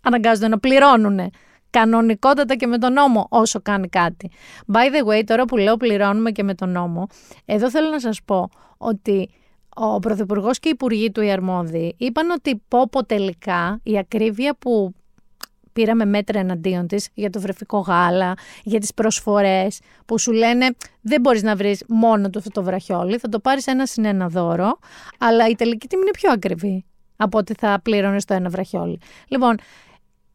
αναγκάζονται 0.00 0.48
να 0.48 0.58
πληρώνουν 0.58 1.30
κανονικότατα 1.74 2.54
και 2.54 2.66
με 2.66 2.78
τον 2.78 2.92
νόμο 2.92 3.26
όσο 3.30 3.60
κάνει 3.60 3.88
κάτι. 3.88 4.30
By 4.72 4.76
the 4.76 5.08
way, 5.08 5.22
τώρα 5.26 5.44
που 5.44 5.56
λέω 5.56 5.76
πληρώνουμε 5.76 6.30
και 6.30 6.42
με 6.42 6.54
τον 6.54 6.70
νόμο, 6.70 7.06
εδώ 7.44 7.70
θέλω 7.70 7.90
να 7.90 8.00
σας 8.00 8.22
πω 8.24 8.48
ότι 8.78 9.30
ο 9.74 9.98
Πρωθυπουργός 9.98 10.58
και 10.58 10.68
οι 10.68 10.72
Υπουργοί 10.74 11.10
του 11.10 11.22
οι 11.22 11.30
αρμόδιοι 11.30 11.94
είπαν 11.98 12.30
ότι 12.30 12.62
πω 12.68 12.88
πω 12.88 13.04
τελικά 13.04 13.80
η 13.82 13.98
ακρίβεια 13.98 14.56
που 14.58 14.94
πήραμε 15.72 16.04
μέτρα 16.04 16.38
εναντίον 16.38 16.86
της 16.86 17.08
για 17.14 17.30
το 17.30 17.40
βρεφικό 17.40 17.78
γάλα, 17.78 18.34
για 18.62 18.80
τις 18.80 18.94
προσφορές 18.94 19.80
που 20.06 20.18
σου 20.18 20.32
λένε 20.32 20.66
δεν 21.00 21.20
μπορείς 21.20 21.42
να 21.42 21.56
βρεις 21.56 21.84
μόνο 21.88 22.30
το 22.30 22.38
αυτό 22.38 22.50
το 22.50 22.62
βραχιόλι, 22.62 23.18
θα 23.18 23.28
το 23.28 23.40
πάρεις 23.40 23.66
ένα 23.66 23.86
συν 23.86 24.04
ένα 24.04 24.28
δώρο, 24.28 24.78
αλλά 25.18 25.48
η 25.48 25.54
τελική 25.54 25.86
τιμή 25.86 26.02
είναι 26.02 26.10
πιο 26.10 26.30
ακριβή 26.32 26.84
από 27.16 27.38
ότι 27.38 27.54
θα 27.58 27.80
πλήρωνε 27.82 28.20
το 28.26 28.34
ένα 28.34 28.48
βραχιόλι. 28.48 28.98
Λοιπόν, 29.28 29.56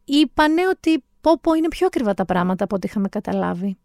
είπανε 0.04 0.62
ότι 0.70 1.04
πω 1.20 1.38
πω 1.40 1.52
είναι 1.52 1.68
πιο 1.68 1.86
ακριβά 1.86 2.14
τα 2.14 2.24
πράγματα 2.24 2.64
από 2.64 2.76
ό,τι 2.76 2.86
είχαμε 2.86 3.08
καταλάβει. 3.08 3.76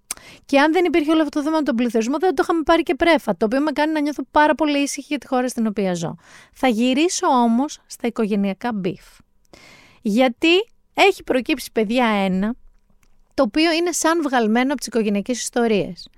Και 0.46 0.60
αν 0.60 0.72
δεν 0.72 0.86
υπήρχε 0.86 1.12
όλο 1.12 1.22
αυτό 1.22 1.40
το 1.40 1.46
θέμα 1.46 1.58
με 1.58 1.64
τον 1.64 1.76
πληθυσμό, 1.76 2.18
δεν 2.18 2.36
το 2.36 2.42
είχαμε 2.44 2.62
πάρει 2.64 2.84
και 2.84 2.96
πρέφα. 2.96 3.38
Το 3.38 3.46
οποίο 3.46 3.62
με 3.62 3.72
κάνει 3.72 3.94
να 3.94 4.00
νιώθω 4.00 4.24
πάρα 4.32 4.56
πολύ 4.56 4.80
ήσυχη 4.80 5.06
για 5.08 5.18
τη 5.18 5.28
χώρα 5.28 5.48
στην 5.48 5.68
οποία 5.68 5.94
ζω. 5.94 6.16
Θα 6.54 6.68
γυρίσω 6.68 7.28
όμως 7.28 7.80
στα 7.86 8.08
οικογενειακά 8.08 8.74
beef. 8.74 9.06
Γιατί 10.02 10.54
έχει 10.94 11.24
προκύψει 11.24 11.72
παιδιά 11.72 12.06
ένα, 12.06 12.54
το 13.34 13.44
οποίο 13.44 13.72
είναι 13.72 13.92
σαν 13.92 14.22
βγαλμένο 14.22 14.68
από 14.68 14.78
τις 14.78 14.88
οικογενειακές 14.88 15.42
ιστορίες. 15.42 16.10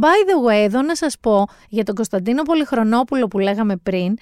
By 0.00 0.28
the 0.30 0.50
way, 0.50 0.64
εδώ 0.64 0.82
να 0.82 0.96
σας 0.96 1.18
πω 1.20 1.46
για 1.68 1.84
τον 1.84 1.94
Κωνσταντίνο 1.94 2.42
Πολυχρονόπουλο 2.42 3.28
που 3.28 3.38
λέγαμε 3.38 3.76
πριν, 3.76 4.14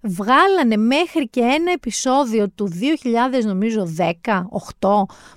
βγάλανε 0.00 0.76
μέχρι 0.76 1.28
και 1.28 1.40
ένα 1.40 1.72
επεισόδιο 1.72 2.50
του 2.50 2.72
2000 3.32 3.44
νομίζω 3.44 3.94
10, 3.98 4.42
8 4.80 4.88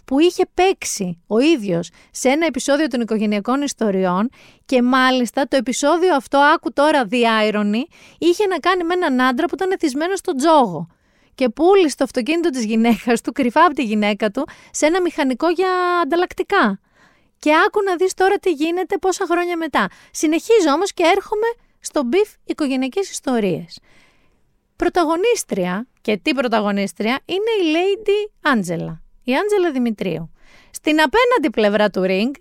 που 0.05 0.19
είχε 0.19 0.43
παίξει 0.53 1.21
ο 1.27 1.39
ίδιος 1.39 1.89
σε 2.11 2.29
ένα 2.29 2.45
επεισόδιο 2.45 2.87
των 2.87 3.01
οικογενειακών 3.01 3.61
ιστοριών 3.61 4.29
και 4.65 4.81
μάλιστα 4.81 5.47
το 5.47 5.55
επεισόδιο 5.55 6.15
αυτό, 6.15 6.37
άκου 6.37 6.73
τώρα 6.73 7.05
διάιρονη, 7.05 7.85
είχε 8.17 8.45
να 8.45 8.57
κάνει 8.57 8.83
με 8.83 8.93
έναν 8.93 9.21
άντρα 9.21 9.45
που 9.45 9.55
ήταν 9.55 9.71
εθισμένος 9.71 10.19
στον 10.19 10.37
τζόγο 10.37 10.87
και 11.35 11.49
πούλησε 11.49 11.95
το 11.95 12.03
αυτοκίνητο 12.03 12.49
της 12.49 12.65
γυναίκας 12.65 13.21
του 13.21 13.31
κρυφά 13.31 13.65
από 13.65 13.73
τη 13.73 13.83
γυναίκα 13.83 14.31
του 14.31 14.47
σε 14.71 14.85
ένα 14.85 15.01
μηχανικό 15.01 15.49
για 15.49 15.99
ανταλλακτικά. 16.03 16.79
Και 17.39 17.51
άκου 17.65 17.83
να 17.83 17.95
δεις 17.95 18.13
τώρα 18.13 18.37
τι 18.37 18.51
γίνεται 18.51 18.97
πόσα 18.97 19.25
χρόνια 19.25 19.57
μετά. 19.57 19.87
Συνεχίζω 20.11 20.71
όμως 20.75 20.93
και 20.93 21.03
έρχομαι 21.03 21.47
στο 21.79 22.03
beef 22.03 22.29
οικογενειακές 22.45 23.09
ιστορίες. 23.09 23.79
Πρωταγωνίστρια, 24.81 25.87
και 26.01 26.17
τι 26.17 26.33
πρωταγωνίστρια, 26.33 27.19
είναι 27.25 27.51
η 27.61 27.73
Lady 27.75 28.49
Angela, 28.53 28.97
η 29.23 29.35
Άντζελα 29.35 29.71
Δημητρίου. 29.71 30.31
Στην 30.71 31.01
απέναντι 31.01 31.49
πλευρά 31.51 31.89
του 31.89 32.01
ring 32.01 32.31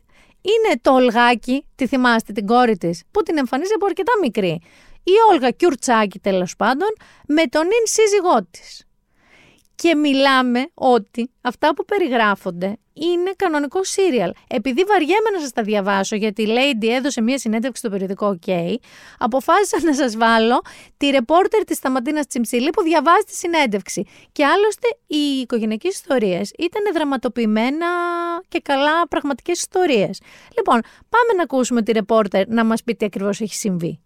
είναι 0.40 0.80
το 0.80 0.92
Ολγάκι, 0.92 1.66
τη 1.74 1.86
θυμάστε 1.86 2.32
την 2.32 2.46
κόρη 2.46 2.76
της, 2.76 3.02
που 3.10 3.22
την 3.22 3.38
εμφανίζει 3.38 3.72
από 3.74 3.86
αρκετά 3.86 4.12
μικρή. 4.22 4.60
Η 5.02 5.12
Όλγα 5.30 5.50
Κιουρτσάκη 5.50 6.18
τέλος 6.18 6.56
πάντων, 6.56 6.88
με 7.26 7.42
τον 7.46 7.64
νυν 7.64 7.84
σύζυγό 7.84 8.44
της. 8.50 8.84
Και 9.74 9.94
μιλάμε 9.94 10.66
ότι 10.74 11.30
αυτά 11.40 11.74
που 11.74 11.84
περιγράφονται 11.84 12.76
είναι 13.00 13.30
κανονικό 13.36 13.84
σίριαλ. 13.84 14.32
Επειδή 14.48 14.84
βαριέμαι 14.84 15.30
να 15.34 15.40
σας 15.40 15.52
τα 15.52 15.62
διαβάσω, 15.62 16.16
γιατί 16.16 16.42
η 16.42 16.46
Lady 16.48 16.86
έδωσε 16.88 17.20
μία 17.20 17.38
συνέντευξη 17.38 17.80
στο 17.80 17.90
περιοδικό 17.90 18.38
OK, 18.46 18.50
αποφάσισα 19.18 19.78
να 19.82 19.94
σας 19.94 20.16
βάλω 20.16 20.62
τη 20.96 21.10
ρεπόρτερ 21.10 21.64
της 21.64 21.76
Σταματίνας 21.76 22.26
Τσιμψιλή 22.26 22.70
που 22.70 22.82
διαβάζει 22.82 23.24
τη 23.26 23.34
συνέντευξη. 23.34 24.06
Και 24.32 24.44
άλλωστε 24.44 24.88
οι 25.06 25.40
οικογενειακές 25.40 25.94
ιστορίες 25.94 26.52
ήταν 26.58 26.82
δραματοποιημένα 26.94 27.86
και 28.48 28.60
καλά 28.64 29.08
πραγματικές 29.08 29.58
ιστορίες. 29.58 30.20
Λοιπόν, 30.56 30.80
πάμε 31.08 31.32
να 31.36 31.42
ακούσουμε 31.42 31.82
τη 31.82 31.92
ρεπόρτερ 31.92 32.48
να 32.48 32.64
μας 32.64 32.82
πει 32.82 32.94
τι 32.94 33.04
ακριβώς 33.04 33.40
έχει 33.40 33.54
συμβεί. 33.54 34.00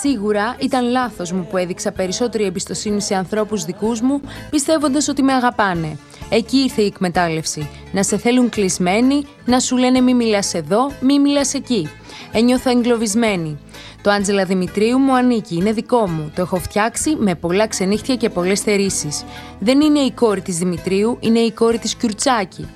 Σίγουρα 0.00 0.56
ήταν 0.60 0.84
λάθος 0.90 1.32
μου 1.32 1.46
που 1.50 1.56
έδειξα 1.56 1.92
περισσότερη 1.92 2.44
εμπιστοσύνη 2.44 3.00
σε 3.00 3.14
ανθρώπους 3.14 3.64
δικούς 3.64 4.00
μου, 4.00 4.20
πιστεύοντας 4.50 5.08
ότι 5.08 5.22
με 5.22 5.32
αγαπάνε. 5.32 5.98
Εκεί 6.30 6.56
ήρθε 6.56 6.82
η 6.82 6.86
εκμετάλλευση. 6.86 7.68
Να 7.92 8.02
σε 8.02 8.18
θέλουν 8.18 8.48
κλεισμένοι, 8.48 9.26
να 9.44 9.60
σου 9.60 9.76
λένε 9.76 10.00
μη 10.00 10.14
μιλάς 10.14 10.54
εδώ, 10.54 10.92
μη 11.00 11.18
μιλάς 11.18 11.54
εκεί. 11.54 11.88
Ένιωθα 12.32 12.70
εγκλωβισμένη. 12.70 13.58
Το 14.02 14.10
Άντζελα 14.10 14.44
Δημητρίου 14.44 14.98
μου 14.98 15.16
ανήκει, 15.16 15.54
είναι 15.54 15.72
δικό 15.72 16.08
μου. 16.08 16.32
Το 16.34 16.42
έχω 16.42 16.56
φτιάξει 16.56 17.16
με 17.18 17.34
πολλά 17.34 17.66
ξενύχτια 17.66 18.16
και 18.16 18.28
πολλές 18.28 18.60
θερήσεις. 18.60 19.24
Δεν 19.58 19.80
είναι 19.80 19.98
η 19.98 20.12
κόρη 20.12 20.40
της 20.40 20.58
Δημητρίου, 20.58 21.16
είναι 21.20 21.38
η 21.38 21.52
κόρη 21.52 21.78
της 21.78 21.94
Κιουρτσάκη. 21.94 22.68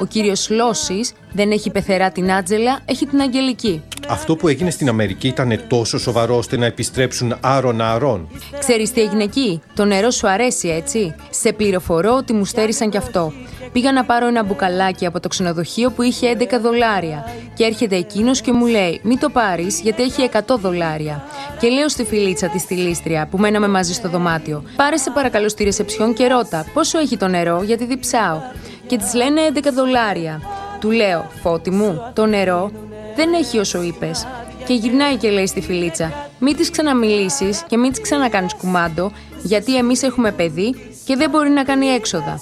Ο 0.00 0.04
κύριος 0.04 0.50
Λώσης 0.50 1.12
δεν 1.32 1.50
έχει 1.50 1.70
πεθερά 1.70 2.10
την 2.10 2.32
Άντζελα, 2.32 2.80
έχει 2.84 3.06
την 3.06 3.20
Αγγελική. 3.20 3.82
Αυτό 4.08 4.36
που 4.36 4.48
έγινε 4.48 4.70
στην 4.70 4.88
Αμερική 4.88 5.28
ήταν 5.28 5.60
τόσο 5.68 5.98
σοβαρό 5.98 6.36
ώστε 6.36 6.56
να 6.56 6.66
επιστρέψουν 6.66 7.36
άρον-άρον. 7.40 8.28
Ξέρεις 8.58 8.92
τι 8.92 9.00
έγινε 9.00 9.22
εκεί; 9.22 9.60
Το 9.74 9.84
νερό 9.84 10.10
σου 10.10 10.28
αρέσει, 10.28 10.68
έτσι; 10.68 11.14
Σε 11.30 11.52
πληροφορώ 11.52 12.14
ότι 12.16 12.32
μου 12.32 12.44
στέρισαν 12.44 12.90
κι 12.90 12.96
αυτό. 12.96 13.32
Πήγα 13.72 13.92
να 13.92 14.04
πάρω 14.04 14.26
ένα 14.26 14.44
μπουκαλάκι 14.44 15.06
από 15.06 15.20
το 15.20 15.28
ξενοδοχείο 15.28 15.90
που 15.90 16.02
είχε 16.02 16.36
11 16.38 16.44
δολάρια. 16.62 17.24
Και 17.54 17.64
έρχεται 17.64 17.96
εκείνος 17.96 18.40
και 18.40 18.52
μου 18.52 18.66
λέει: 18.66 19.00
Μην 19.02 19.18
το 19.18 19.30
πάρεις, 19.30 19.80
γιατί 19.80 20.02
έχει 20.02 20.30
100 20.32 20.45
δολάρια. 20.54 21.24
Και 21.60 21.68
λέω 21.68 21.88
στη 21.88 22.04
φιλίτσα 22.04 22.48
της 22.48 22.62
στηλίστρια 22.62 23.28
που 23.30 23.38
μέναμε 23.38 23.68
μαζί 23.68 23.92
στο 23.92 24.08
δωμάτιο: 24.08 24.62
Πάρε 24.76 24.96
σε 24.96 25.10
παρακαλώ 25.10 25.48
στη 25.48 25.64
ρεσεψιόν 25.64 26.14
και 26.14 26.26
ρώτα 26.26 26.66
πόσο 26.74 26.98
έχει 26.98 27.16
το 27.16 27.28
νερό, 27.28 27.62
γιατί 27.62 27.84
διψάω. 27.84 28.38
Και 28.86 28.96
της 28.96 29.14
λένε 29.14 29.40
11 29.54 29.60
δολάρια. 29.74 30.40
Του 30.80 30.90
λέω: 30.90 31.30
Φώτη 31.42 31.70
μου, 31.70 32.10
το 32.12 32.26
νερό 32.26 32.70
δεν 33.16 33.32
έχει 33.32 33.58
όσο 33.58 33.82
είπες. 33.82 34.26
Και 34.66 34.74
γυρνάει 34.74 35.16
και 35.16 35.30
λέει 35.30 35.46
στη 35.46 35.60
φιλίτσα: 35.60 36.12
Μην 36.38 36.56
της 36.56 36.70
ξαναμιλήσεις 36.70 37.64
και 37.66 37.76
μην 37.76 37.90
της 37.90 38.00
ξανακάνεις 38.00 38.54
κουμάντο, 38.54 39.12
γιατί 39.42 39.76
εμείς 39.76 40.02
έχουμε 40.02 40.32
παιδί 40.32 40.74
και 41.04 41.16
δεν 41.16 41.30
μπορεί 41.30 41.50
να 41.50 41.64
κάνει 41.64 41.86
έξοδα. 41.86 42.40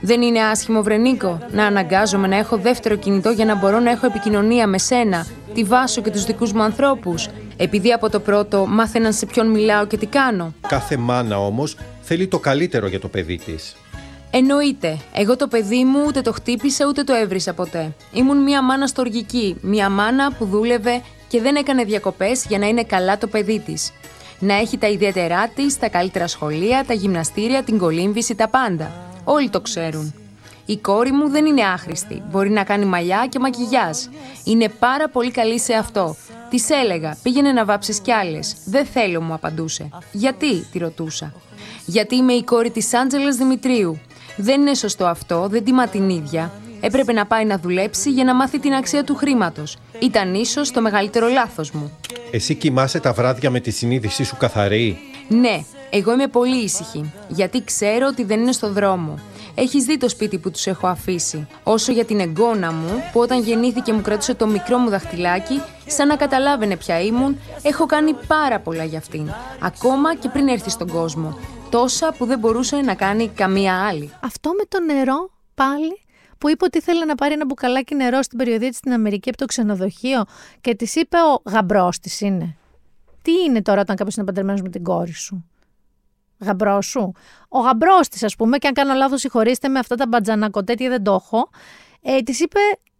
Δεν 0.00 0.22
είναι 0.22 0.40
άσχημο, 0.40 0.82
Βρενίκο, 0.82 1.38
να 1.50 1.66
αναγκάζομαι 1.66 2.26
να 2.26 2.36
έχω 2.36 2.56
δεύτερο 2.56 2.96
κινητό 2.96 3.30
για 3.30 3.44
να 3.44 3.54
μπορώ 3.54 3.78
να 3.78 3.90
έχω 3.90 4.06
επικοινωνία 4.06 4.66
με 4.66 4.78
σένα, 4.78 5.26
τη 5.54 5.64
Βάσο 5.64 6.02
και 6.02 6.10
τους 6.10 6.24
δικούς 6.24 6.52
μου 6.52 6.62
ανθρώπους. 6.62 7.28
Επειδή 7.56 7.92
από 7.92 8.10
το 8.10 8.20
πρώτο 8.20 8.66
μάθαιναν 8.66 9.12
σε 9.12 9.26
ποιον 9.26 9.50
μιλάω 9.50 9.86
και 9.86 9.96
τι 9.96 10.06
κάνω. 10.06 10.54
Κάθε 10.68 10.96
μάνα 10.96 11.38
όμως 11.38 11.76
θέλει 12.02 12.26
το 12.26 12.38
καλύτερο 12.38 12.86
για 12.86 13.00
το 13.00 13.08
παιδί 13.08 13.36
της. 13.36 13.76
Εννοείται. 14.30 14.98
Εγώ 15.14 15.36
το 15.36 15.48
παιδί 15.48 15.84
μου 15.84 16.04
ούτε 16.06 16.20
το 16.20 16.32
χτύπησα 16.32 16.86
ούτε 16.88 17.02
το 17.02 17.14
έβρισα 17.14 17.52
ποτέ. 17.52 17.94
Ήμουν 18.12 18.42
μια 18.42 18.62
μάνα 18.62 18.86
στοργική. 18.86 19.56
Μια 19.60 19.88
μάνα 19.88 20.32
που 20.32 20.44
δούλευε 20.44 21.02
και 21.28 21.40
δεν 21.40 21.56
έκανε 21.56 21.84
διακοπές 21.84 22.44
για 22.48 22.58
να 22.58 22.66
είναι 22.66 22.82
καλά 22.82 23.18
το 23.18 23.26
παιδί 23.26 23.58
της. 23.58 23.92
Να 24.38 24.54
έχει 24.54 24.78
τα 24.78 24.88
ιδιαίτερά 24.88 25.48
της, 25.54 25.78
τα 25.78 25.88
καλύτερα 25.88 26.26
σχολεία, 26.26 26.84
τα 26.86 26.94
γυμναστήρια, 26.94 27.62
την 27.62 27.78
κολύμβηση, 27.78 28.34
τα 28.34 28.48
πάντα. 28.48 29.07
Όλοι 29.30 29.50
το 29.50 29.60
ξέρουν. 29.60 30.14
Η 30.66 30.76
κόρη 30.76 31.12
μου 31.12 31.28
δεν 31.28 31.46
είναι 31.46 31.62
άχρηστη. 31.62 32.22
Μπορεί 32.30 32.50
να 32.50 32.64
κάνει 32.64 32.84
μαλλιά 32.84 33.26
και 33.28 33.38
μακιγιάζ. 33.38 33.96
Είναι 34.44 34.68
πάρα 34.68 35.08
πολύ 35.08 35.30
καλή 35.30 35.60
σε 35.60 35.74
αυτό. 35.74 36.16
Της 36.50 36.70
έλεγα, 36.70 37.16
πήγαινε 37.22 37.52
να 37.52 37.64
βάψεις 37.64 38.00
κι 38.00 38.12
άλλες. 38.12 38.56
Δεν 38.64 38.86
θέλω, 38.86 39.20
μου 39.20 39.32
απαντούσε. 39.32 39.88
Γιατί, 40.12 40.60
τη 40.72 40.78
ρωτούσα. 40.78 41.34
Γιατί 41.86 42.16
είμαι 42.16 42.32
η 42.32 42.44
κόρη 42.44 42.70
της 42.70 42.94
Άντζελας 42.94 43.36
Δημητρίου. 43.36 44.00
Δεν 44.36 44.60
είναι 44.60 44.74
σωστό 44.74 45.06
αυτό, 45.06 45.48
δεν 45.48 45.64
τιμά 45.64 45.88
την 45.88 46.08
ίδια. 46.08 46.52
Έπρεπε 46.80 47.12
να 47.12 47.26
πάει 47.26 47.44
να 47.44 47.58
δουλέψει 47.58 48.10
για 48.10 48.24
να 48.24 48.34
μάθει 48.34 48.58
την 48.58 48.72
αξία 48.72 49.04
του 49.04 49.14
χρήματος. 49.14 49.76
Ήταν 49.98 50.34
ίσως 50.34 50.70
το 50.70 50.80
μεγαλύτερο 50.80 51.28
λάθος 51.28 51.70
μου. 51.70 51.98
Εσύ 52.30 52.54
κοιμάσαι 52.54 53.00
τα 53.00 53.12
βράδια 53.12 53.50
με 53.50 53.60
τη 53.60 53.70
συνείδησή 53.70 54.24
σου 54.24 54.36
καθαρή; 54.36 54.98
Ναι, 55.28 55.64
εγώ 55.90 56.12
είμαι 56.12 56.26
πολύ 56.26 56.62
ήσυχη, 56.62 57.12
γιατί 57.28 57.64
ξέρω 57.64 58.06
ότι 58.06 58.24
δεν 58.24 58.40
είναι 58.40 58.52
στο 58.52 58.72
δρόμο. 58.72 59.18
Έχεις 59.54 59.84
δει 59.84 59.98
το 59.98 60.08
σπίτι 60.08 60.38
που 60.38 60.50
τους 60.50 60.66
έχω 60.66 60.86
αφήσει. 60.86 61.46
Όσο 61.62 61.92
για 61.92 62.04
την 62.04 62.20
εγγόνα 62.20 62.72
μου, 62.72 62.90
που 63.12 63.20
όταν 63.20 63.42
γεννήθηκε 63.42 63.92
μου 63.92 64.02
κρατούσε 64.02 64.34
το 64.34 64.46
μικρό 64.46 64.78
μου 64.78 64.88
δαχτυλάκι, 64.88 65.60
σαν 65.86 66.06
να 66.06 66.16
καταλάβαινε 66.16 66.76
ποια 66.76 67.00
ήμουν, 67.00 67.38
έχω 67.62 67.86
κάνει 67.86 68.14
πάρα 68.26 68.60
πολλά 68.60 68.84
για 68.84 68.98
αυτήν. 68.98 69.30
Ακόμα 69.60 70.16
και 70.16 70.28
πριν 70.28 70.48
έρθει 70.48 70.70
στον 70.70 70.88
κόσμο. 70.88 71.38
Τόσα 71.70 72.14
που 72.18 72.26
δεν 72.26 72.38
μπορούσε 72.38 72.76
να 72.76 72.94
κάνει 72.94 73.28
καμία 73.28 73.86
άλλη. 73.86 74.12
Αυτό 74.20 74.50
με 74.50 74.64
το 74.68 74.80
νερό 74.80 75.30
πάλι 75.54 76.02
που 76.38 76.48
είπε 76.48 76.64
ότι 76.64 76.78
ήθελε 76.78 77.04
να 77.04 77.14
πάρει 77.14 77.32
ένα 77.32 77.44
μπουκαλάκι 77.44 77.94
νερό 77.94 78.22
στην 78.22 78.38
περιοδία 78.38 78.68
της 78.68 78.78
στην 78.78 78.92
Αμερική 78.92 79.28
από 79.28 79.38
το 79.38 79.44
ξενοδοχείο 79.44 80.24
και 80.60 80.74
της 80.74 80.94
είπε 80.94 81.16
ο 81.16 81.50
γαμπρός 81.50 81.98
της 81.98 82.20
είναι. 82.20 82.56
Τι 83.22 83.32
είναι 83.32 83.62
τώρα 83.62 83.80
όταν 83.80 83.96
κάποιος 83.96 84.16
είναι 84.16 84.26
παντρεμένος 84.26 84.62
με 84.62 84.68
την 84.68 84.82
κόρη 84.82 85.12
σου; 85.12 85.44
Γαμπρός 86.40 86.86
σου. 86.86 87.12
Ο 87.48 87.60
γαμπρός 87.60 88.08
της, 88.08 88.22
ας 88.22 88.36
πούμε, 88.36 88.58
και 88.58 88.66
αν 88.66 88.72
κάνω 88.72 88.94
λάθος, 88.94 89.20
συγχωρήστε 89.20 89.68
με 89.68 89.78
αυτά 89.78 89.94
τα 89.94 90.06
μπατζανακοτέτια 90.06 90.88
δεν 90.88 91.02
το 91.02 91.12
έχω. 91.12 91.50
Ε, 92.02 92.20
της 92.20 92.40
είπε, 92.40 92.58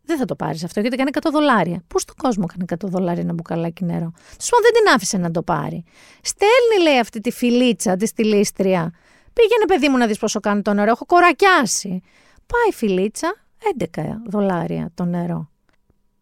δεν 0.09 0.18
θα 0.18 0.24
το 0.24 0.34
πάρεις 0.34 0.64
αυτό 0.64 0.80
γιατί 0.80 0.97
κάνει 0.97 1.11
100 1.12 1.30
δολάρια. 1.32 1.82
Πού 1.86 1.99
στον 1.99 2.14
κόσμο 2.16 2.47
κάνει 2.47 2.64
100 2.84 2.89
δολάρια 2.89 3.22
ένα 3.22 3.32
μπουκαλάκι 3.32 3.84
νερό; 3.84 4.12
Του 4.14 4.47
πω 4.49 4.59
δεν 4.62 4.72
την 4.72 4.95
άφησε 4.95 5.16
να 5.16 5.30
το 5.30 5.43
πάρει. 5.43 5.84
Στέλνει, 6.22 6.89
λέει, 6.89 6.99
αυτή 6.99 7.20
τη 7.20 7.30
φιλίτσα 7.30 7.97
της 7.97 8.09
στη 8.09 8.24
λίστρια. 8.24 8.93
Πήγαινε, 9.32 9.64
παιδί 9.66 9.89
μου, 9.89 9.97
να 9.97 10.07
δεις 10.07 10.18
πόσο 10.18 10.41
κάνει 10.41 10.62
το 10.62 10.72
νερό. 10.72 10.91
Έχω 10.91 11.07
κορακιάσει. 11.07 12.03
Πάει 12.47 12.68
η 12.70 12.72
φιλίτσα, 12.72 13.34
11 13.97 14.03
δολάρια 14.26 14.91
το 14.95 15.05
νερό. 15.05 15.51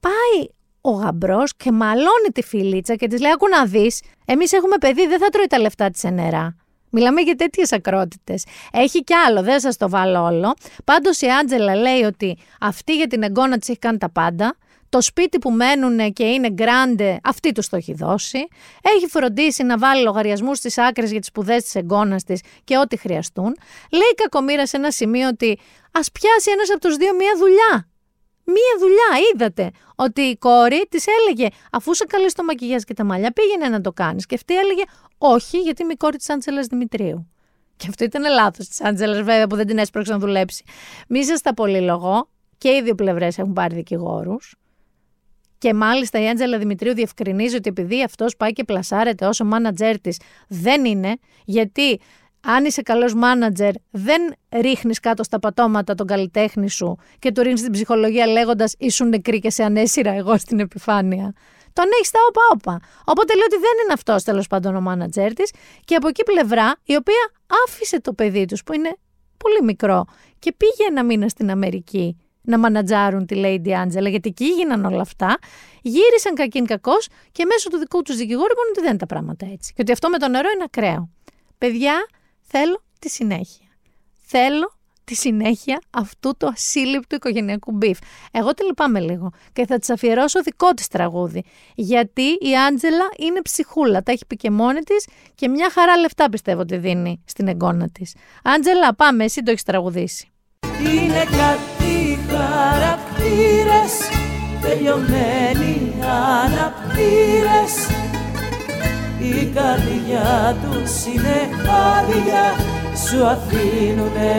Πάει 0.00 0.48
ο 0.80 0.90
γαμπρός 0.90 1.56
και 1.56 1.72
μαλώνει 1.72 2.28
τη 2.32 2.42
φιλίτσα 2.42 2.94
και 2.94 3.06
της 3.06 3.20
λέει: 3.20 3.30
Ακού 3.30 3.48
να 3.48 3.66
δεις, 3.66 4.02
εμείς 4.24 4.52
έχουμε 4.52 4.76
παιδί, 4.78 5.06
δεν 5.06 5.18
θα 5.18 5.28
τρώει 5.28 5.46
τα 5.46 5.58
λεφτά 5.58 5.90
της 5.90 6.02
νερά. 6.02 6.56
Μιλάμε 6.98 7.20
για 7.20 7.34
τέτοιες 7.34 7.72
ακρότητες. 7.72 8.44
Έχει 8.72 9.04
κι 9.04 9.14
άλλο, 9.14 9.42
δεν 9.42 9.60
σας 9.60 9.76
το 9.76 9.88
βάλω 9.88 10.22
όλο. 10.22 10.54
Πάντως 10.84 11.20
η 11.20 11.26
Άντζελα 11.26 11.74
λέει 11.74 12.02
ότι 12.02 12.36
αυτή 12.60 12.96
για 12.96 13.06
την 13.06 13.22
εγγόνα 13.22 13.58
της 13.58 13.68
έχει 13.68 13.78
κάνει 13.78 13.98
τα 13.98 14.10
πάντα. 14.10 14.56
Το 14.88 15.00
σπίτι 15.00 15.38
που 15.38 15.50
μένουν 15.50 16.12
και 16.12 16.24
είναι 16.24 16.50
γκράντε, 16.50 17.18
αυτή 17.22 17.52
τους 17.52 17.68
το 17.68 17.76
έχει 17.76 17.94
δώσει. 17.94 18.48
Έχει 18.82 19.06
φροντίσει 19.06 19.62
να 19.62 19.78
βάλει 19.78 20.02
λογαριασμούς 20.02 20.58
στις 20.58 20.78
άκρες 20.78 21.10
για 21.10 21.18
τις 21.18 21.28
σπουδές 21.28 21.62
της 21.62 21.74
εγγόνας 21.74 22.24
της 22.24 22.40
και 22.64 22.78
ό,τι 22.78 22.96
χρειαστούν. 22.96 23.56
Λέει 23.90 24.10
η 24.12 24.14
κακομήρα 24.14 24.66
σε 24.66 24.76
ένα 24.76 24.90
σημείο 24.90 25.28
ότι 25.28 25.58
ας 25.92 26.10
πιάσει 26.12 26.50
ένας 26.50 26.70
από 26.70 26.80
τους 26.80 26.96
δύο 26.96 27.14
μία 27.14 27.32
δουλειά. 27.38 27.88
Μία 28.46 28.76
δουλειά, 28.78 29.28
είδατε. 29.32 29.70
Ότι 29.94 30.20
η 30.20 30.36
κόρη 30.36 30.86
της 30.88 31.04
έλεγε, 31.06 31.48
αφού 31.72 31.94
σε 31.94 32.04
καλεί 32.04 32.32
το 32.32 32.44
μακιγιάζ 32.44 32.82
και 32.82 32.94
τα 32.94 33.04
μαλλιά, 33.04 33.32
πήγαινε 33.32 33.68
να 33.68 33.80
το 33.80 33.92
κάνεις. 33.92 34.26
Και 34.26 34.34
αυτή 34.34 34.56
έλεγε, 34.58 34.82
Όχι, 35.18 35.58
γιατί 35.58 35.82
είμαι 35.82 35.92
η 35.92 35.96
κόρη 35.96 36.16
της 36.16 36.30
Άντζελας 36.30 36.66
Δημητρίου. 36.66 37.30
Και 37.76 37.86
αυτό 37.88 38.04
ήταν 38.04 38.22
λάθος 38.32 38.68
της 38.68 38.82
Άντζελας, 38.82 39.16
βέβαια, 39.16 39.46
που 39.46 39.56
δεν 39.56 39.66
την 39.66 39.78
έσπρωξε 39.78 40.12
να 40.12 40.18
δουλέψει. 40.18 40.64
Μη 41.08 41.24
σας 41.24 41.40
τα 41.40 41.54
πολυλογώ. 41.54 42.28
Και 42.58 42.68
οι 42.68 42.82
δύο 42.82 42.94
πλευρές 42.94 43.38
έχουν 43.38 43.52
πάρει 43.52 43.74
δικηγόρους. 43.74 44.54
Και 45.58 45.74
μάλιστα 45.74 46.20
η 46.20 46.28
Άντζελα 46.28 46.58
Δημητρίου 46.58 46.94
διευκρινίζει 46.94 47.56
ότι 47.56 47.68
επειδή 47.68 48.02
αυτός 48.02 48.36
πάει 48.36 48.52
και 48.52 48.64
πλασάρεται 48.64 49.26
όσο 49.26 49.44
μάνατζέρ 49.44 50.00
της, 50.00 50.20
δεν 50.48 50.84
είναι, 50.84 51.16
γιατί 51.44 52.00
αν 52.48 52.64
είσαι 52.64 52.82
καλός 52.82 53.14
μάνατζερ, 53.14 53.72
δεν 53.90 54.34
ρίχνεις 54.50 55.00
κάτω 55.00 55.22
στα 55.22 55.38
πατώματα 55.38 55.94
τον 55.94 56.06
καλλιτέχνη 56.06 56.70
σου 56.70 56.98
και 57.18 57.32
του 57.32 57.42
ρίχνεις 57.42 57.62
την 57.62 57.72
ψυχολογία 57.72 58.26
λέγοντας 58.26 58.74
ήσουν 58.78 59.08
νεκρή 59.08 59.38
και 59.38 59.50
σε 59.50 59.62
ανέσυρα 59.62 60.12
εγώ 60.12 60.38
στην 60.38 60.60
επιφάνεια. 60.60 61.32
Τον 61.72 61.84
έχεις 61.94 62.06
στα 62.06 62.18
όπα-όπα. 62.28 62.80
Οπότε 63.04 63.34
λέει 63.34 63.44
ότι 63.44 63.56
δεν 63.56 63.72
είναι 63.84 63.92
αυτός 63.92 64.22
τέλος 64.22 64.46
πάντων 64.46 64.76
ο 64.76 64.80
μάνατζερ 64.80 65.32
της. 65.32 65.50
Και 65.84 65.94
από 65.94 66.08
εκεί 66.08 66.22
πλευρά, 66.22 66.74
η 66.84 66.96
οποία 66.96 67.30
άφησε 67.66 68.00
το 68.00 68.12
παιδί 68.12 68.44
τους, 68.44 68.62
που 68.62 68.72
είναι 68.72 68.96
πολύ 69.36 69.62
μικρό, 69.62 70.04
και 70.38 70.54
πήγε 70.56 70.88
ένα 70.88 71.04
μήνα 71.04 71.28
στην 71.28 71.50
Αμερική 71.50 72.16
να 72.42 72.58
μανατζάρουν 72.58 73.26
τη 73.26 73.40
Lady 73.44 73.68
Angela, 73.68 74.08
γιατί 74.08 74.28
εκεί 74.28 74.44
έγιναν 74.44 74.84
όλα 74.84 75.00
αυτά. 75.00 75.38
Γύρισαν 75.82 76.34
κακήν 76.34 76.66
κακό 76.66 76.94
και 77.32 77.44
μέσω 77.44 77.68
του 77.68 77.78
δικού 77.78 78.02
τους 78.02 78.16
δικηγόρου 78.16 78.52
είπαν 78.52 78.68
ότι 78.70 78.80
δεν 78.80 78.88
είναι 78.88 78.98
τα 78.98 79.06
πράγματα 79.06 79.46
έτσι. 79.52 79.72
Και 79.72 79.82
ότι 79.82 79.92
αυτό 79.92 80.08
με 80.08 80.18
το 80.18 80.28
νερό 80.28 80.48
είναι 80.54 80.64
ακραίο. 80.66 81.10
Παιδιά, 81.58 82.06
θέλω 82.46 82.82
τη 82.98 83.08
συνέχεια. 83.08 83.66
Θέλω 84.22 84.74
τη 85.04 85.14
συνέχεια 85.14 85.80
αυτού 85.90 86.36
του 86.36 86.46
ασύλληπτου 86.46 87.14
οικογενειακού 87.14 87.72
beef. 87.72 87.98
Εγώ 88.30 88.54
τη 88.54 88.64
λυπάμαι 88.64 89.00
λίγο 89.00 89.30
και 89.52 89.66
θα 89.66 89.78
της 89.78 89.90
αφιερώσω 89.90 90.42
δικό 90.42 90.74
της 90.74 90.88
τραγούδι. 90.88 91.44
Γιατί 91.74 92.22
η 92.22 92.56
Άντζελα 92.68 93.08
είναι 93.18 93.42
ψυχούλα, 93.42 94.02
τα 94.02 94.12
έχει 94.12 94.26
πει 94.26 94.36
και 94.36 94.50
μόνη 94.50 94.80
της 94.80 95.06
και 95.34 95.48
μια 95.48 95.70
χαρά 95.70 95.96
λεφτά 95.96 96.28
πιστεύω 96.28 96.60
ότι 96.60 96.76
δίνει 96.76 97.22
στην 97.24 97.48
εγγόνα 97.48 97.88
της. 97.88 98.14
Άντζελα, 98.42 98.94
πάμε, 98.94 99.24
εσύ 99.24 99.42
το 99.42 99.50
έχεις 99.50 99.62
τραγουδήσει. 99.62 100.30
Είναι 100.80 101.24
κάτι 101.24 102.18
χαρακτήρες 102.28 103.92
τελειωμένοι 104.60 105.94
αναπτήρες 106.44 108.05
η 109.28 109.52
καρδιά 109.54 110.56
τους 110.62 111.04
είναι 111.04 111.38
άδεια 111.94 112.44
σου 113.04 113.26
αφήνουνε 113.26 114.34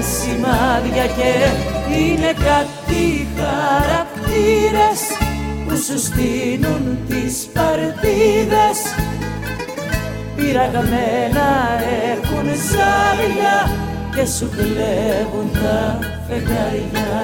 σημάδια 0.00 1.06
και 1.06 1.32
είναι 1.94 2.32
κάτι 2.32 3.28
χαρακτήρες 3.36 5.00
που 5.66 5.76
σου 5.76 5.98
στείλουν 5.98 6.98
τις 7.08 7.48
παρτίδες. 7.52 8.78
Πειραγμένα 10.36 11.48
έχουν 12.12 12.46
ζάρια 12.70 13.70
και 14.14 14.26
σου 14.26 14.50
κλέβουν 14.56 15.50
τα 15.52 15.98
φεγγαριά 16.28 17.20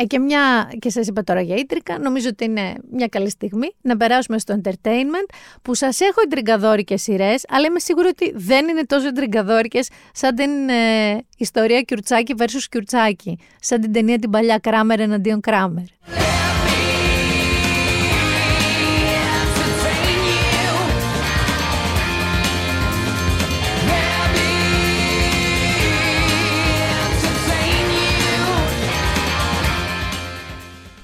Ε, 0.00 0.04
και 0.04 0.18
μια, 0.18 0.72
και 0.78 0.90
σας 0.90 1.06
είπα 1.06 1.24
τώρα 1.24 1.40
για 1.40 1.56
ήτρικα, 1.56 1.98
νομίζω 1.98 2.28
ότι 2.28 2.44
είναι 2.44 2.74
μια 2.90 3.06
καλή 3.06 3.30
στιγμή 3.30 3.74
να 3.80 3.96
περάσουμε 3.96 4.38
στο 4.38 4.60
entertainment, 4.62 5.28
που 5.62 5.74
σας 5.74 6.00
έχω 6.00 6.20
εντριγκαδόρικες 6.24 7.02
σειρές, 7.02 7.44
αλλά 7.48 7.66
είμαι 7.66 7.78
σίγουρη 7.78 8.08
ότι 8.08 8.32
δεν 8.34 8.68
είναι 8.68 8.84
τόσο 8.84 9.06
εντριγκαδόρικες 9.06 9.88
σαν 10.12 10.34
την 10.34 10.68
ε, 10.68 11.18
ιστορία 11.36 11.80
Κιουρτσάκη 11.80 12.34
versus 12.38 12.64
Κιουρτσάκη, 12.70 13.38
σαν 13.60 13.80
την 13.80 13.92
ταινία 13.92 14.18
την 14.18 14.30
παλιά 14.30 14.58
Κράμερ 14.58 15.00
εναντίον 15.00 15.40
Κράμερ. 15.40 15.84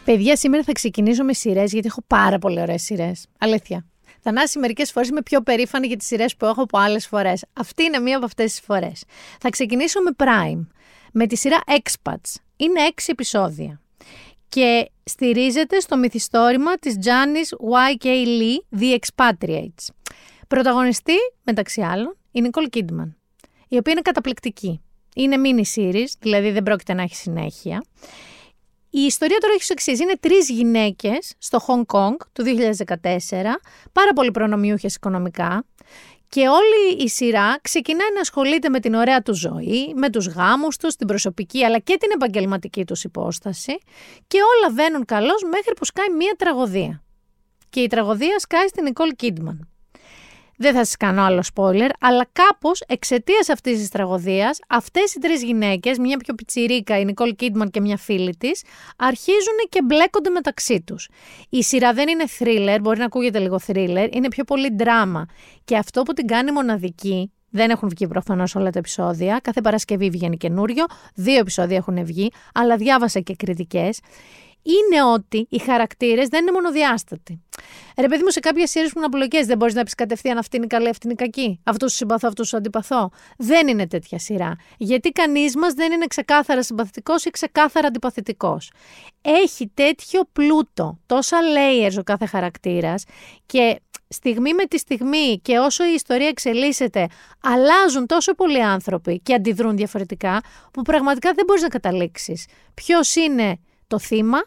Παιδιά, 0.05 0.37
σήμερα 0.37 0.63
θα 0.63 0.73
ξεκινήσω 0.73 1.25
με 1.25 1.33
σειρές, 1.33 1.73
γιατί 1.73 1.87
έχω 1.87 2.03
πάρα 2.07 2.39
πολύ 2.39 2.61
ωραίες 2.61 2.83
σειρές. 2.83 3.27
Αλήθεια. 3.39 3.87
Θανάση, 4.21 4.59
μερικές 4.59 4.91
φορές 4.93 5.09
είμαι 5.09 5.23
πιο 5.23 5.43
περήφανη 5.43 5.87
για 5.87 5.97
τις 5.97 6.07
σειρές 6.07 6.37
που 6.37 6.47
έχω 6.47 6.63
από 6.63 6.79
άλλες 6.79 7.07
φορές. 7.07 7.45
Αυτή 7.53 7.83
είναι 7.83 7.99
μία 7.99 8.17
από 8.17 8.25
αυτές 8.25 8.51
τις 8.51 8.61
φορές. 8.61 9.05
Θα 9.41 9.51
ξεκινήσω 9.51 10.01
με 10.01 10.11
Prime, 10.17 10.67
με 11.13 11.27
τη 11.27 11.37
σειρά 11.37 11.59
Expats. 11.67 12.35
Είναι 12.57 12.81
έξι 12.81 13.11
επεισόδια. 13.11 13.81
Και 14.49 14.91
στηρίζεται 15.05 15.81
στο 15.81 15.97
μυθιστόρημα 15.97 16.75
της 16.75 16.97
Janice 17.05 17.57
Y.K. 17.73 18.07
Lee, 18.07 18.81
The 18.81 18.99
Expatriates. 18.99 19.89
Πρωταγωνιστή, 20.49 21.17
μεταξύ 21.43 21.81
άλλων, 21.81 22.17
η 22.31 22.41
Nicole 22.45 22.77
Kidman, 22.77 23.13
η 23.69 23.77
οποία 23.77 23.93
είναι 23.93 24.03
καταπληκτική. 24.03 24.81
Είναι 25.15 25.37
mini 25.45 25.79
series, 25.81 26.09
δηλαδή 26.19 26.51
δεν 26.51 26.63
πρόκειται 26.63 26.95
να 26.95 27.03
έχει 27.03 27.15
συνέχεια. 27.15 27.85
Η 28.97 29.01
ιστορία 29.01 29.39
τώρα 29.39 29.53
έχει 29.55 29.73
εξής. 29.73 30.01
Είναι 30.01 30.17
τρεις 30.21 30.51
γυναίκες 30.51 31.35
στο 31.39 31.59
Hong 31.67 31.97
Kong 31.97 32.17
του 32.33 32.45
2014, 32.45 33.61
πάρα 33.93 34.13
πολύ 34.15 34.31
προνομιούχες 34.31 34.95
οικονομικά. 34.95 35.65
Και 36.29 36.49
όλη 36.49 37.03
η 37.05 37.09
σειρά 37.09 37.59
ξεκινάει 37.63 38.13
να 38.15 38.21
ασχολείται 38.21 38.69
με 38.69 38.81
την 38.81 38.95
ωραία 38.95 39.23
τους 39.23 39.39
ζωή, 39.39 39.95
με 39.95 40.11
τους 40.11 40.27
γάμους 40.27 40.77
τους, 40.77 40.97
την 40.97 41.07
προσωπική 41.07 41.65
αλλά 41.65 41.79
και 41.79 41.97
την 41.97 42.11
επαγγελματική 42.15 42.85
τους 42.85 43.05
υπόσταση 43.05 43.79
και 44.27 44.39
όλα 44.39 44.75
βαίνουν 44.75 45.05
καλώς 45.05 45.43
μέχρι 45.51 45.75
που 45.77 45.85
σκάει 45.85 46.11
μία 46.11 46.35
τραγωδία. 46.39 47.03
Και 47.71 47.81
η 47.81 47.87
τραγωδία 47.87 48.39
σκάει 48.39 48.69
στην 48.69 48.85
Νικόλ 48.85 49.11
Κίντμαν. 49.17 49.74
Δεν 50.57 50.73
θα 50.75 50.85
σας 50.85 50.97
κάνω 50.97 51.23
άλλο 51.23 51.43
spoiler, 51.55 51.89
αλλά 52.01 52.27
κάπως 52.33 52.83
εξαιτίας 52.87 53.49
αυτής 53.49 53.79
της 53.79 53.89
τραγωδίας, 53.89 54.59
αυτές 54.69 55.15
οι 55.15 55.19
τρεις 55.19 55.43
γυναίκες, 55.43 55.99
μια 55.99 56.17
πιο 56.17 56.35
πιτσιρίκα, 56.35 56.99
η 56.99 57.05
Νικόλ 57.05 57.35
Κίτμαν 57.35 57.71
και 57.71 57.81
μια 57.81 57.97
φίλη 57.97 58.37
της, 58.37 58.63
αρχίζουν 58.97 59.59
και 59.69 59.83
μπλέκονται 59.83 60.31
μεταξύ 60.31 60.83
τους. 60.87 61.09
Η 61.49 61.63
σειρά 61.63 61.93
δεν 61.93 62.09
είναι 62.09 62.25
thriller, 62.39 62.79
μπορεί 62.81 62.99
να 62.99 63.05
ακούγεται 63.05 63.39
λίγο 63.39 63.59
thriller, 63.67 64.09
είναι 64.13 64.29
πιο 64.29 64.45
πολύ 64.45 64.75
δράμα. 64.79 65.27
Και 65.65 65.77
αυτό 65.77 66.03
που 66.03 66.13
την 66.13 66.27
κάνει 66.27 66.53
μοναδική, 66.53 67.33
Δεν 67.57 67.71
έχουν 67.71 67.89
βγει 67.89 68.07
προφανώς 68.07 68.55
όλα 68.55 68.71
τα 68.71 68.79
επεισόδια. 68.79 69.41
Κάθε 69.43 69.61
Παρασκευή 69.61 70.11
βγαίνει 70.11 70.37
καινούριο. 70.37 70.85
Δύο 71.15 71.39
επεισόδια 71.39 71.77
έχουν 71.77 72.05
βγει, 72.05 72.31
αλλά 72.55 72.77
διάβασα 72.77 73.21
και 73.21 73.35
κριτικές. 73.35 74.01
Είναι 74.65 75.05
ότι 75.13 75.47
οι 75.51 75.59
χαρακτήρες 75.59 76.29
δεν 76.29 76.43
είναι 76.43 76.53
μονοδιάστατοι. 76.53 77.43
Ρε 77.99 78.09
παιδί 78.09 78.23
μου, 78.23 78.31
σε 78.31 78.41
κάποιες 78.41 78.71
σειρές 78.71 78.93
που 78.93 78.99
είναι 78.99 79.07
απλοκέ, 79.07 79.45
δεν 79.45 79.57
μπορείς 79.57 79.75
να 79.75 79.83
πεις 79.83 79.95
κατευθείαν 79.95 80.39
αυτή 80.39 80.57
είναι 80.57 80.67
καλή, 80.67 80.89
αυτή 80.89 81.07
είναι 81.07 81.15
κακή. 81.15 81.61
Αυτούς 81.65 81.89
τους 81.89 81.97
συμπαθώ, 81.97 82.29
αυτούς 82.29 82.49
τους 82.49 82.59
αντιπαθώ. 82.59 83.11
Δεν 83.39 83.69
είναι 83.69 83.87
τέτοια 83.87 84.19
σειρά. 84.19 84.57
Γιατί 84.77 85.11
κανείς 85.11 85.57
μας 85.57 85.73
δεν 85.75 85.93
είναι 85.93 86.07
ξεκάθαρα 86.07 86.63
συμπαθητικός 86.63 87.25
ή 87.25 87.31
ξεκάθαρα 87.31 87.87
αντιπαθητικός. 87.87 88.73
Έχει 89.23 89.71
τέτοιο 89.75 90.21
πλούτο, 90.33 90.99
τόσα 91.07 91.39
layers 91.41 91.99
ο 91.99 92.03
κάθε 92.03 92.27
χαρακτήρας 92.27 93.05
και 93.47 93.81
στιγμή 94.09 94.55
με 94.55 94.65
τη 94.65 94.79
στιγμή 94.79 95.41
και 95.43 95.59
όσο 95.59 95.85
η 95.85 95.93
ιστορία 95.95 96.29
εξελίσσεται, 96.29 97.09
αλλάζουν 97.43 98.07
τόσο 98.07 98.35
πολλοί 98.35 98.63
άνθρωποι 98.63 99.21
και 99.21 99.35
αντιδρούν 99.35 99.77
διαφορετικά, 99.77 100.43
που 100.73 100.83
πραγματικά 100.83 101.33
δεν 101.33 101.45
μπορείς 101.47 101.63
να 101.63 101.69
καταλήξεις 101.69 102.47
ποιος 102.75 103.15
είναι 103.15 103.59
το 103.87 103.99
θύμα, 103.99 104.39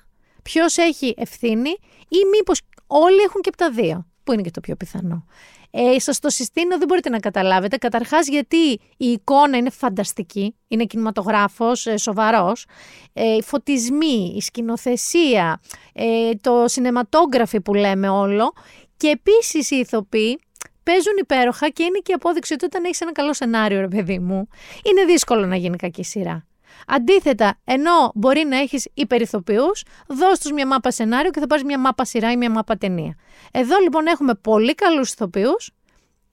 ποιος 0.47 0.77
έχει 0.77 1.13
ευθύνη 1.17 1.69
ή 2.07 2.17
μήπως 2.37 2.61
όλοι 2.87 3.21
έχουν 3.21 3.41
και 3.41 3.49
από 3.49 3.57
τα 3.57 3.71
δύο, 3.71 4.07
που 4.23 4.33
είναι 4.33 4.41
και 4.41 4.51
το 4.51 4.59
πιο 4.59 4.75
πιθανό. 4.75 5.25
Ε, 5.71 5.99
Σα 5.99 6.19
το 6.19 6.29
συστήνω, 6.29 6.77
δεν 6.77 6.87
μπορείτε 6.87 7.09
να 7.09 7.19
καταλάβετε. 7.19 7.77
Καταρχάς, 7.77 8.27
γιατί 8.27 8.57
η 8.97 9.05
εικόνα 9.05 9.57
είναι 9.57 9.69
φανταστική, 9.69 10.55
είναι 10.67 10.85
κινηματογράφος, 10.85 11.85
ε, 11.85 11.97
σοβαρός. 11.97 12.65
Ε, 13.13 13.35
οι 13.35 13.43
φωτισμοί, 13.43 14.33
η 14.35 14.41
σκηνοθεσία, 14.41 15.61
ε, 15.93 16.31
το 16.41 16.63
σινεματόγραφι 16.67 17.61
που 17.61 17.73
λέμε 17.73 18.09
όλο. 18.09 18.53
Και 18.97 19.07
επίσης 19.07 19.71
οι 19.71 19.75
ηθοποιοί 19.75 20.39
παίζουν 20.83 21.13
υπέροχα 21.19 21.69
και 21.69 21.83
είναι 21.83 21.99
και 22.03 22.11
η 22.11 22.13
απόδειξη 22.13 22.53
ότι 22.53 22.65
όταν 22.65 22.83
έχεις 22.83 23.01
ένα 23.01 23.11
καλό 23.11 23.33
σενάριο, 23.33 23.79
ρε 23.79 23.87
παιδί 23.87 24.19
μου, 24.19 24.47
είναι 24.83 25.05
δύσκολο 25.05 25.45
να 25.45 25.55
γίνει 25.55 25.75
κακή 25.75 26.03
σειρά. 26.03 26.46
Αντίθετα, 26.87 27.57
ενώ 27.63 28.11
μπορεί 28.13 28.45
να 28.45 28.57
έχεις 28.57 28.87
υπερηθοποιούς, 28.93 29.83
δώσ' 30.07 30.39
τους 30.39 30.51
μια 30.51 30.67
μάπα 30.67 30.91
σενάριο 30.91 31.31
και 31.31 31.39
θα 31.39 31.47
πάρεις 31.47 31.63
μια 31.63 31.79
μάπα 31.79 32.05
σειρά 32.05 32.31
ή 32.31 32.37
μια 32.37 32.51
μάπα 32.51 32.77
ταινία. 32.77 33.15
Εδώ 33.51 33.79
λοιπόν 33.79 34.07
έχουμε 34.07 34.33
πολύ 34.35 34.75
καλούς 34.75 35.11
ηθοποιούς 35.11 35.71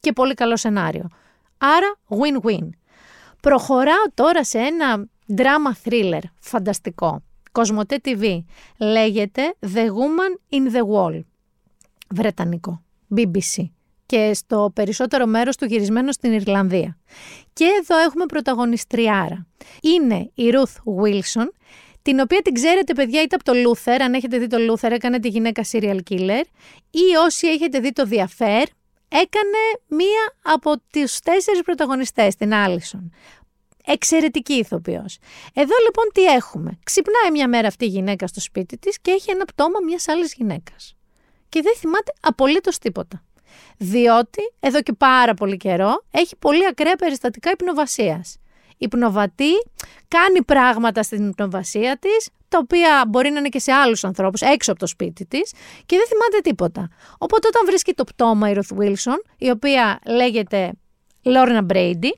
και 0.01 0.13
πολύ 0.13 0.35
καλό 0.35 0.57
σενάριο. 0.57 1.09
Άρα, 1.59 1.97
win-win. 2.09 2.69
Προχωράω 3.41 4.05
τώρα 4.15 4.45
σε 4.45 4.59
ένα 4.59 5.09
drama 5.37 5.89
thriller 5.89 6.23
φανταστικό. 6.41 7.23
Κοσμοτέ 7.53 8.01
TV. 8.05 8.39
Λέγεται 8.79 9.55
The 9.75 9.87
Woman 9.87 10.57
in 10.57 10.77
the 10.77 10.83
Wall. 10.93 11.21
Βρετανικό. 12.11 12.83
BBC 13.17 13.65
και 14.15 14.35
στο 14.35 14.71
περισσότερο 14.75 15.27
μέρος 15.27 15.57
του 15.57 15.65
γυρισμένο 15.65 16.13
στην 16.13 16.33
Ιρλανδία. 16.33 16.99
Και 17.53 17.65
εδώ 17.81 17.99
έχουμε 17.99 18.27
πρωταγωνιστριάρα. 18.27 19.47
Είναι 19.83 20.31
η 20.35 20.51
Ruth 20.53 21.03
Wilson, 21.03 21.49
την 22.03 22.21
οποία 22.21 22.43
την 22.43 22.55
ξέρετε 22.55 22.93
παιδιά 22.93 23.23
είτε 23.23 23.35
από 23.35 23.45
το 23.45 23.53
Luther, 23.53 23.97
αν 24.01 24.15
έχετε 24.15 24.39
δει 24.39 24.47
το 24.47 24.57
Luther 24.71 24.91
έκανε 24.91 25.21
τη 25.21 25.29
γυναίκα 25.29 25.65
serial 25.73 25.99
killer, 26.11 26.43
ή 26.91 27.17
όσοι 27.25 27.47
έχετε 27.47 27.79
δει 27.79 27.93
το 27.93 28.05
Διαφέρ, 28.05 28.63
έκανε 29.09 29.59
μία 29.89 30.35
από 30.43 30.73
τους 30.93 31.19
τέσσερις 31.19 31.63
πρωταγωνιστές, 31.63 32.35
την 32.35 32.55
Άλισον. 32.55 33.13
Εξαιρετική 33.87 34.53
ηθοποιός. 34.53 35.19
Εδώ 35.55 35.75
λοιπόν 35.85 36.05
τι 36.15 36.25
έχουμε. 36.25 36.79
Ξυπνάει 36.85 37.31
μια 37.33 37.49
μέρα 37.49 37.69
αυτή 37.69 37.85
η 37.85 37.89
γυναίκα 37.89 38.27
στο 38.27 38.41
σπίτι 38.41 38.79
της 38.79 39.01
και 39.01 39.11
έχει 39.11 39.31
ένα 39.31 39.45
πτώμα 39.45 39.79
μιας 39.87 40.09
άλλης 40.09 40.35
γυναίκας. 40.35 40.95
Και 41.49 41.63
δεν 41.63 41.75
θυμάται 41.77 42.13
απολύτως 42.21 42.79
τίποτα 42.79 43.23
διότι 43.79 44.53
εδώ 44.61 44.83
και 44.83 44.93
πάρα 44.93 45.35
πολύ 45.35 45.57
καιρό 45.57 46.05
έχει 46.11 46.37
πολύ 46.37 46.67
ακραία 46.67 46.97
περιστατικά 46.97 47.51
υπνοβασίας. 47.51 48.37
Υπνοβατή, 48.79 49.53
κάνει 50.09 50.43
πράγματα 50.43 51.03
στην 51.03 51.29
υπνοβασία 51.29 51.99
της, 51.99 52.29
τα 52.49 52.59
οποία 52.63 53.05
μπορεί 53.09 53.31
να 53.31 53.39
είναι 53.39 53.49
και 53.49 53.59
σε 53.59 53.73
άλλους 53.73 54.05
ανθρώπους, 54.05 54.41
έξω 54.41 54.71
από 54.71 54.81
το 54.81 54.87
σπίτι 54.87 55.27
της 55.27 55.53
και 55.87 55.97
δεν 55.97 56.07
θυμάται 56.07 56.41
τίποτα. 56.43 56.89
Οπότε 57.19 57.47
όταν 57.47 57.67
βρίσκει 57.67 57.93
το 57.93 58.05
πτώμα 58.05 58.51
η 58.51 58.55
Ruth 58.57 58.77
Wilson, 58.79 59.19
η 59.39 59.51
οποία 59.51 59.99
λέγεται 60.07 60.73
Lorna 61.23 61.67
Brady, 61.73 62.11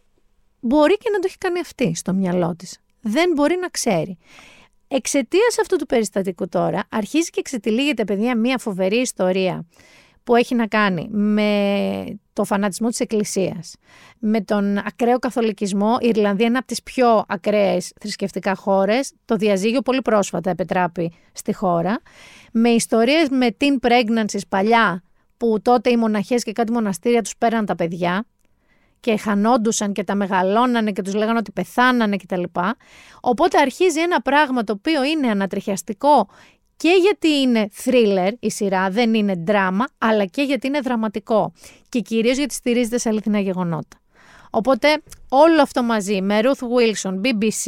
μπορεί 0.61 0.97
και 0.97 1.11
να 1.13 1.19
το 1.19 1.25
έχει 1.27 1.39
κάνει 1.39 1.61
αυτή 1.61 1.95
στο 1.95 2.13
μυαλό 2.13 2.55
της. 2.57 2.79
Δεν 3.01 3.33
μπορεί 3.35 3.57
να 3.61 3.69
ξέρει. 3.69 4.19
Εξαιτίας 4.89 5.59
αυτού 5.61 5.77
του 5.77 5.87
περιστατικού 5.87 6.49
τώρα, 6.49 6.85
αρχίζει 6.89 7.31
και 7.31 7.41
εξετυλίγεται, 7.41 8.05
παιδιά, 8.05 8.37
μια 8.37 8.59
φοβερή 8.59 8.97
ιστορία 8.97 9.67
που 10.27 10.35
έχει 10.35 10.55
να 10.55 10.67
κάνει 10.67 11.09
με 11.11 12.21
το 12.33 12.45
φανατισμό 12.45 12.89
της 12.89 13.01
Εκκλησίας, 13.01 13.75
με 14.19 14.41
τον 14.41 14.79
ακραίο 14.79 15.19
καθολικισμό. 15.19 15.97
Η 16.01 16.09
Ιρλανδία 16.09 16.47
είναι 16.47 16.59
από 16.59 16.67
τις 16.67 16.83
πιο 16.83 17.25
ακραίες 17.29 17.93
θρησκευτικά 18.01 18.55
χώρες. 18.55 19.13
Το 19.25 19.37
διαζύγιο 19.37 19.81
πολύ 19.81 20.03
πρόσφατα 20.03 20.51
επετράπη 20.51 21.13
στη 21.33 21.55
χώρα. 21.55 22.01
Με 22.53 22.69
ιστορίες 22.69 23.29
με 23.29 23.51
την 23.51 23.79
pregnancy 23.83 24.39
παλιά, 24.49 25.03
που 25.37 25.61
τότε 25.63 25.91
οι 25.91 25.97
μοναχές 25.97 26.43
και 26.43 26.53
κάτι 26.53 26.73
μοναστήρια 26.73 27.23
τους 27.23 27.37
πέραν 27.37 27.67
τα 27.67 27.75
παιδιά 27.75 28.27
και 29.01 29.17
χανόντουσαν 29.17 29.93
και 29.93 30.05
τα 30.05 30.15
μεγαλώνανε 30.15 30.93
και 30.93 31.03
τους 31.03 31.15
λέγανε 31.15 31.39
ότι 31.39 31.53
πεθάνανε 31.53 32.17
κτλ. 32.17 32.43
Οπότε 33.21 33.59
αρχίζει 33.59 34.01
ένα 34.01 34.21
πράγμα 34.21 34.65
το 34.65 34.73
οποίο 34.73 35.05
είναι 35.05 35.29
ανατριχιαστικό 35.29 36.29
και 36.77 36.91
γιατί 37.01 37.29
είναι 37.29 37.69
thriller 37.85 38.31
η 38.41 38.51
σειρά, 38.51 38.91
δεν 38.91 39.15
είναι 39.15 39.35
δράμα, 39.47 39.85
αλλά 39.99 40.25
και 40.25 40.43
γιατί 40.43 40.67
είναι 40.67 40.81
δραματικό. 40.81 41.53
Και 41.89 42.01
κυρίως 42.01 42.37
γιατί 42.37 42.55
στηρίζεται 42.55 42.99
σε 42.99 43.09
αληθινά 43.09 43.39
γεγονότα. 43.39 44.01
Οπότε 44.51 45.03
όλο 45.29 45.63
αυτό 45.63 45.83
μαζί 45.83 46.23
με 46.23 46.41
Ruth 46.43 46.49
Wilson, 46.49 47.15
BBC, 47.15 47.67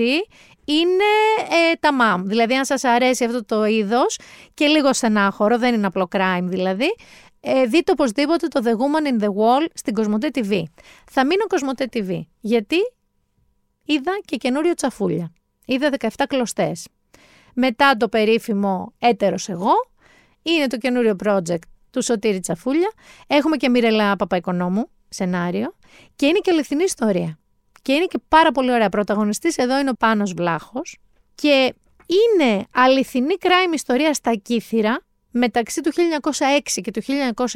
είναι 0.64 1.08
ε, 1.50 1.74
τα 1.80 1.92
μαμ. 1.92 2.22
Δηλαδή 2.24 2.54
αν 2.54 2.64
σας 2.64 2.84
αρέσει 2.84 3.24
αυτό 3.24 3.44
το 3.44 3.64
είδος 3.64 4.18
και 4.54 4.66
λίγο 4.66 4.92
στενάχωρο, 4.92 5.58
δεν 5.58 5.74
είναι 5.74 5.86
απλό 5.86 6.08
crime 6.10 6.44
δηλαδή, 6.44 6.94
ε, 7.40 7.64
δείτε 7.64 7.92
οπωσδήποτε 7.92 8.46
το 8.48 8.60
The 8.64 8.70
Woman 8.70 9.08
in 9.08 9.24
the 9.24 9.28
Wall 9.28 9.66
στην 9.74 9.94
Κοσμοτέ 9.94 10.30
TV. 10.34 10.62
Θα 11.10 11.26
μείνω 11.26 11.46
Κοσμοτέ 11.46 11.88
TV, 11.92 12.20
γιατί 12.40 12.76
είδα 13.84 14.18
και 14.24 14.36
καινούριο 14.36 14.74
τσαφούλια. 14.74 15.32
Είδα 15.64 15.90
17 15.98 16.08
κλωστές 16.28 16.86
μετά 17.60 17.96
το 17.96 18.08
περίφημο 18.08 18.92
έτερος 18.98 19.48
εγώ, 19.48 19.72
είναι 20.42 20.66
το 20.66 20.76
καινούριο 20.76 21.16
project 21.24 21.62
του 21.90 22.02
Σωτήρη 22.02 22.40
Τσαφούλια. 22.40 22.92
Έχουμε 23.26 23.56
και 23.56 23.68
Μιρελά 23.68 24.16
Παπαϊκονόμου, 24.16 24.88
σενάριο, 25.08 25.74
και 26.16 26.26
είναι 26.26 26.38
και 26.38 26.50
αληθινή 26.50 26.82
ιστορία. 26.82 27.38
Και 27.82 27.92
είναι 27.92 28.04
και 28.04 28.18
πάρα 28.28 28.52
πολύ 28.52 28.72
ωραία. 28.72 28.88
Πρωταγωνιστής 28.88 29.56
εδώ 29.56 29.78
είναι 29.78 29.90
ο 29.90 29.94
Πάνος 29.98 30.32
Βλάχος 30.32 30.98
και 31.34 31.74
είναι 32.06 32.66
αληθινή 32.74 33.34
crime 33.40 33.74
ιστορία 33.74 34.14
στα 34.14 34.34
Κύθυρα 34.34 35.00
μεταξύ 35.30 35.80
του 35.80 35.92
1906 35.92 36.80
και 36.82 36.90
του 36.90 37.02
1909 37.02 37.54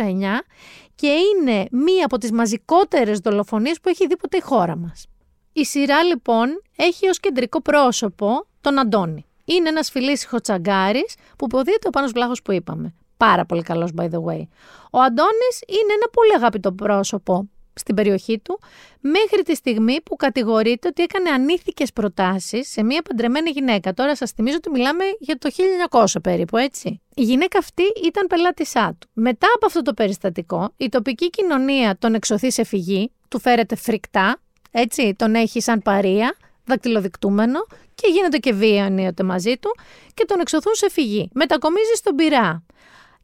και 0.95 1.09
είναι 1.09 1.67
μία 1.71 2.05
από 2.05 2.19
τις 2.19 2.33
μαζικότερες 2.33 3.19
δολοφονίες 3.19 3.81
που 3.81 3.89
έχει 3.89 4.07
δει 4.07 4.17
ποτέ 4.17 4.37
η 4.37 4.41
χώρα 4.41 4.77
μας. 4.77 5.07
Η 5.53 5.65
σειρά 5.65 6.03
λοιπόν 6.03 6.63
έχει 6.77 7.09
ως 7.09 7.21
κεντρικό 7.21 7.63
πρόσωπο 7.63 8.47
τον 8.61 8.79
Αντώνη 8.79 9.27
είναι 9.45 9.69
ένας 9.69 9.91
φιλήσυχο 9.91 10.41
τσαγκάρη 10.41 11.05
που 11.39 11.45
υποδίεται 11.45 11.89
ο 11.89 11.91
πάνω 11.91 12.07
βλάχος 12.07 12.43
που 12.43 12.53
είπαμε. 12.53 12.95
Πάρα 13.17 13.45
πολύ 13.45 13.63
καλός, 13.63 13.91
by 13.97 14.05
the 14.05 14.23
way. 14.25 14.43
Ο 14.91 15.01
Αντώνης 15.01 15.57
είναι 15.67 15.93
ένα 15.93 16.09
πολύ 16.13 16.35
αγαπητό 16.35 16.73
πρόσωπο 16.73 17.49
στην 17.75 17.95
περιοχή 17.95 18.39
του, 18.39 18.61
μέχρι 19.01 19.43
τη 19.43 19.55
στιγμή 19.55 20.01
που 20.01 20.17
κατηγορείται 20.17 20.89
ότι 20.89 21.03
έκανε 21.03 21.31
ανήθικες 21.31 21.93
προτάσεις 21.93 22.71
σε 22.71 22.83
μια 22.83 23.03
παντρεμένη 23.03 23.51
γυναίκα. 23.51 23.95
Τώρα 23.95 24.17
σας 24.17 24.31
θυμίζω 24.31 24.57
ότι 24.57 24.71
μιλάμε 24.71 25.05
για 25.19 25.39
το 25.39 25.51
1900 25.91 26.05
περίπου, 26.23 26.57
έτσι. 26.57 27.01
Η 27.15 27.23
γυναίκα 27.23 27.59
αυτή 27.59 27.83
ήταν 28.05 28.27
πελάτησά 28.27 28.97
του. 28.99 29.09
Μετά 29.13 29.47
από 29.55 29.67
αυτό 29.67 29.83
το 29.83 29.95
περιστατικό, 29.95 30.73
η 30.77 30.89
τοπική 30.89 31.31
κοινωνία 31.31 31.97
τον 31.99 32.15
εξωθεί 32.15 32.51
σε 32.51 32.65
φυγή, 32.65 33.13
του 33.29 33.41
φέρεται 33.41 33.77
φρικτά, 33.77 34.41
έτσι, 34.71 35.15
τον 35.19 35.35
έχει 35.35 35.61
σαν 35.61 35.83
παρία, 35.83 36.37
δακτυλοδεικτούμενο 36.65 37.67
και 37.95 38.09
γίνεται 38.13 38.39
και 38.39 38.53
βία 38.53 38.85
ενίοτε 38.85 39.23
μαζί 39.23 39.57
του 39.57 39.77
και 40.15 40.25
τον 40.25 40.41
εξωθούν 40.41 40.75
σε 40.75 40.91
φυγή. 40.91 41.31
Μετακομίζει 41.33 41.95
στον 41.95 42.15
πυρά 42.15 42.65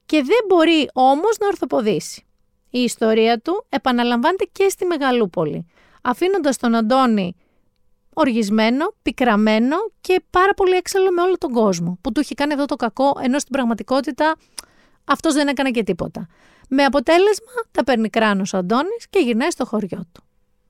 και 0.06 0.16
δεν 0.16 0.38
μπορεί 0.48 0.88
όμως 0.92 1.36
να 1.40 1.46
ορθοποδήσει. 1.46 2.22
Η 2.70 2.78
ιστορία 2.78 3.40
του 3.40 3.66
επαναλαμβάνεται 3.68 4.48
και 4.52 4.68
στη 4.68 4.84
Μεγαλούπολη, 4.84 5.66
αφήνοντας 6.02 6.56
τον 6.56 6.74
Αντώνη 6.74 7.36
οργισμένο, 8.12 8.94
πικραμένο 9.02 9.76
και 10.00 10.22
πάρα 10.30 10.54
πολύ 10.54 10.74
έξαλλο 10.74 11.12
με 11.12 11.22
όλο 11.22 11.38
τον 11.38 11.52
κόσμο, 11.52 11.98
που 12.00 12.12
του 12.12 12.20
έχει 12.20 12.34
κάνει 12.34 12.52
εδώ 12.52 12.64
το 12.64 12.76
κακό, 12.76 13.12
ενώ 13.22 13.38
στην 13.38 13.52
πραγματικότητα 13.52 14.36
αυτός 15.04 15.34
δεν 15.34 15.48
έκανε 15.48 15.70
και 15.70 15.82
τίποτα. 15.82 16.26
Με 16.68 16.84
αποτέλεσμα 16.84 17.52
τα 17.70 17.84
παίρνει 17.84 18.08
κράνος 18.08 18.52
ο 18.52 18.56
Αντώνης 18.56 19.06
και 19.10 19.18
γυρνάει 19.18 19.50
στο 19.50 19.64
χωριό 19.64 20.04
του, 20.12 20.22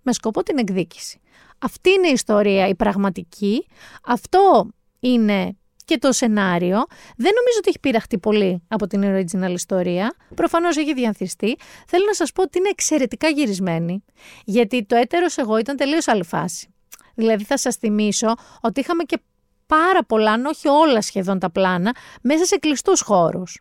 με 0.09 0.14
σκοπό 0.14 0.42
την 0.42 0.59
εκδίκηση. 0.59 1.20
Αυτή 1.59 1.90
είναι 1.90 2.09
η 2.09 2.12
ιστορία, 2.12 2.68
η 2.68 2.74
πραγματική. 2.74 3.66
Αυτό 4.04 4.68
είναι 5.00 5.56
και 5.84 5.98
το 5.98 6.12
σενάριο. 6.12 6.84
Δεν 7.16 7.32
νομίζω 7.34 7.59
ότι 7.59 7.68
έχει 7.68 7.78
πειραχτεί 7.80 8.18
πολύ 8.18 8.62
από 8.68 8.86
την 8.86 9.02
original 9.04 9.50
ιστορία. 9.50 10.14
Προφανώς 10.34 10.76
έχει 10.76 10.94
διανθιστεί. 10.94 11.56
Θέλω 11.86 12.04
να 12.06 12.14
σας 12.14 12.32
πω 12.32 12.42
ότι 12.42 12.59
είναι 12.59 12.68
εξαιρετικά 12.68 13.28
γυρισμένη. 13.28 14.04
Γιατί 14.44 14.84
το 14.84 14.96
έτερος 14.96 15.36
εγώ 15.36 15.59
ήταν 15.59 15.76
τελείως 15.76 16.09
άλλη 16.09 16.24
φάση. 16.24 16.74
Δηλαδή 17.14 17.44
θα 17.44 17.59
σας 17.59 17.76
θυμίσω 17.76 18.34
ότι 18.61 18.80
είχαμε 18.80 19.02
και 19.02 19.18
πάρα 19.66 20.04
πολλά, 20.04 20.32
αν 20.32 20.44
όχι 20.44 20.68
όλα 20.68 21.02
σχεδόν 21.02 21.38
τα 21.38 21.50
πλάνα, 21.50 21.94
μέσα 22.22 22.44
σε 22.44 22.56
κλειστούς 22.56 23.00
χώρους. 23.00 23.61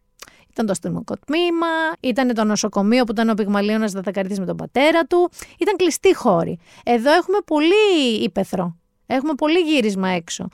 Ήταν 0.57 0.69
το 0.69 0.75
αστυνομικό 0.75 1.15
τμήμα, 1.25 1.67
ήταν 1.99 2.33
το 2.33 2.43
νοσοκομείο 2.43 3.03
που 3.03 3.11
ήταν 3.11 3.29
ο 3.29 3.33
Πυγμαλίωνας 3.33 3.91
Δατακαρδής 3.91 4.39
με 4.39 4.45
τον 4.45 4.55
πατέρα 4.55 5.03
του. 5.05 5.29
Ήταν 5.59 5.75
κλειστή 5.75 6.15
χώρη. 6.15 6.59
Εδώ 6.83 7.11
έχουμε 7.13 7.37
πολύ 7.45 8.23
ύπεθρο. 8.23 8.75
Έχουμε 9.05 9.33
πολύ 9.33 9.59
γύρισμα 9.59 10.09
έξω. 10.09 10.47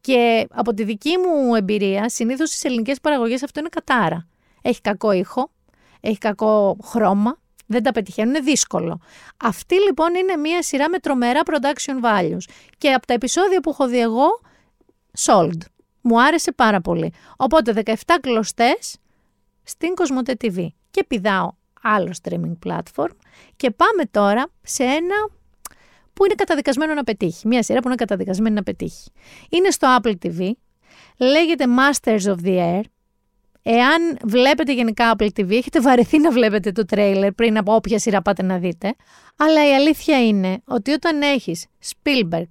Και 0.00 0.46
από 0.50 0.74
τη 0.74 0.84
δική 0.84 1.16
μου 1.18 1.54
εμπειρία, 1.54 2.08
συνήθως 2.08 2.48
στις 2.48 2.64
ελληνικές 2.64 3.00
παραγωγές 3.00 3.42
αυτό 3.42 3.60
είναι 3.60 3.68
κατάρα. 3.68 4.26
Έχει 4.62 4.80
κακό 4.80 5.12
ήχο, 5.12 5.50
έχει 6.00 6.18
κακό 6.18 6.76
χρώμα, 6.84 7.38
δεν 7.66 7.82
τα 7.82 7.92
πετυχαίνουν, 7.92 8.34
είναι 8.34 8.44
δύσκολο. 8.44 9.00
Αυτή 9.36 9.74
λοιπόν 9.74 10.14
είναι 10.14 10.36
μια 10.36 10.62
σειρά 10.62 10.88
με 10.88 10.98
τρομερά 10.98 11.40
production 11.44 12.04
values. 12.04 12.52
Και 12.78 12.92
από 12.92 13.06
τα 13.06 13.14
επεισόδια 13.14 13.60
που 13.60 13.70
έχω 13.70 13.88
δει 13.88 14.00
εγώ, 14.00 14.40
sold. 15.18 15.58
Μου 16.00 16.22
άρεσε 16.22 16.52
πάρα 16.52 16.80
πολύ. 16.80 17.12
Οπότε 17.36 17.82
17 17.84 17.92
κλωστές 18.20 18.98
στην 19.68 19.94
Κοσμοτέ 19.94 20.36
TV. 20.40 20.66
Και 20.90 21.04
πηδάω 21.04 21.50
άλλο 21.82 22.14
streaming 22.22 22.56
platform 22.66 23.10
και 23.56 23.70
πάμε 23.70 24.04
τώρα 24.10 24.46
σε 24.62 24.82
ένα 24.82 25.28
που 26.12 26.24
είναι 26.24 26.34
καταδικασμένο 26.34 26.94
να 26.94 27.04
πετύχει. 27.04 27.48
Μια 27.48 27.62
σειρά 27.62 27.80
που 27.80 27.86
είναι 27.86 27.96
καταδικασμένη 27.96 28.54
να 28.54 28.62
πετύχει. 28.62 29.10
Είναι 29.50 29.70
στο 29.70 29.96
Apple 30.00 30.14
TV, 30.22 30.50
λέγεται 31.16 31.64
Masters 31.78 32.20
of 32.20 32.36
the 32.44 32.58
Air. 32.58 32.82
Εάν 33.62 34.18
βλέπετε 34.24 34.72
γενικά 34.72 35.14
Apple 35.16 35.28
TV, 35.36 35.50
έχετε 35.50 35.80
βαρεθεί 35.80 36.18
να 36.18 36.30
βλέπετε 36.30 36.72
το 36.72 36.84
τρέιλερ 36.84 37.32
πριν 37.32 37.58
από 37.58 37.74
όποια 37.74 37.98
σειρά 37.98 38.22
πάτε 38.22 38.42
να 38.42 38.58
δείτε. 38.58 38.94
Αλλά 39.36 39.68
η 39.68 39.74
αλήθεια 39.74 40.26
είναι 40.26 40.60
ότι 40.64 40.90
όταν 40.90 41.22
έχεις 41.22 41.66
Spielberg, 41.84 42.48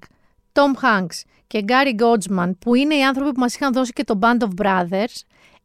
Tom 0.54 0.84
Hanks 0.84 1.22
και 1.48 1.66
Gary 1.68 2.02
Goldman, 2.02 2.52
που 2.60 2.76
είναι 2.76 2.96
οι 2.96 3.04
άνθρωποι 3.04 3.32
που 3.32 3.40
μας 3.40 3.56
είχαν 3.56 3.74
δώσει 3.74 3.92
και 3.94 4.04
το 4.04 4.20
Band 4.22 4.38
of 4.38 4.66
Brothers, 4.66 5.22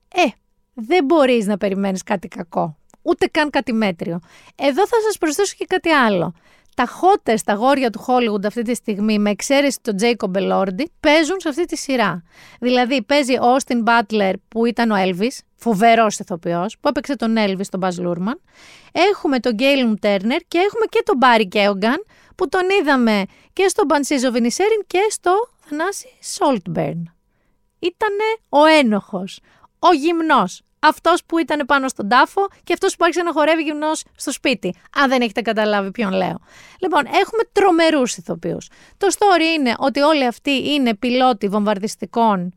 ε, 0.08 0.26
δεν 0.74 1.04
μπορείς 1.04 1.46
να 1.46 1.56
περιμένεις 1.56 2.02
κάτι 2.02 2.28
κακό. 2.28 2.76
Ούτε 3.02 3.26
καν 3.26 3.50
κάτι 3.50 3.72
μέτριο. 3.72 4.20
Εδώ 4.54 4.86
θα 4.86 4.96
σας 5.06 5.18
προσθέσω 5.18 5.54
και 5.58 5.64
κάτι 5.64 5.90
άλλο 5.90 6.34
τα 6.74 6.86
χότε 6.86 7.36
στα 7.36 7.52
γόρια 7.52 7.90
του 7.90 8.04
Hollywood 8.06 8.46
αυτή 8.46 8.62
τη 8.62 8.74
στιγμή, 8.74 9.18
με 9.18 9.30
εξαίρεση 9.30 9.78
τον 9.82 9.96
Jacob 10.00 10.36
Elordi, 10.36 10.84
παίζουν 11.00 11.40
σε 11.40 11.48
αυτή 11.48 11.64
τη 11.64 11.76
σειρά. 11.76 12.22
Δηλαδή, 12.60 13.02
παίζει 13.02 13.34
ο 13.34 13.56
Austin 13.56 13.82
Butler, 13.84 14.32
που 14.48 14.66
ήταν 14.66 14.90
ο 14.90 14.94
Elvis, 14.98 15.38
φοβερός 15.56 16.18
ηθοποιός, 16.18 16.78
που 16.80 16.88
έπαιξε 16.88 17.16
τον 17.16 17.34
Elvis, 17.38 17.66
τον 17.70 17.80
Baz 17.82 18.06
Luhrmann. 18.06 18.38
Έχουμε 18.92 19.38
τον 19.38 19.56
Galen 19.58 20.06
Turner 20.06 20.40
και 20.48 20.58
έχουμε 20.58 20.86
και 20.88 21.02
τον 21.04 21.18
Barry 21.22 21.56
Keoghan, 21.56 22.00
που 22.34 22.48
τον 22.48 22.62
είδαμε 22.80 23.24
και 23.52 23.68
στο 23.68 23.82
Banshees 23.88 24.32
of 24.32 24.36
Inisherin 24.36 24.82
και 24.86 25.06
στο 25.08 25.48
Θανάση 25.60 26.08
Saltburn. 26.38 27.02
Ήτανε 27.78 28.28
ο 28.48 28.64
ένοχος, 28.64 29.40
ο 29.90 29.92
γυμνός, 29.92 30.62
αυτός 30.78 31.24
που 31.24 31.38
ήταν 31.38 31.66
πάνω 31.66 31.88
στον 31.88 32.08
τάφο 32.08 32.48
και 32.64 32.72
αυτός 32.72 32.96
που 32.96 33.04
άρχισε 33.04 33.22
να 33.22 33.32
χορεύει 33.32 33.62
γυμνός 33.62 34.04
στο 34.16 34.32
σπίτι. 34.32 34.74
Αν 34.96 35.08
δεν 35.08 35.20
έχετε 35.20 35.40
καταλάβει 35.40 35.90
ποιον 35.90 36.12
λέω. 36.12 36.40
Λοιπόν, 36.78 37.04
έχουμε 37.06 37.42
τρομερούς 37.52 38.16
ηθοποιούς. 38.16 38.68
Το 38.96 39.06
story 39.18 39.58
είναι 39.58 39.74
ότι 39.78 40.00
όλοι 40.00 40.26
αυτοί 40.26 40.72
είναι 40.72 40.94
πιλότοι 40.94 41.48
βομβαρδιστικών 41.48 42.54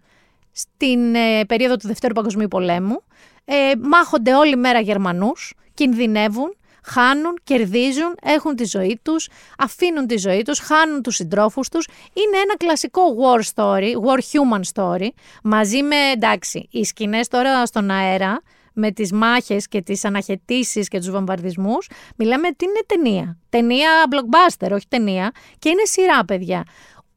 στην 0.51 1.15
ε, 1.15 1.45
περίοδο 1.45 1.75
του 1.77 1.87
Δευτέρου 1.87 2.13
Παγκοσμίου 2.13 2.47
Πολέμου. 2.47 3.03
Ε, 3.45 3.71
μάχονται 3.81 4.33
όλη 4.33 4.55
μέρα 4.55 4.79
Γερμανούς, 4.79 5.53
κινδυνεύουν 5.73 6.55
χάνουν, 6.85 7.39
κερδίζουν, 7.43 8.15
έχουν 8.21 8.55
τη 8.55 8.65
ζωή 8.65 8.99
τους, 9.03 9.29
αφήνουν 9.57 10.07
τη 10.07 10.17
ζωή 10.17 10.41
τους, 10.41 10.59
χάνουν 10.59 11.01
τους 11.01 11.15
συντρόφους 11.15 11.69
τους. 11.69 11.87
Είναι 12.13 12.37
ένα 12.37 12.57
κλασικό 12.57 13.01
war 13.01 13.41
story, 13.53 13.91
war 14.05 14.17
human 14.17 14.61
story, 14.73 15.07
μαζί 15.43 15.83
με, 15.83 15.95
εντάξει, 16.13 16.67
οι 16.71 16.83
σκηνές 16.83 17.27
τώρα 17.27 17.65
στον 17.65 17.89
αέρα, 17.89 18.41
με 18.77 18.91
τις 18.91 19.11
μάχες 19.11 19.67
και 19.67 19.81
τις 19.81 20.05
αναχαιτήσεις 20.05 20.87
και 20.87 20.97
τους 20.97 21.09
βομβαρδισμούς, 21.09 21.89
μιλάμε 22.15 22.47
ότι 22.47 22.65
είναι 22.65 22.79
ταινία. 22.85 23.37
Ταινία 23.49 23.89
blockbuster, 24.09 24.71
όχι 24.71 24.87
ταινία. 24.87 25.31
Και 25.59 25.69
είναι 25.69 25.85
σειρά, 25.85 26.25
παιδιά. 26.25 26.63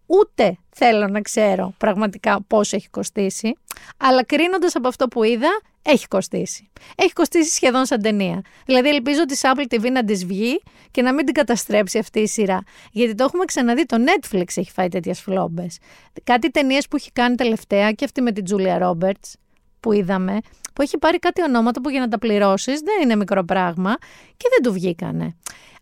Ούτε 0.07 0.59
θέλω 0.79 1.09
να 1.09 1.21
ξέρω 1.21 1.75
πραγματικά 1.79 2.43
πόσο 2.47 2.77
έχει 2.77 2.89
κοστίσει, 2.89 3.57
αλλά 3.97 4.25
κρίνοντας 4.25 4.75
από 4.75 4.89
αυτό 4.89 5.09
που 5.09 5.23
είδα, 5.23 5.61
έχει 5.83 6.09
κοστίσει. 6.09 6.71
Έχει 6.97 7.13
κοστίσει 7.13 7.51
σχεδόν 7.51 7.87
σαν 7.87 8.03
ταινία. 8.03 8.43
Δηλαδή, 8.67 8.89
ελπίζω 8.89 9.25
τη 9.25 9.39
Apple 9.43 9.75
TV 9.75 9.91
να 9.93 10.05
της 10.05 10.27
βγει 10.27 10.63
και 10.91 11.03
να 11.03 11.15
μην 11.15 11.25
την 11.25 11.35
καταστρέψει 11.35 11.99
αυτή 11.99 12.21
η 12.21 12.27
σειρά. 12.27 12.63
Γιατί 12.93 13.15
το 13.15 13.25
έχουμε 13.25 13.45
ξαναδεί, 13.45 13.87
το 13.87 13.97
Netflix 14.07 14.47
έχει 14.55 14.71
φάει 14.71 14.89
τέτοιες 14.89 15.21
φλόμπες. 15.21 15.79
Κάτι 16.25 16.51
ταινίες 16.51 16.89
που 16.89 16.97
έχει 16.97 17.13
κάνει 17.13 17.35
τελευταία 17.35 17.93
και 17.93 18.05
αυτή 18.05 18.21
με 18.21 18.33
την 18.33 18.45
Julia 18.51 18.83
Roberts 18.83 19.33
που 19.81 19.93
είδαμε, 19.93 20.39
που 20.73 20.83
έχει 20.83 20.99
πάρει 20.99 21.19
κάτι 21.19 21.43
ονόματα 21.43 21.81
που 21.81 21.91
για 21.91 22.01
να 22.01 22.09
τα 22.09 22.19
πληρώσεις 22.19 22.81
δεν 22.81 23.03
είναι 23.03 23.17
μικρό 23.17 23.45
πράγμα 23.45 23.97
και 24.37 24.49
δεν 24.51 24.63
του 24.63 24.73
βγήκανε. 24.73 25.37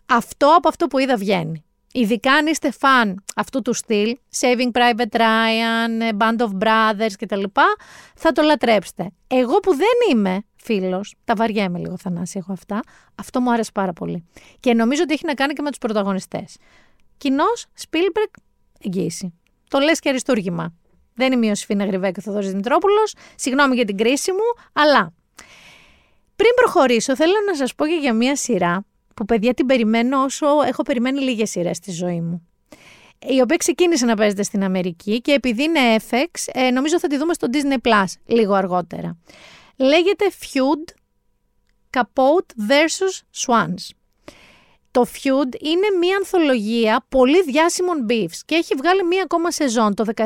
Αυτό 0.07 0.55
από 0.57 0.69
αυτό 0.69 0.87
που 0.87 0.99
είδα 0.99 1.17
βγαίνει. 1.17 1.66
Ειδικά 1.97 2.33
αν 2.33 2.47
είστε 2.47 2.71
φαν 2.71 3.25
αυτού 3.37 3.63
του 3.63 3.75
στυλ, 3.75 4.17
Saving 4.41 4.71
Private 4.73 5.17
Ryan, 5.17 6.17
Band 6.19 6.37
of 6.39 6.51
Brothers 6.59 7.13
κτλ, 7.19 7.43
θα 8.15 8.33
το 8.33 8.43
λατρέψετε. 8.43 9.11
Εγώ 9.27 9.57
που 9.57 9.77
δεν 9.77 9.89
είμαι 10.11 10.45
φίλος, 10.57 11.15
τα 11.25 11.35
βαριέμαι 11.37 11.79
λίγο 11.79 11.97
Θανάση, 11.99 12.39
έχω 12.39 12.53
αυτά, 12.53 12.81
αυτό 13.15 13.41
μου 13.41 13.53
άρεσε 13.53 13.71
πάρα 13.75 13.93
πολύ. 13.93 14.29
Και 14.61 14.75
νομίζω 14.75 15.03
ότι 15.03 15.13
έχει 15.13 15.27
να 15.27 15.35
κάνει 15.35 15.53
και 15.53 15.63
με 15.63 15.69
τους 15.69 15.79
πρωταγωνιστές. 15.79 16.57
Κοινός, 17.17 17.67
Spielberg, 17.81 18.31
εγγύηση. 18.81 19.35
Το 19.69 19.79
λες 19.79 19.99
και 19.99 20.09
αριστούργημα. 20.09 20.75
Δεν 21.15 21.33
είμαι 21.33 21.45
η 21.45 21.49
Ιωσήφινα 21.49 21.85
Γρυβέ 21.85 22.11
και 22.11 22.21
ο 22.21 22.23
Θοδωρής 22.23 22.51
Δημητρόπουλος, 22.51 23.15
συγγνώμη 23.35 23.75
για 23.75 23.85
την 23.85 23.97
κρίση 23.97 24.33
μου, 24.33 24.65
αλλά... 24.73 25.13
Πριν 26.37 26.51
προχωρήσω, 26.55 27.17
θέλω 27.17 27.35
να 27.47 27.55
σας 27.55 27.75
πω 27.75 27.87
και 27.87 27.95
για 28.01 28.13
μία 28.13 28.37
σειρά 28.37 28.85
που 29.17 29.25
παιδιά 29.25 29.55
την 29.55 29.67
περιμένω 29.67 30.23
όσο 30.23 30.47
έχω 30.67 30.83
περιμένει 30.83 31.21
λίγες 31.21 31.51
σειρές 31.51 31.77
στη 31.77 31.91
ζωή 31.93 32.21
μου. 32.21 32.49
Η 33.19 33.41
οποία 33.41 33.57
ξεκίνησε 33.57 34.05
να 34.07 34.17
παίζεται 34.17 34.43
στην 34.43 34.65
Αμερική 34.65 35.21
και 35.21 35.33
επειδή 35.33 35.63
είναι 35.63 35.81
FX, 36.11 36.27
ε, 36.47 36.71
νομίζω 36.71 36.99
θα 36.99 37.09
τη 37.09 37.17
δούμε 37.17 37.35
στο 37.35 37.47
Disney 37.53 37.89
Plus 37.89 38.05
λίγο 38.27 38.55
αργότερα. 38.55 39.19
Λέγεται 39.77 40.25
Feud 40.41 40.95
Capote 41.91 42.69
vs. 42.69 43.47
Swans. 43.47 43.91
Το 44.91 45.05
Feud 45.13 45.61
είναι 45.61 45.99
μια 46.01 46.17
ανθολογία 46.17 47.05
πολύ 47.09 47.43
διάσημων 47.43 48.07
beefs 48.09 48.41
και 48.45 48.55
έχει 48.55 48.75
βγάλει 48.75 49.05
μία 49.05 49.23
ακόμα 49.23 49.51
σεζόν 49.51 49.95
το 49.95 50.05
17. 50.17 50.25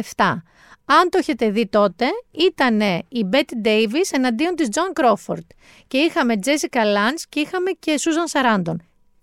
Αν 0.93 1.09
το 1.11 1.19
έχετε 1.19 1.51
δει 1.51 1.67
τότε, 1.67 2.07
ήταν 2.31 2.81
η 3.09 3.29
Betty 3.33 3.67
Davis 3.67 4.09
εναντίον 4.11 4.55
της 4.55 4.69
John 4.73 5.01
Crawford. 5.03 5.47
Και 5.87 5.99
είχαμε 5.99 6.35
Jessica 6.45 6.79
Lange 6.79 7.23
και 7.29 7.41
είχαμε 7.41 7.71
και 7.71 8.01
Susan 8.01 8.41
Sarandon. 8.41 8.77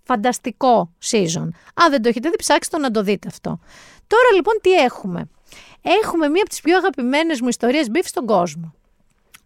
Φανταστικό 0.03 0.93
season. 1.11 1.47
Αν 1.74 1.89
δεν 1.89 2.01
το 2.01 2.09
έχετε 2.09 2.30
δει, 2.30 2.36
ψάξτε 2.38 2.78
το 2.78 2.84
να 2.84 2.91
το 2.91 3.03
δείτε 3.03 3.28
αυτό. 3.28 3.59
Τώρα 4.07 4.32
λοιπόν 4.36 4.53
τι 4.61 4.74
έχουμε. 4.74 5.30
Έχουμε 5.82 6.28
μία 6.28 6.41
από 6.41 6.49
τις 6.49 6.61
πιο 6.61 6.78
αγαπημένες 6.78 7.41
μου 7.41 7.47
ιστορίες 7.47 7.88
beef 7.93 8.03
στον 8.03 8.26
κόσμο. 8.26 8.74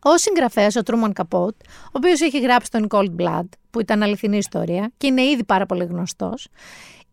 Ο 0.03 0.17
συγγραφέας, 0.17 0.76
ο 0.76 0.84
Τρούμαν 0.84 1.13
Καπότ, 1.13 1.55
ο 1.86 1.91
οποίος 1.91 2.22
έχει 2.22 2.39
γράψει 2.39 2.72
τον 2.72 2.88
Cold 2.89 3.15
Blood, 3.19 3.47
που 3.69 3.80
ήταν 3.80 4.03
αληθινή 4.03 4.38
ιστορία 4.38 4.91
και 4.97 5.07
είναι 5.07 5.22
ήδη 5.22 5.43
πάρα 5.43 5.65
πολύ 5.65 5.86
γνωστός, 5.86 6.47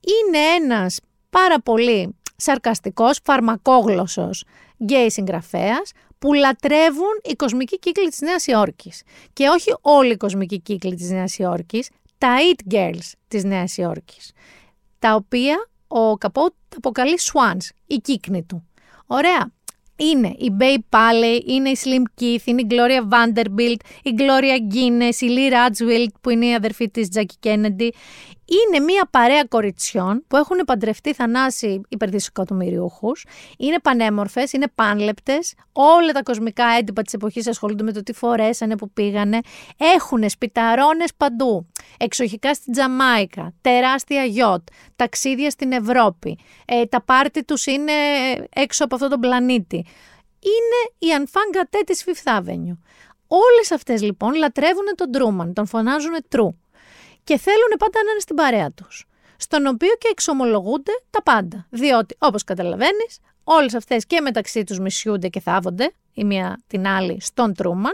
είναι 0.01 0.39
ένας 0.39 1.01
πάρα 1.31 1.61
πολύ 1.61 2.17
σαρκαστικός, 2.37 3.21
φαρμακόγλωσσος 3.25 4.45
γκέι 4.85 5.11
συγγραφέας 5.11 5.93
που 6.19 6.33
λατρεύουν 6.33 7.21
οι 7.23 7.35
κοσμικοί 7.35 7.79
κύκλοι 7.79 8.09
της 8.09 8.21
Νέας 8.21 8.47
Υόρκης. 8.47 9.03
Και 9.33 9.49
όχι 9.49 9.75
όλοι 9.81 10.13
οι 10.13 10.17
κοσμικοί 10.17 10.61
κύκλοι 10.61 10.95
της 10.95 11.11
Νέας 11.11 11.39
Υόρκης, 11.39 11.89
τα 12.19 12.37
It 12.53 12.75
Girls 12.75 13.13
της 13.29 13.45
Νέας 13.45 13.77
Υόρκης, 13.77 14.33
τα 14.99 15.15
οποία 15.15 15.69
ο 15.89 16.17
Καπότ 16.17 16.53
αποκαλεί 16.77 17.19
Swans, 17.33 17.69
η 17.87 17.97
κύκνη 17.97 18.43
του. 18.43 18.69
Ωραία. 19.07 19.53
Είναι 20.01 20.29
η 20.29 20.57
Bay 20.61 20.77
Paley, 20.91 21.41
είναι 21.47 21.69
η 21.69 21.77
Slim 21.85 22.23
Keith, 22.23 22.45
είναι 22.45 22.61
η 22.61 22.67
Gloria 22.71 23.03
Vanderbilt, 23.13 23.77
η 24.03 24.15
Gloria 24.19 24.75
Guinness, 24.75 25.21
η 25.21 25.29
Lee 25.29 25.53
Radswill 25.53 26.07
που 26.21 26.31
είναι 26.31 26.47
η 26.47 26.55
αδερφή 26.55 26.91
της 26.91 27.09
Jackie 27.15 27.49
Kennedy, 27.49 27.89
είναι 28.49 28.85
μια 28.85 29.09
παρέα 29.11 29.45
κοριτσιών 29.45 30.25
που 30.29 30.37
έχουν 30.37 30.59
παντρευτεί 30.67 31.15
θανάσει 31.15 31.81
υπερδισεκατομμυριούχου. 31.89 33.13
Είναι 33.59 33.79
πανέμορφες, 33.79 34.53
είναι 34.53 34.67
πάνλεπτες. 34.75 35.55
Όλα 35.73 36.13
τα 36.13 36.23
κοσμικά 36.23 36.65
έντυπα 36.79 37.03
της 37.03 37.13
εποχής 37.13 37.47
ασχολούνται 37.47 37.83
με 37.83 37.93
το 37.93 38.03
τι 38.03 38.13
φορέσανε, 38.13 38.77
που 38.77 38.91
πήγανε. 38.91 39.41
Έχουν 39.77 40.31
σπιταρώνες 40.31 41.15
παντού. 41.17 41.67
Εξοχικά 41.99 42.55
στην 42.55 42.73
Τζαμάικα, 42.73 43.53
τεράστια 43.61 44.25
γιότ, 44.25 44.63
ταξίδια 44.97 45.51
στην 45.51 45.73
Ευρώπη. 45.73 46.39
Ε, 46.65 46.85
τα 46.87 47.03
πάρτι 47.03 47.45
τους 47.45 47.67
είναι 47.67 47.93
έξω 48.55 48.85
από 48.85 48.95
αυτόν 48.95 49.11
τον 49.11 49.21
πλανήτη. 49.21 49.87
είναι 50.41 51.11
η 51.13 51.15
Ανφάγκα 51.15 51.69
της 51.87 52.05
Fifth 52.07 52.39
Avenue. 52.39 52.79
Όλες 53.27 53.73
αυτές 53.73 54.03
λοιπόν 54.03 54.35
λατρεύουν 54.35 54.85
τον 54.95 55.11
Τρούμαν, 55.11 55.53
τον 55.53 55.67
φωνάζουν 55.67 56.17
τρού 56.29 56.57
και 57.29 57.39
θέλουν 57.39 57.73
πάντα 57.79 57.99
να 58.05 58.11
είναι 58.11 58.21
στην 58.21 58.37
παρέα 58.37 58.73
τους. 58.73 59.07
Στον 59.37 59.67
οποίο 59.67 59.95
και 59.99 60.09
εξομολογούνται 60.11 60.93
τα 61.11 61.23
πάντα. 61.23 61.67
Διότι, 61.71 62.17
όπως 62.19 62.45
καταλαβαίνεις, 62.45 63.19
όλες 63.45 63.75
αυτές 63.75 64.07
και 64.07 64.21
μεταξύ 64.21 64.65
τους 64.65 64.79
μισιούνται 64.79 65.29
και 65.29 65.41
θάβονται 65.41 65.93
η 66.13 66.25
μία 66.25 66.63
την 66.67 66.87
άλλη 66.87 67.21
στον 67.21 67.55
Τρούμαν 67.55 67.93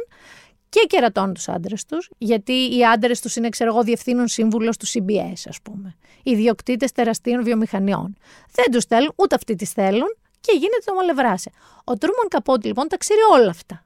και 0.68 0.80
κερατώνουν 0.88 1.34
τους 1.34 1.48
άντρες 1.48 1.84
τους, 1.84 2.10
γιατί 2.18 2.76
οι 2.76 2.86
άντρες 2.86 3.20
τους 3.20 3.36
είναι, 3.36 3.48
ξέρω 3.48 3.70
εγώ, 3.70 3.82
διευθύνων 3.82 4.28
σύμβουλος 4.28 4.76
του 4.76 4.86
CBS, 4.86 5.42
ας 5.48 5.58
πούμε. 5.62 5.96
Ιδιοκτήτες 6.22 6.92
τεραστίων 6.92 7.42
βιομηχανιών. 7.44 8.16
Δεν 8.50 8.70
τους 8.70 8.84
θέλουν, 8.84 9.12
ούτε 9.16 9.34
αυτοί 9.34 9.54
τις 9.54 9.70
θέλουν 9.70 10.16
και 10.40 10.52
γίνεται 10.52 10.82
το 10.84 10.94
μολευράσε. 10.94 11.50
Ο 11.84 11.94
Τρούμαν 11.94 12.28
Καπότη 12.28 12.66
λοιπόν 12.66 12.88
τα 12.88 12.96
ξέρει 12.96 13.20
όλα 13.32 13.50
αυτά. 13.50 13.84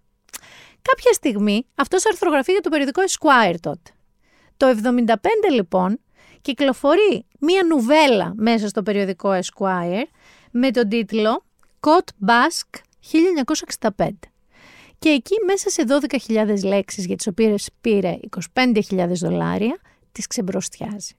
Κάποια 0.82 1.12
στιγμή 1.12 1.66
αυτός 1.74 2.06
αρθρογραφεί 2.06 2.52
για 2.52 2.60
το 2.60 2.68
περιοδικό 2.68 3.02
Esquire 3.02 3.56
τότε. 3.60 3.90
Το 4.58 4.66
75 4.82 5.14
λοιπόν 5.52 6.00
κυκλοφορεί 6.40 7.26
μία 7.38 7.62
νουβέλα 7.64 8.32
μέσα 8.36 8.68
στο 8.68 8.82
περιοδικό 8.82 9.38
Esquire 9.38 10.04
με 10.50 10.70
τον 10.70 10.88
τίτλο 10.88 11.44
Cot 11.80 12.26
Basque 12.26 12.80
1965. 13.96 14.08
Και 14.98 15.08
εκεί 15.08 15.34
μέσα 15.46 15.70
σε 15.70 15.84
12.000 16.28 16.64
λέξεις 16.64 17.06
για 17.06 17.16
τις 17.16 17.26
οποίες 17.26 17.70
πήρε 17.80 18.18
25.000 18.54 19.08
δολάρια, 19.08 19.78
τις 20.12 20.26
ξεμπροστιάζει. 20.26 21.14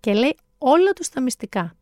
Και 0.00 0.12
λέει 0.12 0.36
όλα 0.58 0.92
τους 0.92 1.08
τα 1.08 1.20
μυστικά. 1.20 1.77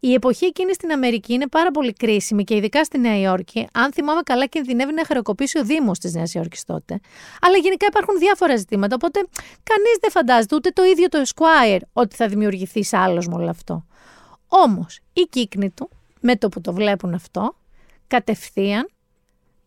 Η 0.00 0.12
εποχή 0.12 0.44
εκείνη 0.44 0.74
στην 0.74 0.92
Αμερική 0.92 1.32
είναι 1.32 1.48
πάρα 1.48 1.70
πολύ 1.70 1.92
κρίσιμη 1.92 2.44
και 2.44 2.56
ειδικά 2.56 2.84
στη 2.84 2.98
Νέα 2.98 3.20
Υόρκη. 3.20 3.68
Αν 3.72 3.92
θυμάμαι 3.92 4.20
καλά, 4.24 4.46
κινδυνεύει 4.46 4.92
να 4.92 5.04
χρεοκοπήσει 5.04 5.58
ο 5.58 5.64
Δήμος 5.64 5.98
της 5.98 6.14
Νέας 6.14 6.34
Υόρκης 6.34 6.64
τότε. 6.64 7.00
Αλλά 7.40 7.56
γενικά 7.56 7.86
υπάρχουν 7.88 8.18
διάφορα 8.18 8.56
ζητήματα. 8.56 8.94
Οπότε 8.94 9.18
κανείς 9.62 9.96
δεν 10.00 10.10
φαντάζεται 10.10 10.54
ούτε 10.54 10.70
το 10.70 10.82
ίδιο 10.84 11.08
το 11.08 11.22
Esquire 11.26 11.80
ότι 11.92 12.16
θα 12.16 12.28
δημιουργηθεί 12.28 12.84
άλλο 12.90 13.24
με 13.28 13.34
όλο 13.34 13.50
αυτό. 13.50 13.86
Όμως 14.48 15.00
οι 15.12 15.20
κύκνοι 15.20 15.70
του, 15.70 15.90
με 16.20 16.36
το 16.36 16.48
που 16.48 16.60
το 16.60 16.72
βλέπουν 16.72 17.14
αυτό, 17.14 17.56
κατευθείαν 18.06 18.88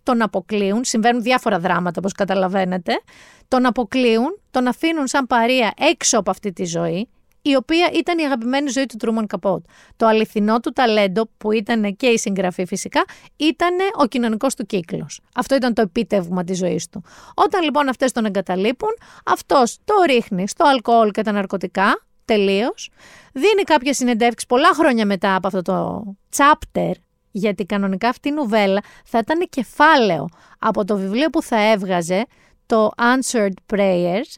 τον 0.04 0.22
αποκλείουν. 0.22 0.84
Συμβαίνουν 0.84 1.22
διάφορα 1.22 1.60
δράματα, 1.60 1.96
όπως 2.00 2.12
καταλαβαίνετε. 2.12 3.00
Τον 3.48 3.66
αποκλείουν, 3.66 4.40
τον 4.52 4.68
αφήνουν 4.68 5.08
σαν 5.08 5.28
παρία 5.28 5.74
έξω 5.78 6.20
από 6.20 6.32
αυτή 6.32 6.54
τη 6.54 6.66
ζωή 6.66 7.10
η 7.50 7.56
οποία 7.56 7.90
ήταν 7.94 8.18
η 8.18 8.24
αγαπημένη 8.24 8.70
ζωή 8.70 8.86
του 8.86 8.96
Τρούμαν 8.98 9.28
Καπότ. 9.28 9.64
Το 9.96 10.06
αληθινό 10.08 10.60
του 10.60 10.72
ταλέντο, 10.72 11.30
που 11.38 11.52
ήταν 11.52 11.96
και 11.96 12.08
η 12.08 12.18
συγγραφή 12.18 12.66
φυσικά, 12.66 13.04
ήταν 13.36 13.76
ο 13.98 14.06
κοινωνικός 14.06 14.56
του 14.56 14.66
κύκλος. 14.66 15.20
Αυτό 15.36 15.56
ήταν 15.56 15.74
το 15.74 15.82
επίτευγμα 15.82 16.44
της 16.44 16.58
ζωής 16.58 16.90
του. 16.90 17.04
Όταν 17.34 17.64
λοιπόν 17.64 17.90
αυτές 17.90 18.12
τον 18.12 18.26
εγκαταλείπουν, 18.26 18.90
αυτός 19.26 19.78
το 19.84 19.94
ρίχνει 20.06 20.48
στο 20.48 20.66
αλκοόλ 20.68 21.12
και 21.12 21.22
τα 21.22 21.32
ναρκωτικά, 21.32 22.06
τελείως. 22.26 22.90
Δίνει 23.34 23.64
κάποιε 23.64 23.94
συνεντεύξεις 23.94 24.48
πολλά 24.48 24.74
χρόνια 24.74 25.06
μετά 25.06 25.36
από 25.36 25.48
αυτό 25.48 25.62
το 25.62 26.04
chapter, 26.38 26.92
γιατί 27.32 27.66
κανονικά 27.66 28.10
αυτή 28.10 28.30
η 28.30 28.32
νουβέλα 28.32 28.82
θα 29.06 29.18
ήταν 29.18 29.48
κεφάλαιο 29.50 30.28
από 30.60 30.86
το 30.86 30.98
βιβλίο 30.98 31.30
που 31.30 31.42
θα 31.42 31.72
έβγαζε, 31.72 32.26
το 32.66 32.92
Answered 32.98 33.76
Prayers, 33.76 34.36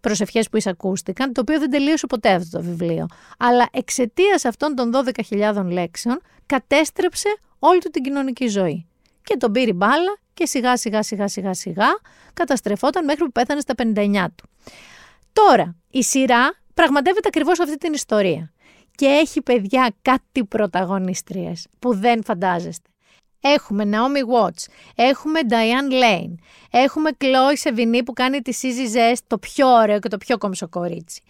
προσευχές 0.00 0.48
που 0.48 0.56
εισακούστηκαν, 0.56 1.32
το 1.32 1.40
οποίο 1.40 1.58
δεν 1.58 1.70
τελείωσε 1.70 2.06
ποτέ 2.06 2.30
αυτό 2.30 2.58
το 2.58 2.64
βιβλίο. 2.64 3.06
Αλλά 3.38 3.68
εξαιτίας 3.72 4.44
αυτών 4.44 4.74
των 4.74 4.90
12.000 5.30 5.64
λέξεων 5.64 6.20
κατέστρεψε 6.46 7.28
όλη 7.58 7.80
του 7.80 7.90
την 7.90 8.02
κοινωνική 8.02 8.46
ζωή. 8.46 8.86
Και 9.22 9.36
τον 9.36 9.52
πήρε 9.52 9.72
μπάλα 9.72 10.18
και 10.34 10.46
σιγά 10.46 10.76
σιγά 10.76 11.02
σιγά 11.02 11.28
σιγά 11.28 11.54
σιγά 11.54 11.88
καταστρεφόταν 12.34 13.04
μέχρι 13.04 13.24
που 13.24 13.32
πέθανε 13.32 13.60
στα 13.60 13.74
59 13.76 14.26
του. 14.34 14.48
Τώρα, 15.32 15.76
η 15.90 16.02
σειρά 16.02 16.54
πραγματεύεται 16.74 17.28
ακριβώς 17.28 17.60
αυτή 17.60 17.76
την 17.76 17.92
ιστορία. 17.92 18.52
Και 18.94 19.06
έχει 19.06 19.42
παιδιά 19.42 19.94
κάτι 20.02 20.44
πρωταγωνίστριες 20.44 21.66
που 21.78 21.94
δεν 21.94 22.24
φαντάζεστε. 22.24 22.90
Έχουμε 23.40 23.84
Naomi 23.92 24.34
Watts, 24.34 24.64
έχουμε 24.94 25.40
Diane 25.48 25.92
Lane, 25.92 26.34
έχουμε 26.70 27.10
Chloe 27.18 27.68
Sevigny 27.68 28.00
που 28.04 28.12
κάνει 28.12 28.40
τη 28.40 28.52
Suzy 28.62 28.96
Zest 28.96 29.18
το 29.26 29.38
πιο 29.38 29.68
ωραίο 29.68 29.98
και 29.98 30.08
το 30.08 30.16
πιο 30.16 30.38
κομψό 30.38 30.68
κορίτσι. 30.68 31.22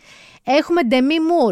Έχουμε 0.45 0.81
Demi 0.91 0.95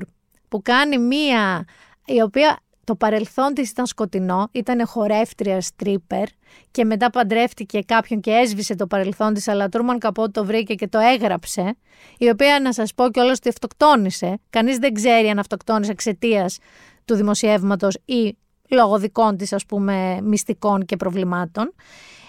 Moore 0.00 0.06
που 0.48 0.62
κάνει 0.62 0.98
μία 0.98 1.64
η 2.06 2.22
οποία 2.22 2.58
το 2.84 2.96
παρελθόν 2.96 3.54
της 3.54 3.70
ήταν 3.70 3.86
σκοτεινό, 3.86 4.48
ήταν 4.52 4.86
χορεύτρια 4.86 5.62
stripper 5.62 6.24
και 6.70 6.84
μετά 6.84 7.10
παντρεύτηκε 7.10 7.80
κάποιον 7.80 8.20
και 8.20 8.30
έσβησε 8.30 8.74
το 8.74 8.86
παρελθόν 8.86 9.34
της, 9.34 9.48
αλλά 9.48 9.68
Τρουμαν 9.68 9.98
Καπότ 9.98 10.32
το 10.32 10.44
βρήκε 10.44 10.74
και 10.74 10.88
το 10.88 10.98
έγραψε, 10.98 11.76
η 12.18 12.28
οποία 12.28 12.60
να 12.60 12.72
σας 12.72 12.94
πω 12.94 13.10
και 13.10 13.20
όλος 13.20 13.36
ότι 13.36 13.48
αυτοκτόνησε. 13.48 14.40
Κανείς 14.50 14.78
δεν 14.78 14.94
ξέρει 14.94 15.28
αν 15.28 15.38
αυτοκτόνησε 15.38 15.90
εξαιτίας 15.90 16.58
του 17.04 17.14
δημοσιεύματος 17.14 17.98
ή 18.04 18.36
λόγω 18.68 18.98
δικών 18.98 19.36
της 19.36 19.52
ας 19.52 19.66
πούμε 19.66 20.20
μυστικών 20.22 20.84
και 20.84 20.96
προβλημάτων. 20.96 21.74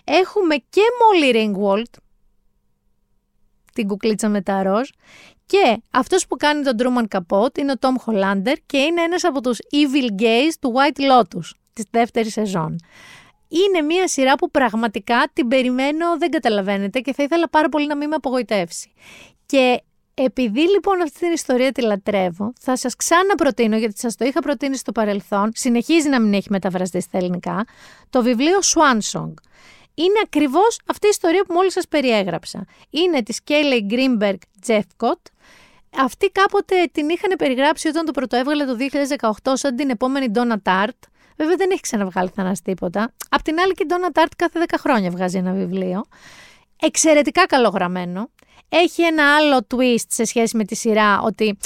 Έχουμε 0.04 0.56
και 0.56 0.82
Molly 1.00 1.36
Ringwald, 1.36 2.00
την 3.74 3.88
κουκλίτσα 3.88 4.30
με 4.30 4.42
τα 4.42 4.64
ροζ, 4.64 4.90
και 5.46 5.82
αυτός 5.92 6.28
που 6.28 6.36
κάνει 6.36 6.64
τον 6.64 6.76
Truman 6.80 7.18
Capote 7.18 7.58
είναι 7.58 7.72
ο 7.72 7.76
Tom 7.80 7.94
Hollander 8.06 8.56
και 8.66 8.78
είναι 8.78 9.02
ένας 9.02 9.24
από 9.24 9.42
τους 9.42 9.58
evil 9.72 10.22
gays 10.22 10.54
του 10.60 10.74
White 10.76 11.02
Lotus 11.02 11.50
της 11.74 11.86
δεύτερης 11.92 12.34
σεζόν. 12.34 12.76
Είναι 13.48 13.82
μια 13.82 14.08
σειρά 14.08 14.36
που 14.36 14.52
πραγματικά 14.52 15.30
την 15.34 15.48
περιμένω, 15.48 16.18
δεν 16.18 16.30
καταλαβαίνετε 16.30 17.00
και 17.00 17.14
θα 17.14 17.24
ήθελα 17.24 17.50
πάρα 17.50 17.70
πολύ 17.70 17.88
να 17.88 17.96
μην 17.96 18.08
με 18.08 18.16
απογοητεύσει. 18.16 18.92
Και 19.46 19.82
επειδή 20.24 20.70
λοιπόν 20.70 21.02
αυτή 21.02 21.20
την 21.20 21.32
ιστορία 21.32 21.72
τη 21.72 21.82
λατρεύω, 21.82 22.54
θα 22.60 22.76
σας 22.76 22.96
ξαναπροτείνω, 22.96 23.78
γιατί 23.78 24.00
σας 24.00 24.16
το 24.16 24.26
είχα 24.26 24.40
προτείνει 24.40 24.78
στο 24.78 24.92
παρελθόν, 24.92 25.52
συνεχίζει 25.54 26.10
να 26.10 26.22
μην 26.22 26.34
έχει 26.34 26.48
μεταφραστεί 26.50 27.02
στα 27.02 27.18
ελληνικά, 27.18 27.66
το 28.10 28.24
βιβλίο 28.24 28.58
Swan 28.64 29.00
Song. 29.12 29.34
Είναι 29.94 30.20
ακριβώς 30.24 30.80
αυτή 30.86 31.06
η 31.06 31.10
ιστορία 31.10 31.44
που 31.44 31.54
μόλις 31.54 31.74
σας 31.74 31.88
περιέγραψα. 31.88 32.66
Είναι 32.90 33.24
της 33.24 33.42
Κέιλεϊ 33.42 33.84
Γκρίνμπεργκ 33.86 34.38
Τζεφκοτ. 34.62 35.20
Αυτή 35.98 36.30
κάποτε 36.30 36.76
την 36.92 37.10
είχαν 37.10 37.36
περιγράψει 37.38 37.88
όταν 37.88 38.06
το 38.06 38.12
πρωτοέβγαλε 38.12 38.66
το 38.66 38.78
2018 39.44 39.52
σαν 39.54 39.76
την 39.76 39.90
επόμενη 39.90 40.32
Donna 40.36 40.56
Tart. 40.64 41.00
Βέβαια 41.38 41.56
δεν 41.56 41.70
έχει 41.72 41.82
ξαναβγάλει 41.82 42.32
θανάς 42.36 42.62
τίποτα. 42.62 43.14
Απ' 43.30 43.42
την 43.42 43.60
άλλη 43.60 43.74
και 43.74 43.84
η 43.84 43.88
Donna 43.90 44.20
Tart 44.20 44.32
κάθε 44.36 44.66
10 44.68 44.76
χρόνια 44.80 45.10
βγάζει 45.10 45.38
ένα 45.38 45.52
βιβλίο. 45.52 46.06
Εξαιρετικά 46.82 47.46
καλογραμμένο. 47.46 48.30
Έχει 48.70 49.04
ένα 49.04 49.36
άλλο 49.36 49.68
twist 49.76 50.06
σε 50.08 50.24
σχέση 50.24 50.58
με 50.58 50.64
τη 50.64 50.76
σειρά 50.76 51.22
ότι 51.22 51.58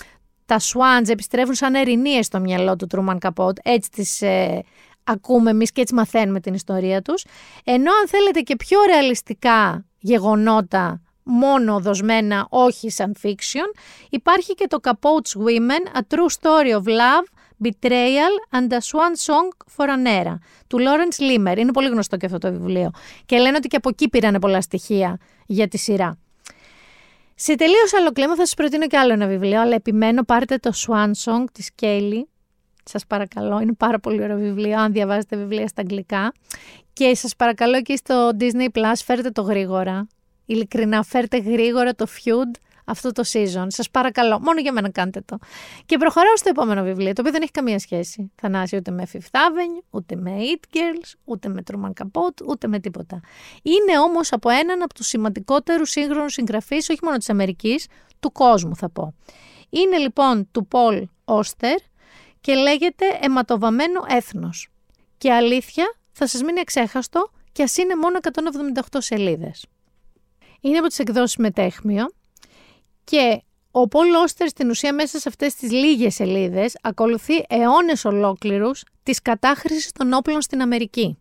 τα 0.45 0.60
Swans 0.60 1.10
επιστρέφουν 1.10 1.54
σαν 1.54 1.76
ερηνίες 1.76 2.26
στο 2.26 2.39
μυαλό 2.39 2.76
του 2.76 2.88
Truman 2.91 3.18
Capote. 3.18 3.58
Έτσι 3.64 3.89
τις 3.91 4.22
ε, 4.22 4.64
ακούμε 5.04 5.49
εμείς 5.49 5.72
και 5.72 5.82
έτσι 5.82 5.93
μαθαίνουμε 5.93 6.39
την 6.39 6.54
ιστορία 6.54 7.01
τους. 7.01 7.26
Ενώ 7.64 7.91
αν 7.91 8.08
θέλετε 8.08 8.39
και 8.39 8.56
πιο 8.56 8.80
ρεαλιστικά 8.88 9.86
γεγονότα 9.99 11.01
μόνο 11.24 11.80
δοσμένα, 11.80 12.47
όχι 12.49 12.89
σαν 12.89 13.16
fiction, 13.24 13.80
υπάρχει 14.10 14.54
και 14.54 14.68
το 14.68 14.78
Capote's 14.84 15.41
Women, 15.47 15.97
A 15.97 16.16
True 16.16 16.30
Story 16.41 16.82
of 16.82 16.86
Love, 16.86 17.26
Betrayal 17.64 18.34
and 18.51 18.72
a 18.72 18.80
Swan 18.80 19.16
Song 19.26 19.47
for 19.76 19.88
an 19.88 20.24
Era, 20.24 20.36
του 20.68 20.80
Lawrence 20.80 21.22
Limmer. 21.22 21.58
Είναι 21.58 21.72
πολύ 21.72 21.89
γνωστό 21.89 22.18
και 22.18 22.26
αυτό 22.26 22.38
το 22.38 22.51
βιβλίο. 22.51 22.91
Και 23.26 23.38
λένε 23.38 23.58
ότι 23.58 23.68
και 23.68 23.76
από 23.76 23.89
εκεί 23.89 24.10
πήρανε 24.10 24.39
πολλά 24.39 24.62
στοιχεία 24.62 25.20
για 25.45 25.68
τη 25.68 25.78
σειρά. 25.78 26.18
Σε 27.45 27.55
τελείως 27.55 27.93
άλλο 27.93 28.11
κλίμα 28.11 28.35
θα 28.35 28.45
σας 28.45 28.53
προτείνω 28.53 28.87
και 28.87 28.97
άλλο 28.97 29.13
ένα 29.13 29.27
βιβλίο, 29.27 29.61
αλλά 29.61 29.75
επιμένω 29.75 30.23
πάρτε 30.23 30.57
το 30.57 30.71
Swan 30.75 31.11
Song 31.23 31.43
της 31.51 31.71
Κέιλι. 31.75 32.29
Σας 32.83 33.05
παρακαλώ, 33.07 33.59
είναι 33.59 33.73
πάρα 33.73 33.99
πολύ 33.99 34.23
ωραίο 34.23 34.37
βιβλίο, 34.37 34.79
αν 34.79 34.91
διαβάζετε 34.91 35.35
βιβλία 35.35 35.67
στα 35.67 35.81
αγγλικά. 35.81 36.33
Και 36.93 37.15
σας 37.15 37.35
παρακαλώ 37.35 37.81
και 37.81 37.95
στο 37.95 38.29
Disney 38.39 38.77
Plus 38.77 38.93
φέρτε 39.05 39.29
το 39.29 39.41
γρήγορα. 39.41 40.07
Ειλικρινά, 40.45 41.03
φέρτε 41.03 41.37
γρήγορα 41.37 41.95
το 41.95 42.05
Feud 42.09 42.59
αυτό 42.86 43.11
το 43.11 43.23
season. 43.34 43.65
Σας 43.67 43.89
παρακαλώ, 43.89 44.39
μόνο 44.39 44.59
για 44.59 44.71
μένα 44.71 44.89
κάντε 44.89 45.21
το. 45.21 45.38
Και 45.86 45.97
προχωράω 45.97 46.38
στο 46.38 46.49
επόμενο 46.49 46.84
βιβλίο, 46.84 47.13
το 47.13 47.21
οποίο 47.21 47.31
δεν 47.31 47.41
έχει 47.41 47.51
καμία 47.51 47.79
σχέση. 47.79 48.31
Θανάση 48.36 48.75
ούτε 48.75 48.91
με 48.91 49.07
Fifth 49.13 49.31
Avenue, 49.31 49.84
ούτε 49.89 50.15
με 50.15 50.31
It 50.38 50.75
Girls, 50.75 51.11
ούτε 51.23 51.49
με 51.49 51.63
Truman 51.71 51.91
Capote, 52.03 52.47
ούτε 52.47 52.67
με 52.67 52.79
τίποτα. 52.79 53.19
Είναι 53.61 53.99
όμως 53.99 54.31
από 54.31 54.49
έναν 54.49 54.81
από 54.81 54.93
τους 54.93 55.07
σημαντικότερους 55.07 55.89
σύγχρονους 55.89 56.34
συγγραφείς, 56.34 56.89
όχι 56.89 56.99
μόνο 57.03 57.17
της 57.17 57.29
Αμερικής, 57.29 57.88
του 58.19 58.31
κόσμου 58.31 58.75
θα 58.75 58.89
πω. 58.89 59.13
Είναι 59.69 59.97
λοιπόν 59.97 60.47
του 60.51 60.67
Πολ 60.67 61.07
Όστερ 61.25 61.77
και 62.41 62.53
λέγεται 62.53 63.05
Αιματοβαμένο 63.21 64.05
έθνος. 64.07 64.69
Και 65.17 65.31
αλήθεια 65.31 65.93
θα 66.11 66.27
σας 66.27 66.41
μείνει 66.41 66.59
εξέχαστο 66.59 67.31
και 67.51 67.63
ας 67.63 67.77
είναι 67.77 67.95
μόνο 67.95 68.17
178 68.17 68.97
σελίδες. 68.97 69.65
Είναι 70.61 70.77
από 70.77 70.88
τις 70.88 70.99
εκδόσεις 70.99 71.38
Μετέχμιο 71.38 72.05
και 73.04 73.41
ο 73.72 73.88
Πολ 73.88 74.14
Όστερ 74.14 74.47
στην 74.47 74.70
ουσία 74.70 74.93
μέσα 74.93 75.20
σε 75.20 75.30
αυτές 75.30 75.56
τις 75.56 75.72
λίγες 75.72 76.14
σελίδες 76.14 76.76
ακολουθεί 76.82 77.34
αιώνες 77.47 78.06
ολόκληρους 78.06 78.84
της 79.04 79.22
κατάχρησης 79.22 79.91
των 79.91 80.14
όπλων 80.14 80.41
στην 80.41 80.62
Αμερική. 80.62 81.18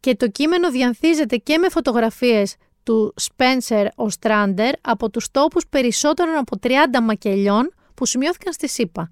και 0.00 0.16
το 0.16 0.28
κείμενο 0.28 0.70
διανθίζεται 0.70 1.36
και 1.36 1.58
με 1.58 1.68
φωτογραφίες 1.68 2.56
του 2.82 3.14
Spencer 3.20 3.86
Ostrander 3.94 4.72
από 4.80 5.10
τους 5.10 5.30
τόπους 5.30 5.66
περισσότερων 5.66 6.36
από 6.36 6.58
30 6.62 6.68
μακελιών 7.02 7.74
που 7.94 8.06
σημειώθηκαν 8.06 8.52
στη 8.52 8.68
ΣΥΠΑ. 8.68 9.10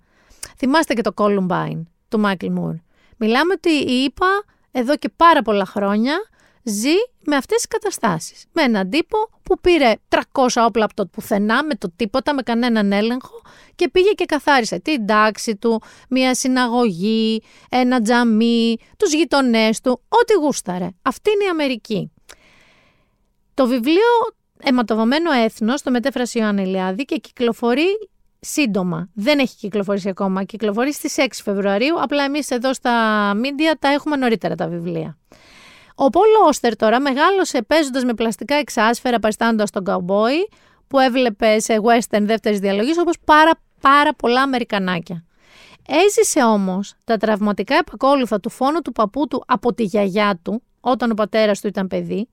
Θυμάστε 0.56 0.94
και 0.94 1.02
το 1.02 1.12
Columbine 1.16 1.82
του 2.08 2.22
Michael 2.24 2.58
Moore. 2.58 2.80
Μιλάμε 3.16 3.52
ότι 3.52 3.70
η 3.70 4.02
ΙΠΑ 4.02 4.44
εδώ 4.70 4.96
και 4.96 5.08
πάρα 5.16 5.42
πολλά 5.42 5.64
χρόνια 5.64 6.14
ζει 6.62 6.94
με 7.24 7.36
αυτές 7.36 7.56
τις 7.56 7.66
καταστάσεις. 7.66 8.44
Με 8.52 8.62
έναν 8.62 8.90
τύπο 8.90 9.16
που 9.42 9.60
πήρε 9.60 9.94
300 10.08 10.18
όπλα 10.56 10.84
από 10.84 10.94
το 10.94 11.06
πουθενά, 11.06 11.64
με 11.64 11.74
το 11.74 11.92
τίποτα, 11.96 12.34
με 12.34 12.42
κανέναν 12.42 12.92
έλεγχο 12.92 13.42
και 13.74 13.88
πήγε 13.88 14.10
και 14.10 14.24
καθάρισε 14.24 14.78
την 14.78 15.06
τάξη 15.06 15.56
του, 15.56 15.82
μια 16.08 16.34
συναγωγή, 16.34 17.42
ένα 17.68 18.02
τζαμί, 18.02 18.76
τους 18.96 19.12
γειτονές 19.12 19.80
του, 19.80 20.02
ό,τι 20.08 20.32
γούσταρε. 20.32 20.88
Αυτή 21.02 21.30
είναι 21.30 21.44
η 21.44 21.48
Αμερική. 21.48 22.12
Το 23.54 23.66
βιβλίο 23.66 24.02
«Αιματοβωμένο 24.62 25.30
έθνος» 25.32 25.82
το 25.82 25.90
μετέφρασε 25.90 26.38
ο 26.38 26.42
Ιωάννη 26.42 27.04
και 27.04 27.16
κυκλοφορεί 27.16 28.10
σύντομα. 28.40 29.08
Δεν 29.14 29.38
έχει 29.38 29.56
κυκλοφορήσει 29.56 30.08
ακόμα. 30.08 30.44
Κυκλοφορεί 30.44 30.92
στις 30.92 31.14
6 31.18 31.26
Φεβρουαρίου, 31.44 32.02
απλά 32.02 32.24
εμείς 32.24 32.50
εδώ 32.50 32.74
στα 32.74 33.32
media 33.34 33.74
τα 33.78 33.88
έχουμε 33.88 34.16
νωρίτερα 34.16 34.54
τα 34.54 34.68
βιβλία. 34.68 35.18
Ο 36.02 36.08
Πολ 36.08 36.28
Όστερ 36.46 36.76
τώρα 36.76 37.00
μεγάλωσε 37.00 37.62
παίζοντας 37.62 38.04
με 38.04 38.14
πλαστικά 38.14 38.54
εξάσφαιρα 38.54 39.18
παριστάνοντας 39.18 39.70
τον 39.70 39.84
καουμπόι 39.84 40.48
που 40.86 40.98
έβλεπε 40.98 41.58
σε 41.58 41.76
western 41.82 42.22
δεύτερης 42.22 42.58
διαλογής 42.58 42.98
όπως 42.98 43.16
πάρα, 43.24 43.50
πάρα 43.80 44.14
πολλά 44.14 44.42
Αμερικανάκια. 44.42 45.24
Έζησε 45.88 46.44
όμως 46.44 46.94
τα 47.04 47.16
τραυματικά 47.16 47.74
επακόλουθα 47.74 48.40
του 48.40 48.50
φόνου 48.50 48.80
του 48.80 48.92
παππού 48.92 49.28
του 49.28 49.42
από 49.46 49.74
τη 49.74 49.82
γιαγιά 49.82 50.40
του, 50.42 50.62
όταν 50.80 51.10
ο 51.10 51.14
πατέρας 51.14 51.60
του 51.60 51.66
ήταν 51.66 51.86
παιδί, 51.86 52.28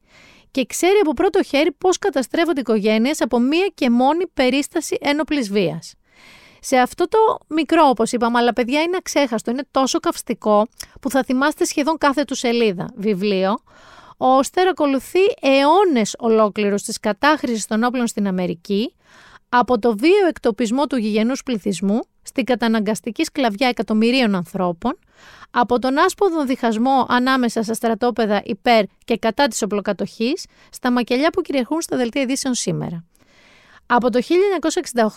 και 0.51 0.65
ξέρει 0.65 0.97
από 1.01 1.13
πρώτο 1.13 1.43
χέρι 1.43 1.71
πώς 1.71 1.97
καταστρέφονται 1.97 2.59
οικογένειες 2.59 3.21
από 3.21 3.39
μία 3.39 3.71
και 3.73 3.89
μόνη 3.89 4.27
περίσταση 4.27 4.97
ένοπλη 5.01 5.41
βίας. 5.41 5.93
Σε 6.59 6.77
αυτό 6.77 7.07
το 7.07 7.17
μικρό, 7.47 7.89
όπως 7.89 8.11
είπαμε, 8.11 8.37
αλλά 8.37 8.53
παιδιά 8.53 8.81
είναι 8.81 8.97
αξέχαστο, 8.97 9.51
είναι 9.51 9.67
τόσο 9.71 9.99
καυστικό 9.99 10.67
που 11.01 11.09
θα 11.09 11.23
θυμάστε 11.23 11.65
σχεδόν 11.65 11.97
κάθε 11.97 12.23
του 12.23 12.35
σελίδα 12.35 12.89
βιβλίο. 12.95 13.57
Ο 14.17 14.27
Όστερ 14.27 14.67
ακολουθεί 14.67 15.19
αιώνες 15.41 16.15
ολόκληρου 16.17 16.75
της 16.75 16.99
κατάχρησης 16.99 17.67
των 17.67 17.83
όπλων 17.83 18.07
στην 18.07 18.27
Αμερική, 18.27 18.95
από 19.49 19.79
το 19.79 19.97
βίο 19.97 20.27
εκτοπισμό 20.27 20.87
του 20.87 20.97
γηγενούς 20.97 21.43
πληθυσμού 21.43 21.99
στην 22.21 22.43
καταναγκαστική 22.43 23.23
σκλαβιά 23.23 23.67
εκατομμυρίων 23.67 24.35
ανθρώπων, 24.35 24.99
από 25.51 25.79
τον 25.79 25.97
άσποδο 25.97 26.45
διχασμό 26.45 27.05
ανάμεσα 27.09 27.63
στα 27.63 27.73
στρατόπεδα 27.73 28.41
υπέρ 28.43 28.83
και 29.05 29.17
κατά 29.17 29.47
της 29.47 29.61
οπλοκατοχής, 29.61 30.45
στα 30.69 30.91
μακελιά 30.91 31.29
που 31.29 31.41
κυριαρχούν 31.41 31.81
στα 31.81 31.97
δελτία 31.97 32.21
ειδήσεων 32.21 32.53
σήμερα. 32.53 33.05
Από 33.89 34.09
το 34.09 34.19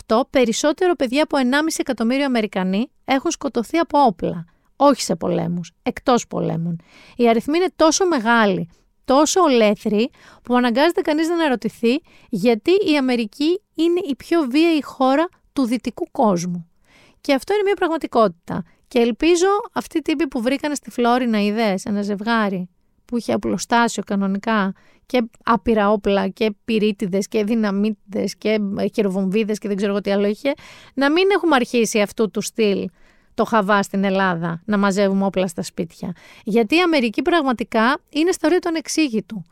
1968, 0.07 0.21
περισσότερο 0.29 0.95
παιδιά 0.95 1.23
από 1.23 1.37
1,5 1.37 1.43
εκατομμύριο 1.77 2.25
Αμερικανοί 2.25 2.91
έχουν 3.05 3.31
σκοτωθεί 3.31 3.77
από 3.77 3.99
όπλα. 3.99 4.45
Όχι 4.75 5.01
σε 5.01 5.15
πολέμους, 5.15 5.71
εκτός 5.83 6.27
πολέμων. 6.27 6.81
Οι 7.15 7.29
αριθμοί 7.29 7.57
είναι 7.57 7.71
τόσο 7.75 8.05
μεγάλοι, 8.05 8.69
τόσο 9.05 9.41
ολέθροι, 9.41 10.09
που 10.43 10.55
αναγκάζεται 10.55 11.01
κανείς 11.01 11.27
να 11.27 11.33
αναρωτηθεί 11.33 12.01
γιατί 12.29 12.71
η 12.71 12.97
Αμερική 12.97 13.61
είναι 13.75 13.99
η 14.09 14.15
πιο 14.15 14.41
βίαιη 14.41 14.83
χώρα 14.83 15.27
του 15.53 15.65
δυτικού 15.65 16.07
κόσμου. 16.11 16.69
Και 17.21 17.33
αυτό 17.33 17.53
είναι 17.53 17.63
μια 17.63 17.75
πραγματικότητα. 17.75 18.63
Και 18.87 18.99
ελπίζω 18.99 19.47
αυτοί 19.73 19.97
οι 19.97 20.01
τύποι 20.01 20.27
που 20.27 20.41
βρήκαν 20.41 20.75
στη 20.75 20.91
Φλόρινα 20.91 21.41
ιδέες, 21.41 21.85
ένα 21.85 22.01
ζευγάρι 22.01 22.69
που 23.11 23.17
είχε 23.17 23.33
απλοστάσιο 23.33 24.03
κανονικά 24.05 24.73
και 25.05 25.23
άπειρα 25.43 25.91
όπλα 25.91 26.27
και 26.27 26.55
πυρίτιδες 26.65 27.27
και 27.27 27.43
δυναμίτιδες 27.43 28.35
και 28.35 28.59
χειροβομβίδες 28.93 29.57
και 29.57 29.67
δεν 29.67 29.77
ξέρω 29.77 30.01
τι 30.01 30.11
άλλο 30.11 30.27
είχε, 30.27 30.53
να 30.93 31.11
μην 31.11 31.23
έχουμε 31.35 31.55
αρχίσει 31.55 32.01
αυτού 32.01 32.29
του 32.31 32.41
στυλ 32.41 32.89
το 33.33 33.45
χαβά 33.45 33.83
στην 33.83 34.03
Ελλάδα, 34.03 34.61
να 34.65 34.77
μαζεύουμε 34.77 35.25
όπλα 35.25 35.47
στα 35.47 35.63
σπίτια. 35.63 36.15
Γιατί 36.43 36.75
η 36.75 36.79
Αμερική 36.79 37.21
πραγματικά 37.21 37.97
είναι 38.09 38.31
στα 38.31 38.47
όρια 38.47 38.59
των 38.59 38.75
εξήγητου. 38.75 39.43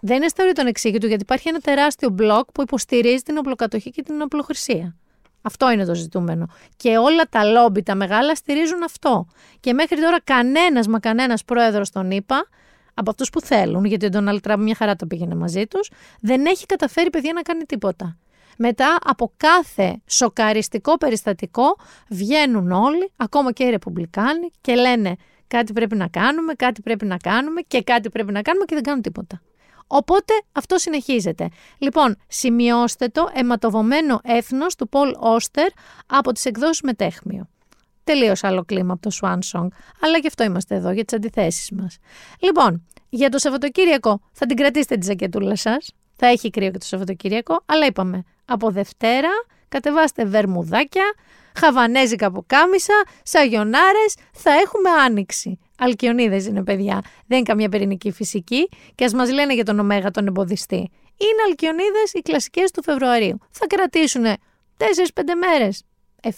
Δεν 0.00 0.16
είναι 0.16 0.28
στα 0.28 0.42
όρια 0.42 0.54
των 0.54 0.66
εξήγητου, 0.66 1.06
γιατί 1.06 1.22
υπάρχει 1.22 1.48
ένα 1.48 1.58
τεράστιο 1.58 2.08
μπλοκ 2.10 2.52
που 2.52 2.62
υποστηρίζει 2.62 3.22
την 3.22 3.36
οπλοκατοχή 3.38 3.90
και 3.90 4.02
την 4.02 4.22
οπλοχρησία. 4.22 4.96
Αυτό 5.42 5.70
είναι 5.70 5.84
το 5.84 5.94
ζητούμενο. 5.94 6.46
Και 6.76 6.96
όλα 6.96 7.22
τα 7.30 7.44
λόμπι, 7.44 7.82
τα 7.82 7.94
μεγάλα, 7.94 8.34
στηρίζουν 8.34 8.82
αυτό. 8.82 9.26
Και 9.60 9.72
μέχρι 9.72 10.00
τώρα 10.00 10.20
κανένας 10.24 10.86
μα 10.86 10.98
κανένας 10.98 11.44
πρόεδρος 11.44 11.90
τον 11.90 12.10
είπα 12.10 12.48
από 12.94 13.10
αυτούς 13.10 13.30
που 13.30 13.40
θέλουν, 13.40 13.84
γιατί 13.84 14.06
ο 14.06 14.08
Ντόναλτ 14.08 14.42
Τραμπ 14.42 14.60
μια 14.60 14.74
χαρά 14.74 14.96
το 14.96 15.06
πήγαινε 15.06 15.34
μαζί 15.34 15.66
τους, 15.66 15.90
δεν 16.20 16.46
έχει 16.46 16.66
καταφέρει 16.66 17.10
παιδιά 17.10 17.32
να 17.32 17.42
κάνει 17.42 17.64
τίποτα. 17.64 18.16
Μετά 18.56 18.98
από 19.04 19.32
κάθε 19.36 20.00
σοκαριστικό 20.06 20.98
περιστατικό 20.98 21.76
βγαίνουν 22.08 22.70
όλοι, 22.70 23.12
ακόμα 23.16 23.52
και 23.52 23.64
οι 23.64 23.70
Ρεπουμπλικάνοι, 23.70 24.50
και 24.60 24.74
λένε 24.74 25.16
κάτι 25.46 25.72
πρέπει 25.72 25.96
να 25.96 26.08
κάνουμε, 26.08 26.54
κάτι 26.54 26.82
πρέπει 26.82 27.06
να 27.06 27.16
κάνουμε 27.16 27.60
και 27.60 27.82
κάτι 27.82 28.10
πρέπει 28.10 28.32
να 28.32 28.42
κάνουμε 28.42 28.64
και 28.64 28.74
δεν 28.74 28.84
κάνουν 28.84 29.02
τίποτα. 29.02 29.42
Οπότε 29.86 30.32
αυτό 30.52 30.78
συνεχίζεται. 30.78 31.48
Λοιπόν, 31.78 32.16
σημειώστε 32.28 33.08
το 33.08 33.28
αιματοβωμένο 33.32 34.20
έθνος 34.22 34.74
του 34.74 34.88
Πολ 34.88 35.14
Όστερ 35.18 35.68
από 36.06 36.32
τις 36.32 36.44
εκδόσεις 36.44 36.80
Μετέχμιο. 36.82 37.48
Τελείως 38.04 38.44
άλλο 38.44 38.64
κλίμα 38.64 38.92
από 38.92 39.02
το 39.02 39.16
Swan 39.20 39.38
Song. 39.52 39.66
Αλλά 40.00 40.18
γι' 40.20 40.26
αυτό 40.26 40.44
είμαστε 40.44 40.74
εδώ, 40.74 40.90
για 40.90 41.04
τις 41.04 41.16
αντιθέσεις 41.16 41.70
μας. 41.70 41.96
Λοιπόν, 42.38 42.86
για 43.08 43.28
το 43.28 43.38
Σαββατοκύριακο 43.38 44.20
θα 44.32 44.46
την 44.46 44.56
κρατήσετε 44.56 44.96
τη 44.96 45.06
ζακετούλα 45.06 45.56
σας. 45.56 45.92
Θα 46.16 46.26
έχει 46.26 46.50
κρύο 46.50 46.70
και 46.70 46.78
το 46.78 46.86
Σαββατοκύριακο. 46.86 47.62
Αλλά 47.66 47.86
είπαμε, 47.86 48.22
από 48.44 48.70
Δευτέρα 48.70 49.30
κατεβάστε 49.68 50.24
βερμουδάκια, 50.24 51.14
χαβανέζικα 51.54 52.26
από 52.26 52.44
κάμισα, 52.46 53.02
σαγιονάρες, 53.22 54.14
θα 54.32 54.50
έχουμε 54.50 54.90
άνοιξη. 54.90 55.58
Αλκιονίδες 55.78 56.46
είναι 56.46 56.62
παιδιά. 56.62 57.02
Δεν 57.26 57.38
είναι 57.38 57.46
καμία 57.46 57.68
πυρηνική 57.68 58.12
φυσική 58.12 58.68
και 58.94 59.04
ας 59.04 59.12
μας 59.12 59.32
λένε 59.32 59.54
για 59.54 59.64
τον 59.64 59.78
Ωμέγα 59.78 60.10
τον 60.10 60.26
εμποδιστή. 60.26 60.90
Είναι 61.16 61.42
αλκιονίδες 61.46 62.12
οι 62.12 62.20
κλασικές 62.20 62.70
του 62.70 62.82
Φεβρουαρίου. 62.82 63.38
Θα 63.50 63.66
κρατήσουν 63.66 64.24
4-5 64.24 65.34
μέρες. 65.34 65.82
7. 66.22 66.30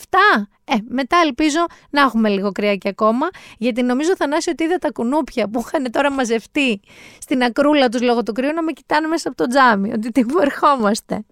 Ε, 0.64 0.74
μετά 0.88 1.16
ελπίζω 1.24 1.66
να 1.90 2.00
έχουμε 2.00 2.28
λίγο 2.28 2.52
κρυάκι 2.52 2.88
ακόμα, 2.88 3.28
γιατί 3.58 3.82
νομίζω 3.82 4.16
Θανάση 4.16 4.50
ότι 4.50 4.64
είδα 4.64 4.78
τα 4.78 4.90
κουνούπια 4.90 5.48
που 5.48 5.64
είχαν 5.66 5.90
τώρα 5.90 6.12
μαζευτεί 6.12 6.80
στην 7.18 7.42
ακρούλα 7.42 7.88
τους 7.88 8.02
λόγω 8.02 8.22
του 8.22 8.32
κρύου 8.32 8.52
να 8.52 8.62
με 8.62 8.72
κοιτάνε 8.72 9.06
μέσα 9.06 9.28
από 9.28 9.36
το 9.36 9.46
τζάμι, 9.46 9.92
ότι 9.92 10.10
τι 10.10 10.24
που 10.24 10.38
ερχόμαστε. 10.40 11.24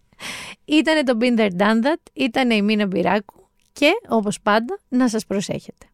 Ήτανε 0.64 1.02
το 1.02 1.16
Binder 1.20 1.48
Done 1.58 1.84
That, 1.84 2.02
ήτανε 2.12 2.54
η 2.54 2.62
Μίνα 2.62 2.86
Μπυράκου 2.86 3.48
και 3.72 3.90
όπως 4.08 4.40
πάντα 4.40 4.78
να 4.88 5.08
σας 5.08 5.26
προσέχετε. 5.26 5.86